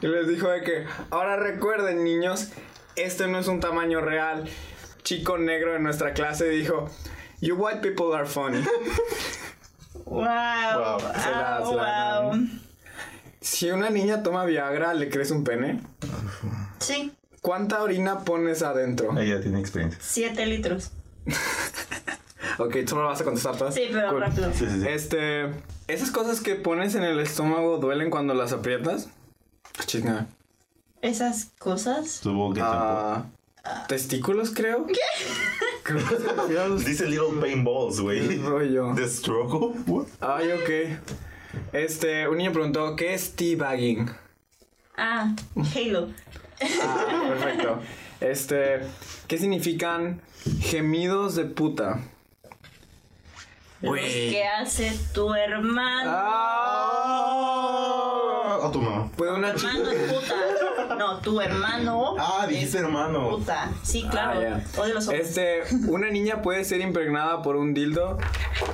y 0.00 0.06
les 0.06 0.26
dijo 0.26 0.48
de 0.48 0.62
que 0.62 0.86
ahora 1.10 1.36
recuerden 1.36 2.02
niños, 2.02 2.48
este 2.96 3.26
no 3.26 3.38
es 3.38 3.46
un 3.46 3.60
tamaño 3.60 4.00
real. 4.00 4.48
Chico 5.02 5.36
negro 5.36 5.74
de 5.74 5.80
nuestra 5.80 6.14
clase 6.14 6.48
dijo, 6.48 6.88
You 7.40 7.56
white 7.56 7.80
people 7.82 8.16
are 8.16 8.24
funny. 8.26 8.64
Wow. 10.04 10.20
Wow, 10.24 11.00
se 11.00 11.30
la- 11.30 11.56
ah, 11.56 11.62
se 11.66 11.74
la 11.76 12.20
wow. 12.20 12.48
Si 13.40 13.70
una 13.70 13.90
niña 13.90 14.22
toma 14.22 14.44
Viagra, 14.44 14.94
¿le 14.94 15.08
crees 15.10 15.30
un 15.30 15.44
pene? 15.44 15.80
Sí, 16.78 17.12
¿Cuánta 17.42 17.82
orina 17.82 18.20
pones 18.20 18.62
adentro? 18.62 19.18
Ella 19.18 19.40
tiene 19.40 19.60
experiencia. 19.60 19.98
7 20.02 20.46
litros. 20.46 20.90
Ok, 22.58 22.76
solo 22.86 23.06
vas 23.06 23.20
a 23.20 23.24
contestar 23.24 23.56
todas. 23.56 23.74
Sí, 23.74 23.88
pero 23.92 24.10
Cool. 24.10 24.20
rápido. 24.20 24.52
Sí, 24.52 24.66
sí, 24.70 24.80
sí. 24.82 24.86
Este, 24.88 25.50
esas 25.88 26.12
cosas 26.12 26.40
que 26.40 26.54
pones 26.54 26.94
en 26.94 27.02
el 27.02 27.18
estómago 27.18 27.78
duelen 27.78 28.10
cuando 28.10 28.32
las 28.32 28.52
aprietas. 28.52 29.08
Chinga. 29.86 30.26
Esas 31.02 31.46
cosas. 31.58 32.08
Supongo 32.08 32.54
que 32.54 32.60
Ah, 32.62 33.24
testículos, 33.88 34.52
creo. 34.54 34.86
¿Qué? 34.86 34.94
A 35.86 36.76
Dice 36.78 37.06
Little 37.06 37.40
Pain 37.40 37.62
Balls, 37.62 38.00
güey. 38.00 38.26
¿Qué 38.26 38.38
rollo? 38.38 38.94
¿The 38.94 39.06
struggle? 39.08 39.74
What? 39.86 40.06
Ay, 40.20 40.52
ok. 40.52 40.70
Este, 41.72 42.26
un 42.26 42.38
niño 42.38 42.52
preguntó, 42.52 42.96
¿qué 42.96 43.12
es 43.14 43.36
teabagging? 43.36 44.10
Ah, 44.96 45.34
Halo. 45.74 46.08
Ah, 46.82 47.24
perfecto. 47.28 47.80
Este, 48.20 48.80
¿qué 49.28 49.36
significan 49.38 50.22
gemidos 50.60 51.34
de 51.34 51.44
puta? 51.44 52.00
Los 53.82 53.98
que 54.00 54.44
hace 54.44 54.92
tu 55.12 55.34
hermano. 55.34 56.10
Ah. 56.10 57.34
O 58.62 58.70
tu 58.70 58.80
mamá. 58.80 59.10
¿Puede 59.16 59.34
una 59.34 59.54
chica? 59.54 59.68
Hermano 59.68 59.90
es 59.90 60.12
puta. 60.12 60.34
Tu 61.22 61.40
hermano. 61.40 62.14
Ah, 62.18 62.46
dijiste 62.48 62.78
hermano. 62.78 63.30
Puta. 63.30 63.70
Sí, 63.82 64.06
claro. 64.10 64.40
Ah, 64.40 64.60
ya. 64.76 64.80
Odio 64.82 64.94
los 64.94 65.08
hombres. 65.08 65.28
Este, 65.36 65.62
una 65.88 66.10
niña 66.10 66.42
puede 66.42 66.64
ser 66.64 66.80
impregnada 66.80 67.42
por 67.42 67.56
un 67.56 67.74
dildo. 67.74 68.18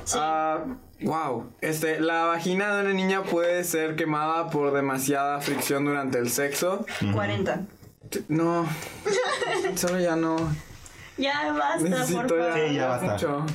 Sí. 0.05 0.17
Ah, 0.19 0.63
wow. 1.01 1.51
Este, 1.61 1.99
la 1.99 2.25
vagina 2.25 2.75
de 2.75 2.81
una 2.83 2.93
niña 2.93 3.23
puede 3.23 3.63
ser 3.63 3.95
quemada 3.95 4.49
por 4.49 4.73
demasiada 4.73 5.39
fricción 5.41 5.85
durante 5.85 6.17
el 6.19 6.29
sexo. 6.29 6.85
40. 7.13 7.61
T- 8.09 8.23
No. 8.27 8.65
Solo 9.75 9.99
ya 9.99 10.15
no. 10.15 10.35
Ya 11.21 11.53
basta, 11.53 11.77
por 11.77 11.89
Necesito 11.89 12.37
ya, 12.37 12.43
favor. 12.43 12.53
Sí, 12.67 12.73
ya 12.75 12.87
basta. 12.87 13.11
mucho. 13.13 13.45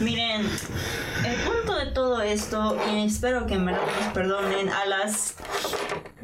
Miren, 0.00 0.40
el 0.42 1.36
punto 1.44 1.74
de 1.76 1.86
todo 1.92 2.20
esto, 2.22 2.76
y 2.92 3.04
espero 3.04 3.46
que 3.46 3.54
en 3.54 3.66
verdad 3.66 3.82
nos 4.02 4.12
perdonen 4.14 4.68
a 4.70 4.86
las 4.86 5.34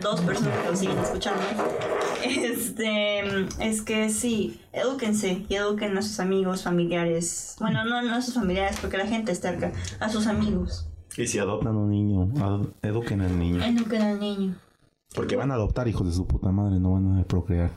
dos 0.00 0.20
personas 0.22 0.58
que 0.60 0.70
lo 0.70 0.76
siguen 0.76 0.98
escuchando, 0.98 1.42
este, 2.24 3.46
es 3.60 3.82
que 3.82 4.08
sí, 4.10 4.60
edúquense 4.72 5.44
y 5.48 5.54
eduquen 5.54 5.96
a 5.98 6.02
sus 6.02 6.20
amigos, 6.20 6.62
familiares. 6.62 7.56
Bueno, 7.60 7.84
no, 7.84 8.02
no 8.02 8.14
a 8.14 8.22
sus 8.22 8.34
familiares 8.34 8.78
porque 8.80 8.96
la 8.98 9.06
gente 9.06 9.32
es 9.32 9.40
cerca, 9.40 9.72
a 10.00 10.08
sus 10.08 10.26
amigos. 10.26 10.88
Y 11.16 11.26
si 11.26 11.38
adoptan 11.38 11.76
un 11.76 11.90
niño, 11.90 12.28
ad- 12.42 12.68
eduquen 12.82 13.20
al 13.22 13.38
niño. 13.38 13.62
Eduquen 13.64 14.02
al 14.02 14.20
niño. 14.20 14.54
Porque 15.14 15.36
van 15.36 15.50
a 15.50 15.54
adoptar 15.54 15.88
hijos 15.88 16.06
de 16.06 16.12
su 16.12 16.26
puta 16.26 16.50
madre, 16.52 16.78
no 16.78 16.92
van 16.92 17.18
a 17.18 17.24
procrear. 17.24 17.70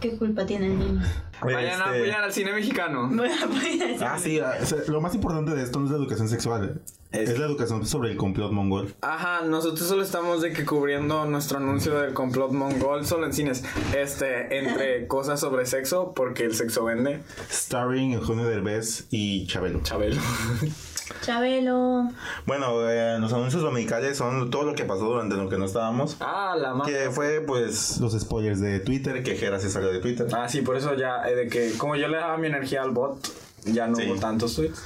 ¿Qué 0.00 0.16
culpa 0.16 0.44
tiene 0.46 0.66
el 0.66 0.78
niño? 0.78 1.02
Vayan 1.42 1.80
a 1.82 1.86
Este- 1.86 1.98
apoyar 1.98 2.22
al 2.24 2.32
cine 2.32 2.52
mexicano. 2.52 3.10
A 4.00 4.14
Ah, 4.14 4.18
sí, 4.18 4.38
ah, 4.40 4.54
o 4.60 4.64
sea, 4.66 4.78
lo 4.88 5.00
más 5.00 5.14
importante 5.14 5.52
de 5.54 5.62
esto 5.62 5.78
no 5.80 5.86
es 5.86 5.90
la 5.92 5.96
educación 5.98 6.28
sexual, 6.28 6.80
Es- 7.10 7.30
es, 7.30 7.38
la 7.38 7.46
educación 7.46 7.84
sobre 7.86 8.10
el 8.12 8.16
complot 8.16 8.52
mongol. 8.52 8.94
Ajá, 9.00 9.42
nosotros 9.44 9.86
solo 9.88 10.02
estamos 10.02 10.40
de 10.40 10.52
que 10.52 10.64
cubriendo 10.64 11.24
nuestro 11.26 11.58
anuncio 11.58 11.98
del 12.00 12.14
complot 12.14 12.52
mongol 12.52 13.04
solo 13.06 13.26
en 13.26 13.32
cines. 13.32 13.64
Este, 13.96 14.56
entre 14.58 15.06
cosas 15.08 15.40
sobre 15.40 15.66
sexo, 15.66 16.12
porque 16.14 16.44
el 16.44 16.54
sexo 16.54 16.84
vende. 16.84 17.20
Starring 17.50 18.12
Eugenio 18.12 18.44
Derbez 18.46 19.06
y 19.10 19.46
Chabelo. 19.46 19.80
Chabelo. 19.82 20.20
Chabelo. 21.22 22.08
Bueno, 22.46 22.88
eh, 22.88 23.18
los 23.20 23.32
anuncios 23.32 23.62
dominicales 23.62 24.16
son 24.16 24.50
todo 24.50 24.64
lo 24.64 24.74
que 24.74 24.84
pasó 24.84 25.04
durante 25.04 25.36
lo 25.36 25.48
que 25.48 25.58
no 25.58 25.66
estábamos. 25.66 26.16
Ah, 26.20 26.54
la 26.58 26.74
madre. 26.74 26.92
Que 26.92 27.10
fue, 27.10 27.40
pues, 27.46 27.98
los 28.00 28.18
spoilers 28.18 28.60
de 28.60 28.80
Twitter, 28.80 29.22
que 29.22 29.36
Jera 29.36 29.58
salió 29.70 29.90
de 29.92 29.98
Twitter. 30.00 30.26
Ah, 30.32 30.48
sí, 30.48 30.62
por 30.62 30.76
eso 30.76 30.94
ya, 30.94 31.28
eh, 31.28 31.34
de 31.34 31.48
que 31.48 31.72
como 31.78 31.96
yo 31.96 32.08
le 32.08 32.16
daba 32.18 32.36
mi 32.38 32.46
energía 32.48 32.82
al 32.82 32.90
bot, 32.90 33.18
ya 33.64 33.86
no 33.86 33.96
Sí. 33.96 34.04
hubo 34.08 34.18
tantos 34.20 34.54
tweets. 34.56 34.82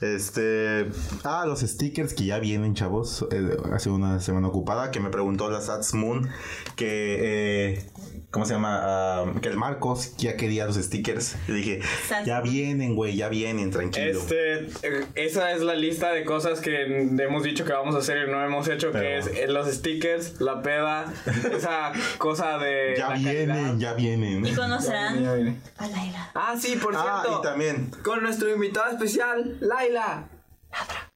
Este. 0.00 0.88
Ah, 1.22 1.44
los 1.46 1.60
stickers 1.60 2.12
que 2.14 2.24
ya 2.24 2.38
vienen, 2.40 2.74
chavos. 2.74 3.24
eh, 3.30 3.56
hace 3.72 3.88
una 3.88 4.18
semana 4.20 4.48
ocupada 4.48 4.90
que 4.90 4.98
me 4.98 5.10
preguntó 5.10 5.48
la 5.48 5.60
Sats 5.60 5.94
Moon 5.94 6.28
que. 6.74 7.74
eh, 7.76 7.84
¿Cómo 8.32 8.46
se 8.46 8.54
llama? 8.54 8.80
Ah, 8.82 9.26
que 9.42 9.50
el 9.50 9.58
Marcos 9.58 10.16
ya 10.16 10.38
quería 10.38 10.64
los 10.64 10.76
stickers. 10.76 11.36
Y 11.48 11.52
dije, 11.52 11.80
ya 12.24 12.40
vienen, 12.40 12.96
güey, 12.96 13.14
ya 13.14 13.28
vienen, 13.28 13.70
tranquilo. 13.70 14.18
Este, 14.18 14.68
eh, 14.82 15.04
esa 15.16 15.52
es 15.52 15.60
la 15.60 15.74
lista 15.74 16.12
de 16.12 16.24
cosas 16.24 16.62
que 16.62 16.80
hemos 16.82 17.42
dicho 17.42 17.66
que 17.66 17.74
vamos 17.74 17.94
a 17.94 17.98
hacer 17.98 18.26
y 18.26 18.30
no 18.30 18.42
hemos 18.42 18.66
hecho, 18.68 18.90
que 18.90 19.18
es 19.18 19.26
eh, 19.26 19.48
los 19.48 19.70
stickers, 19.70 20.40
la 20.40 20.62
peda, 20.62 21.12
esa 21.54 21.92
cosa 22.16 22.56
de... 22.56 22.94
ya 22.96 23.10
la 23.10 23.16
vienen, 23.16 23.48
calidad. 23.48 23.76
ya 23.76 23.92
vienen. 23.92 24.46
Y 24.46 24.54
conocerán 24.54 25.22
Ya 25.22 25.34
viene. 25.34 25.58
a 25.76 25.86
Laila. 25.88 26.30
Ah, 26.34 26.56
sí, 26.58 26.76
por 26.76 26.96
Ah, 26.96 27.20
cierto. 27.22 27.38
y 27.38 27.42
también. 27.42 27.90
Con 28.02 28.22
nuestro 28.22 28.48
invitado 28.50 28.90
especial, 28.92 29.58
Laila. 29.60 30.26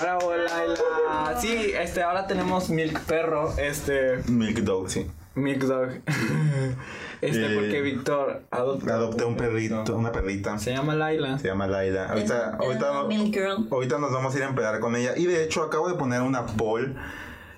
Bravo, 0.00 0.32
Laila. 0.36 1.40
Sí, 1.40 1.72
este, 1.78 2.02
ahora 2.02 2.26
tenemos 2.26 2.70
Milk 2.70 3.00
Perro, 3.06 3.52
este, 3.58 4.18
Milk 4.28 4.58
Dog, 4.60 4.90
sí. 4.90 5.06
Milk 5.34 5.62
Dog. 5.62 5.88
Este, 7.20 7.52
Eh, 7.52 7.54
porque 7.54 7.82
Víctor 7.82 8.44
adoptó 8.50 8.90
Adopté 8.90 9.24
un 9.26 9.36
perrito, 9.36 9.94
una 9.94 10.10
perrita. 10.10 10.58
Se 10.58 10.72
llama 10.72 10.94
Laila. 10.94 11.38
Se 11.38 11.48
llama 11.48 11.66
Laila. 11.66 12.06
Ahorita, 12.08 12.56
ahorita, 12.58 13.08
Girl. 13.30 13.68
ahorita 13.70 13.98
nos 13.98 14.10
vamos 14.10 14.34
a 14.34 14.38
ir 14.38 14.44
a 14.44 14.48
empedar 14.48 14.80
con 14.80 14.96
ella. 14.96 15.12
Y 15.18 15.26
de 15.26 15.44
hecho, 15.44 15.62
acabo 15.62 15.90
de 15.90 15.96
poner 15.96 16.22
una 16.22 16.46
poll 16.46 16.96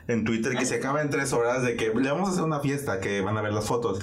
en 0.08 0.24
Twitter 0.24 0.56
que 0.56 0.66
se 0.66 0.74
acaba 0.74 1.00
en 1.00 1.10
tres 1.10 1.32
horas 1.32 1.62
de 1.62 1.76
que 1.76 1.94
le 1.94 2.10
vamos 2.10 2.28
a 2.28 2.32
hacer 2.32 2.42
una 2.42 2.58
fiesta 2.58 2.98
que 2.98 3.20
van 3.20 3.38
a 3.38 3.40
ver 3.42 3.52
las 3.52 3.64
fotos. 3.64 4.00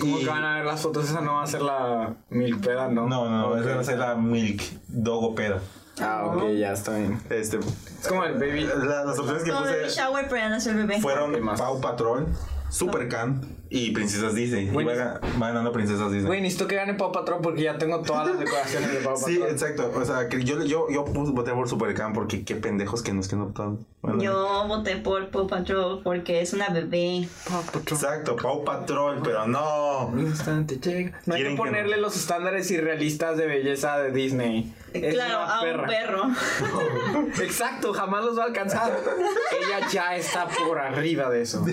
¿Cómo 0.00 0.18
Y- 0.18 0.24
que 0.24 0.26
van 0.28 0.42
a 0.42 0.56
ver 0.56 0.64
las 0.64 0.80
fotos? 0.82 1.08
Esa 1.08 1.20
no 1.20 1.34
va 1.34 1.44
a 1.44 1.46
ser 1.46 1.62
la 1.62 2.16
Milk 2.30 2.60
Peda, 2.60 2.88
¿no? 2.88 3.06
No, 3.06 3.30
no, 3.30 3.56
esa 3.56 3.76
va 3.76 3.80
a 3.80 3.84
ser 3.84 3.98
la 4.00 4.16
Milk 4.16 4.60
Dogo 4.88 5.36
Peda. 5.36 5.60
Ah, 6.00 6.24
ok, 6.26 6.48
ya 6.58 6.72
está 6.72 6.96
bien. 6.96 7.20
Este, 7.30 7.58
Es 7.58 8.08
como 8.08 8.24
el 8.24 8.34
baby. 8.34 8.64
la- 8.64 9.04
las 9.04 9.18
opciones 9.18 9.44
que 9.44 9.50
Como 9.50 9.64
baby 9.64 9.84
puse 9.84 9.96
shower, 10.00 10.24
pero 10.28 10.36
ya 10.38 10.48
no 10.48 10.56
es 10.56 10.66
el 10.66 10.74
bebé. 10.76 11.00
fueron. 11.00 11.34
Pau 11.56 11.80
Patrol, 11.80 12.26
Super 12.68 13.08
Can 13.08 13.40
y 13.70 13.90
Princesas 13.92 14.34
Disney. 14.34 14.66
Y 14.66 14.70
Bueno. 14.70 14.90
va, 14.90 14.96
ga- 14.96 15.20
va 15.42 15.48
ganando 15.48 15.72
Princesas 15.72 16.10
Disney. 16.12 16.26
Güey, 16.26 16.40
necesito 16.42 16.66
que 16.68 16.76
gane 16.76 16.94
Pau 16.94 17.10
Patrón 17.12 17.40
porque 17.42 17.62
ya 17.62 17.76
tengo 17.78 18.00
todas 18.02 18.28
las 18.28 18.38
decoraciones 18.38 18.92
de 18.92 18.98
Pau 19.00 19.16
Sí, 19.16 19.36
Patrón. 19.38 19.50
exacto. 19.54 19.92
O 19.94 20.04
sea, 20.04 20.28
que 20.28 20.42
yo, 20.44 20.62
yo, 20.64 20.86
yo 20.90 21.04
puse- 21.04 21.32
voté 21.32 21.52
por 21.52 21.68
Supercan 21.68 22.12
porque 22.12 22.44
qué 22.44 22.54
pendejos 22.56 23.02
que 23.02 23.12
nos 23.12 23.28
que 23.28 23.36
no 23.36 23.44
optaron. 23.44 23.84
Bueno, 24.02 24.22
Yo 24.22 24.66
voté 24.68 24.96
por 24.96 25.28
Paw 25.30 25.46
Patrol 25.46 26.02
porque 26.04 26.40
es 26.42 26.52
una 26.52 26.68
bebé. 26.68 27.28
Pau 27.48 27.62
Patrón. 27.62 27.82
Exacto, 27.90 28.36
Pau 28.36 28.64
Patrol, 28.64 29.20
pero 29.24 29.46
no. 29.46 30.06
Un 30.08 30.20
instante 30.20 30.76
llega. 30.78 31.18
No 31.26 31.34
hay 31.34 31.42
que 31.42 31.48
que 31.50 31.56
ponerle 31.56 31.96
no. 31.96 32.02
los 32.02 32.16
estándares 32.16 32.70
irrealistas 32.70 33.36
de 33.38 33.46
belleza 33.46 33.98
de 33.98 34.10
Disney. 34.12 34.72
Es 34.92 35.12
claro, 35.12 35.38
a 35.38 35.62
un 35.62 35.86
perro. 35.86 36.22
Exacto, 37.42 37.92
jamás 37.92 38.24
los 38.24 38.38
va 38.38 38.44
a 38.44 38.46
alcanzar. 38.46 38.96
Ella 39.66 39.88
ya 39.90 40.16
está 40.16 40.46
por 40.46 40.78
arriba 40.78 41.30
de 41.30 41.42
eso. 41.42 41.64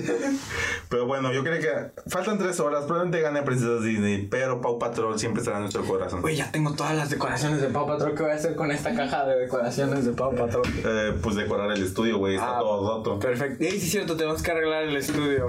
Pero 0.89 1.06
bueno, 1.06 1.32
yo 1.32 1.44
creo 1.44 1.60
que 1.60 1.81
faltan 2.08 2.38
tres 2.38 2.60
horas. 2.60 2.86
Probablemente 2.86 3.22
gane 3.22 3.42
Princesas 3.44 3.84
Disney, 3.84 4.28
pero 4.28 4.62
Pau 4.62 4.78
Patrol 4.80 5.18
siempre 5.20 5.42
estará 5.42 5.58
en 5.58 5.64
nuestro 5.64 5.84
corazón. 5.86 6.22
Güey, 6.22 6.36
ya 6.36 6.52
tengo 6.52 6.74
todas 6.74 6.96
las 6.96 7.10
decoraciones 7.10 7.62
de 7.62 7.68
Pau 7.68 7.88
Patrón. 7.88 8.16
¿Qué 8.16 8.24
voy 8.24 8.32
a 8.32 8.36
hacer 8.36 8.56
con 8.56 8.72
esta 8.72 8.94
caja 8.94 9.26
de 9.26 9.40
decoraciones 9.40 10.06
de 10.06 10.12
Pau 10.14 10.36
Patrón? 10.36 10.64
Eh, 10.86 11.14
pues 11.22 11.36
decorar 11.36 11.72
el 11.72 11.84
estudio, 11.84 12.18
güey, 12.18 12.36
está 12.36 12.58
Ah, 12.58 12.60
todo 12.60 12.98
roto. 12.98 13.20
Perfecto. 13.20 13.64
Y 13.64 13.72
sí, 13.72 13.78
es 13.78 13.92
cierto, 13.92 14.16
tenemos 14.18 14.42
que 14.42 14.52
arreglar 14.52 14.84
el 14.84 14.96
estudio. 14.96 15.48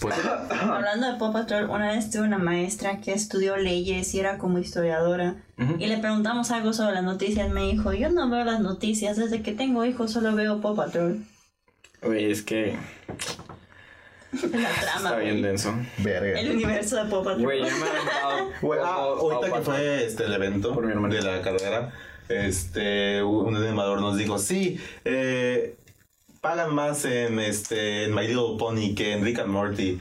Pues 0.00 0.14
Hablando 0.60 1.10
de 1.10 1.18
Paw 1.18 1.32
Patrol, 1.32 1.70
una 1.70 1.92
vez 1.92 2.10
tuve 2.10 2.22
una 2.24 2.36
maestra 2.38 3.00
que 3.00 3.12
estudió 3.14 3.56
leyes 3.56 4.14
y 4.14 4.20
era 4.20 4.36
como 4.38 4.58
historiadora. 4.58 5.36
Y 5.78 5.86
le 5.86 5.96
preguntamos 5.96 6.50
algo 6.50 6.74
sobre 6.74 6.92
las 6.94 7.02
noticias. 7.02 7.48
Me 7.48 7.62
dijo, 7.62 7.94
yo 7.94 8.10
no 8.10 8.28
veo 8.28 8.44
las 8.44 8.60
noticias. 8.60 9.16
Desde 9.16 9.40
que 9.42 9.52
tengo 9.52 9.86
hijos 9.86 10.12
solo 10.12 10.34
veo 10.34 10.60
Paw 10.60 10.76
Patrol. 10.76 11.24
Güey, 12.02 12.30
es 12.30 12.42
que 12.42 12.76
la 14.42 14.48
trama, 14.80 15.08
está 15.08 15.16
bien 15.18 15.42
denso. 15.42 15.74
verga. 15.98 16.40
El 16.40 16.50
universo 16.52 16.96
de 16.96 17.10
Patrol. 17.10 17.42
Güey, 17.42 17.64
ya 17.64 17.70
me 17.74 17.86
he 17.86 17.88
aventado. 17.90 18.50
Güey, 18.62 18.80
ah, 18.82 18.94
ahorita 18.94 19.52
que 19.56 19.60
fue 19.62 20.04
este, 20.06 20.24
el 20.24 20.32
evento 20.32 20.72
Por 20.74 20.84
mi 20.86 20.92
hermano. 20.92 21.14
de 21.14 21.22
la 21.22 21.42
carrera, 21.42 21.92
este, 22.28 23.22
un 23.22 23.56
animador 23.56 24.00
nos 24.00 24.16
dijo, 24.16 24.38
sí, 24.38 24.80
eh, 25.04 25.76
pagan 26.40 26.74
más 26.74 27.04
en, 27.04 27.38
este, 27.40 28.04
en 28.04 28.14
My 28.14 28.26
Little 28.26 28.56
Pony 28.58 28.94
que 28.94 29.12
en 29.12 29.24
Rick 29.24 29.40
and 29.40 29.48
Morty, 29.50 30.00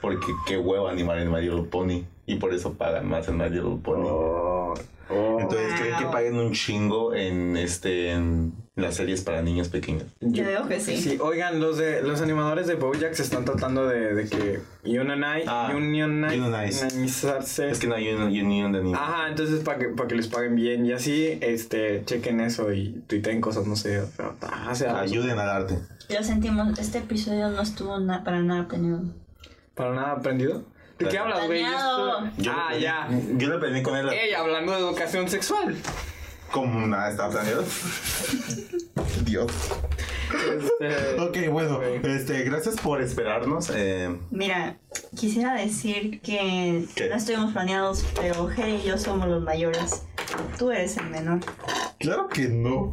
porque 0.00 0.26
qué 0.46 0.58
huevo 0.58 0.88
animar 0.88 1.18
en 1.18 1.30
My 1.30 1.40
Little 1.40 1.64
Pony, 1.64 2.04
y 2.26 2.36
por 2.36 2.54
eso 2.54 2.74
pagan 2.74 3.08
más 3.08 3.28
en 3.28 3.36
My 3.38 3.48
Little 3.48 3.78
Pony. 3.82 4.06
Oh, 4.08 4.74
oh. 5.10 5.38
Entonces 5.40 5.78
creen 5.78 5.96
que 5.96 6.04
Wow. 6.04 6.12
paguen 6.12 6.36
un 6.36 6.52
chingo 6.52 7.14
en, 7.14 7.56
este, 7.56 8.10
en 8.12 8.52
las 8.74 8.94
series 8.96 9.20
para 9.20 9.42
niños 9.42 9.68
pequeños. 9.68 10.04
Yo 10.20 10.48
digo 10.48 10.66
que 10.66 10.80
sí. 10.80 10.96
Sí, 10.96 11.18
oigan, 11.20 11.60
los 11.60 11.76
de 11.76 12.02
los 12.02 12.22
animadores 12.22 12.66
de 12.66 12.74
Bojack 12.76 13.12
se 13.12 13.22
están 13.22 13.44
tratando 13.44 13.86
de, 13.86 14.14
de 14.14 14.28
que 14.28 14.60
Unionite, 14.84 15.44
Ah, 15.46 15.70
Unionize. 15.74 16.86
unionizarse. 16.86 17.68
Es 17.70 17.78
que 17.78 17.86
no 17.86 17.94
hay 17.96 18.08
un 18.08 18.22
unión 18.22 18.72
de 18.72 18.82
niños. 18.82 18.98
Ajá, 18.98 19.28
entonces 19.28 19.60
para 19.62 19.78
que, 19.78 19.88
para 19.88 20.08
que 20.08 20.14
les 20.14 20.28
paguen 20.28 20.54
bien 20.56 20.86
y 20.86 20.92
así, 20.92 21.38
este, 21.42 22.02
chequen 22.06 22.40
eso 22.40 22.72
y 22.72 23.02
tuiteen 23.06 23.42
cosas, 23.42 23.66
no 23.66 23.76
sé, 23.76 24.04
pero, 24.16 24.36
ah, 24.42 24.68
o 24.70 24.74
sea, 24.74 25.00
Ayuden 25.00 25.38
al 25.38 25.50
arte. 25.50 25.78
Lo 26.08 26.22
sentimos, 26.24 26.78
este 26.78 26.98
episodio 26.98 27.50
no 27.50 27.60
estuvo 27.60 27.98
na- 28.00 28.24
para 28.24 28.40
nada 28.40 28.68
planeado. 28.68 29.02
para 29.74 29.94
nada 29.94 30.12
aprendido. 30.12 30.64
¿De 30.98 31.08
qué 31.08 31.18
hablas, 31.18 31.46
güey? 31.46 31.62
Ah, 31.64 32.30
ya. 32.80 33.08
Yo 33.36 33.48
le 33.48 33.58
pedí 33.58 33.82
con 33.82 33.96
él 33.96 34.08
Ey, 34.10 34.32
hablando 34.34 34.72
de 34.72 34.78
educación 34.78 35.28
sexual. 35.28 35.74
Como 36.52 36.86
nada 36.86 37.10
estaba 37.10 37.30
planeado. 37.30 37.64
Dios. 39.24 39.50
Este, 40.32 41.20
Ok, 41.20 41.50
bueno, 41.50 41.82
este, 41.82 42.42
gracias 42.44 42.76
por 42.76 43.00
esperarnos. 43.02 43.70
eh, 43.74 44.16
Mira, 44.30 44.76
quisiera 45.16 45.54
decir 45.54 46.20
que 46.20 46.84
¿Qué? 46.94 47.08
no 47.08 47.16
estuvimos 47.16 47.52
planeados, 47.52 48.04
pero 48.14 48.46
Jere 48.48 48.76
y 48.76 48.82
yo 48.84 48.96
somos 48.98 49.28
los 49.28 49.42
mayores. 49.42 50.02
Tú 50.58 50.70
eres 50.70 50.96
el 50.96 51.10
menor. 51.10 51.40
claro 51.98 52.28
que 52.28 52.48
no. 52.48 52.92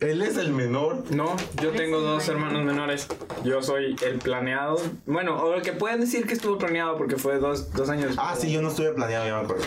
Él 0.00 0.22
es 0.22 0.36
el 0.36 0.52
menor. 0.52 1.02
No, 1.10 1.34
yo 1.60 1.72
tengo 1.72 1.98
dos 2.00 2.28
hermanos 2.28 2.64
menores. 2.64 3.08
Yo 3.44 3.62
soy 3.62 3.96
el 4.06 4.18
planeado. 4.18 4.76
Bueno, 5.06 5.36
o 5.42 5.54
el 5.54 5.62
que 5.62 5.72
pueden 5.72 6.00
decir 6.00 6.24
que 6.26 6.34
estuvo 6.34 6.56
planeado 6.56 6.96
porque 6.96 7.16
fue 7.16 7.38
dos, 7.38 7.72
dos 7.72 7.88
años. 7.88 8.14
Ah, 8.16 8.36
sí, 8.38 8.52
yo 8.52 8.62
no 8.62 8.68
estuve 8.68 8.92
planeado, 8.92 9.26
ya 9.26 9.34
me 9.38 9.40
acuerdo. 9.44 9.64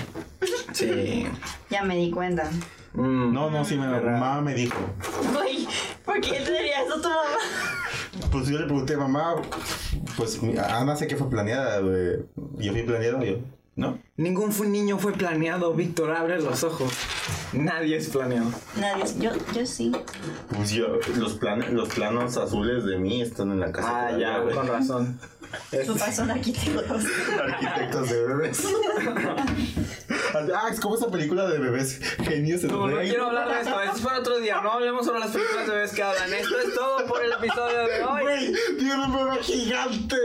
Sí. 0.71 1.27
Ya 1.69 1.83
me 1.83 1.97
di 1.97 2.11
cuenta. 2.11 2.49
Mm. 2.93 3.33
No, 3.33 3.49
no, 3.49 3.65
sí, 3.65 3.75
mi 3.75 3.85
¿Verdad? 3.85 4.13
mamá 4.13 4.39
me 4.41 4.53
dijo. 4.53 4.77
Uy, 5.37 5.67
¿por 6.05 6.21
qué 6.21 6.31
te 6.39 6.51
diría 6.51 6.83
eso 6.83 6.93
a 6.95 7.01
tu 7.01 7.09
mamá? 7.09 8.29
Pues 8.31 8.47
yo 8.47 8.57
le 8.57 8.65
pregunté, 8.65 8.95
mamá, 8.95 9.35
pues 10.15 10.41
mi- 10.41 10.57
Ana 10.57 10.95
sé 10.95 11.07
que 11.07 11.17
fue 11.17 11.29
planeada, 11.29 11.79
güey. 11.79 12.19
Yo 12.57 12.71
fui 12.71 12.83
planeado, 12.83 13.21
yo. 13.23 13.37
¿No? 13.75 13.97
Ningún 14.17 14.51
fu- 14.51 14.65
niño 14.65 14.99
fue 14.99 15.13
planeado, 15.13 15.73
Víctor, 15.73 16.11
abre 16.11 16.39
los 16.41 16.63
ojos. 16.63 16.91
Nadie 17.53 17.97
es 17.97 18.09
planeado. 18.09 18.51
Nadie, 18.79 19.05
yo, 19.17 19.31
yo 19.53 19.65
sí. 19.65 19.91
Pues 20.53 20.71
yo, 20.71 20.99
los, 21.17 21.33
plan, 21.35 21.63
los 21.73 21.89
planos 21.89 22.35
azules 22.37 22.83
de 22.85 22.97
mí 22.97 23.21
están 23.21 23.51
en 23.51 23.59
la 23.61 23.71
casa. 23.71 23.87
Ah, 23.89 24.07
todavía, 24.09 24.27
ya, 24.33 24.39
güey. 24.39 24.55
con 24.55 24.67
razón. 24.67 25.19
Tus 25.85 25.97
papás 25.97 26.15
son 26.15 26.31
arquitectos. 26.31 27.03
Arquitectos 27.41 28.09
de 28.09 28.27
bebés. 28.27 28.63
ah, 30.33 30.67
es 30.71 30.79
como 30.79 30.95
esa 30.95 31.09
película 31.09 31.47
de 31.47 31.57
bebés 31.59 31.99
genios. 32.23 32.63
en 32.63 32.71
No, 32.71 32.87
no 32.87 32.99
quiero 33.01 33.27
hablar 33.27 33.49
de 33.49 33.61
esto, 33.61 33.81
esto 33.81 33.95
es 33.97 34.01
para 34.03 34.19
otro 34.19 34.39
día. 34.39 34.61
No 34.61 34.71
hablemos 34.71 35.05
sobre 35.05 35.19
las 35.19 35.31
películas 35.31 35.67
de 35.67 35.73
bebés 35.73 35.91
que 35.93 36.03
hablan. 36.03 36.33
Esto 36.33 36.59
es 36.59 36.73
todo 36.73 37.05
por 37.07 37.23
el 37.23 37.31
episodio 37.33 37.77
de 37.87 38.03
hoy. 38.03 38.21
Güey, 38.21 38.53
tiene 38.77 39.05
un 39.05 39.15
bebé 39.15 39.43
gigante. 39.43 40.15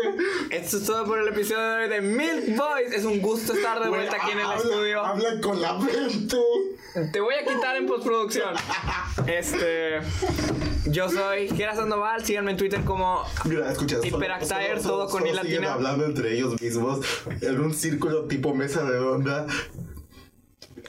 Esto 0.50 0.76
es 0.78 0.84
todo 0.86 1.04
por 1.04 1.18
el 1.20 1.28
episodio 1.28 1.60
de 1.62 1.82
hoy 1.84 1.88
de 1.88 2.00
Milk 2.00 2.56
Boys. 2.56 2.92
Es 2.92 3.04
un 3.04 3.20
gusto 3.20 3.52
estar 3.52 3.82
de 3.82 3.88
vuelta 3.88 4.16
aquí 4.16 4.32
en 4.32 4.38
el 4.40 4.44
Habla- 4.46 4.56
estudio. 4.62 5.04
Habla 5.04 5.40
con 5.40 5.60
la 5.60 5.74
mente. 5.74 6.36
Te 7.12 7.20
voy 7.20 7.34
a 7.34 7.44
quitar 7.44 7.76
en 7.76 7.86
postproducción. 7.86 8.54
Este. 9.26 10.00
Yo 10.86 11.08
soy 11.10 11.48
Gera 11.48 11.74
Sandoval. 11.74 12.24
Síganme 12.24 12.52
en 12.52 12.56
Twitter 12.56 12.84
como 12.84 13.22
Mira, 13.44 13.70
escucha. 13.72 13.96
solo- 13.96 14.18
solo- 14.46 14.82
todo 14.82 15.08
con 15.08 15.20
solo 15.22 15.26
I 15.26 15.28
siguen 15.42 15.62
latina. 15.62 15.72
hablando 15.74 16.04
entre 16.06 16.32
ellos 16.34 16.60
mismos 16.60 17.00
en 17.40 17.60
un 17.60 17.74
círculo 17.74 18.24
tipo 18.26 18.54
mesa 18.54 18.82
redonda. 18.84 19.46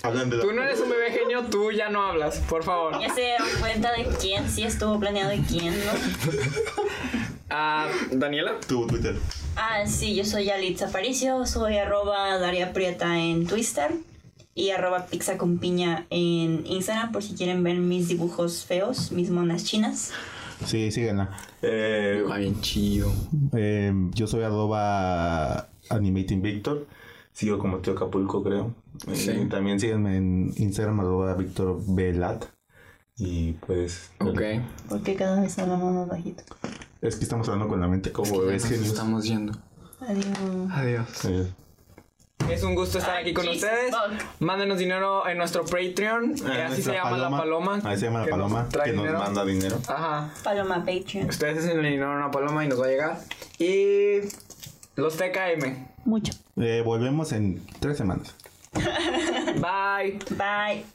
Hablan 0.04 0.30
de 0.30 0.38
la... 0.38 0.43
Tú 0.43 0.52
no 0.54 0.64
eres 0.64 0.80
un 0.80 0.89
bebé 0.89 1.12
genio, 1.12 1.43
tú 1.50 1.72
ya 1.72 1.89
no 1.89 2.02
hablas, 2.04 2.38
por 2.50 2.64
favor. 2.64 3.00
Ya 3.02 3.14
se 3.14 3.22
dieron 3.22 3.48
cuenta 3.60 3.91
de 3.93 4.06
quién 4.22 4.50
sí 4.50 4.64
estuvo 4.64 5.00
planeado 5.00 5.34
y 5.34 5.39
quién 5.41 5.74
no. 5.86 5.91
Ah, 7.50 7.88
Daniela. 8.12 8.60
Tu 8.68 8.86
Twitter. 8.88 9.16
Ah, 9.56 9.86
sí, 9.88 10.16
yo 10.16 10.26
soy 10.26 10.45
Yalitza 10.45 10.88
Aparicio, 10.88 11.45
soy 11.45 11.78
arroba 11.78 12.38
Daria 12.38 12.74
Prieta 12.74 13.18
en 13.20 13.48
Twitter 13.48 13.91
y 14.54 14.72
arroba 14.72 15.06
pizza 15.06 15.38
con 15.38 15.58
piña 15.60 16.06
en 16.10 16.66
Instagram 16.68 17.12
por 17.12 17.24
si 17.24 17.36
quieren 17.36 17.64
ver 17.64 17.78
mis 17.78 18.08
dibujos 18.08 18.66
feos, 18.66 19.12
mis 19.12 19.30
monas 19.30 19.64
chinas. 19.64 20.12
Sí, 20.66 20.91
síganla. 20.91 21.30
Eh, 21.62 22.24
bien 22.38 22.60
chido. 22.62 23.12
eh, 23.56 23.93
yo 24.14 24.28
soy 24.28 24.43
arroba 24.43 25.70
Animating 25.89 26.41
Victor. 26.41 26.86
Sigo 27.38 27.59
como 27.59 27.77
Tío 27.77 27.93
Acapulco, 27.93 28.41
creo. 28.43 28.73
Eh, 29.07 29.15
Sí. 29.15 29.45
también 29.47 29.79
síganme 29.79 30.17
en 30.17 30.51
Instagram, 30.57 31.01
arroba 31.01 31.38
Velat. 31.88 32.45
Y 33.15 33.51
pues... 33.53 34.09
Ok. 34.19 34.41
Porque 34.89 35.13
cada 35.15 35.39
vez 35.41 35.59
hablamos 35.59 35.93
más 35.93 36.07
bajito. 36.07 36.41
Es 36.99 37.15
que 37.15 37.23
estamos 37.25 37.47
hablando 37.47 37.69
con 37.69 37.79
la 37.79 37.88
mente 37.88 38.11
como 38.11 38.39
bebés 38.39 38.63
Nos 38.63 38.71
genios. 38.71 38.88
estamos 38.89 39.23
yendo. 39.25 39.53
Adiós. 40.01 40.71
Adiós. 40.71 41.25
Eh, 41.25 41.53
Es 42.49 42.63
un 42.63 42.73
gusto 42.73 42.97
estar 42.97 43.17
aquí 43.17 43.33
con 43.35 43.45
Jesus 43.45 43.63
ustedes. 43.65 43.91
fuck. 43.91 44.41
Mándenos 44.41 44.79
dinero 44.79 45.27
en 45.27 45.38
nuestro 45.38 45.63
Patreon. 45.63 46.33
que 46.33 46.41
eh, 46.47 46.63
así 46.63 46.81
se 46.81 46.93
llama 46.93 47.17
la 47.19 47.29
paloma. 47.29 47.79
Ahí 47.83 47.97
se 47.99 48.05
llama 48.05 48.21
la 48.21 48.25
que 48.25 48.31
nos 48.31 48.51
paloma. 48.51 48.69
Que 48.83 48.93
nos 48.93 49.13
manda 49.13 49.45
dinero. 49.45 49.77
Ajá. 49.88 50.33
Paloma 50.43 50.83
Patreon. 50.83 51.29
Ustedes 51.29 51.59
hacen 51.59 51.77
el 51.77 51.83
dinero 51.85 52.11
a 52.13 52.15
una 52.15 52.31
paloma 52.31 52.65
y 52.65 52.67
nos 52.67 52.81
va 52.81 52.85
a 52.85 52.89
llegar. 52.89 53.19
Y 53.59 54.21
los 54.95 55.17
TKM. 55.17 55.97
Mucho. 56.08 56.32
Eh, 56.55 56.82
volvemos 56.86 57.34
en 57.34 57.62
tres 57.82 57.97
semanas. 57.97 58.34
Bye. 58.74 60.20
Bye. 60.38 60.86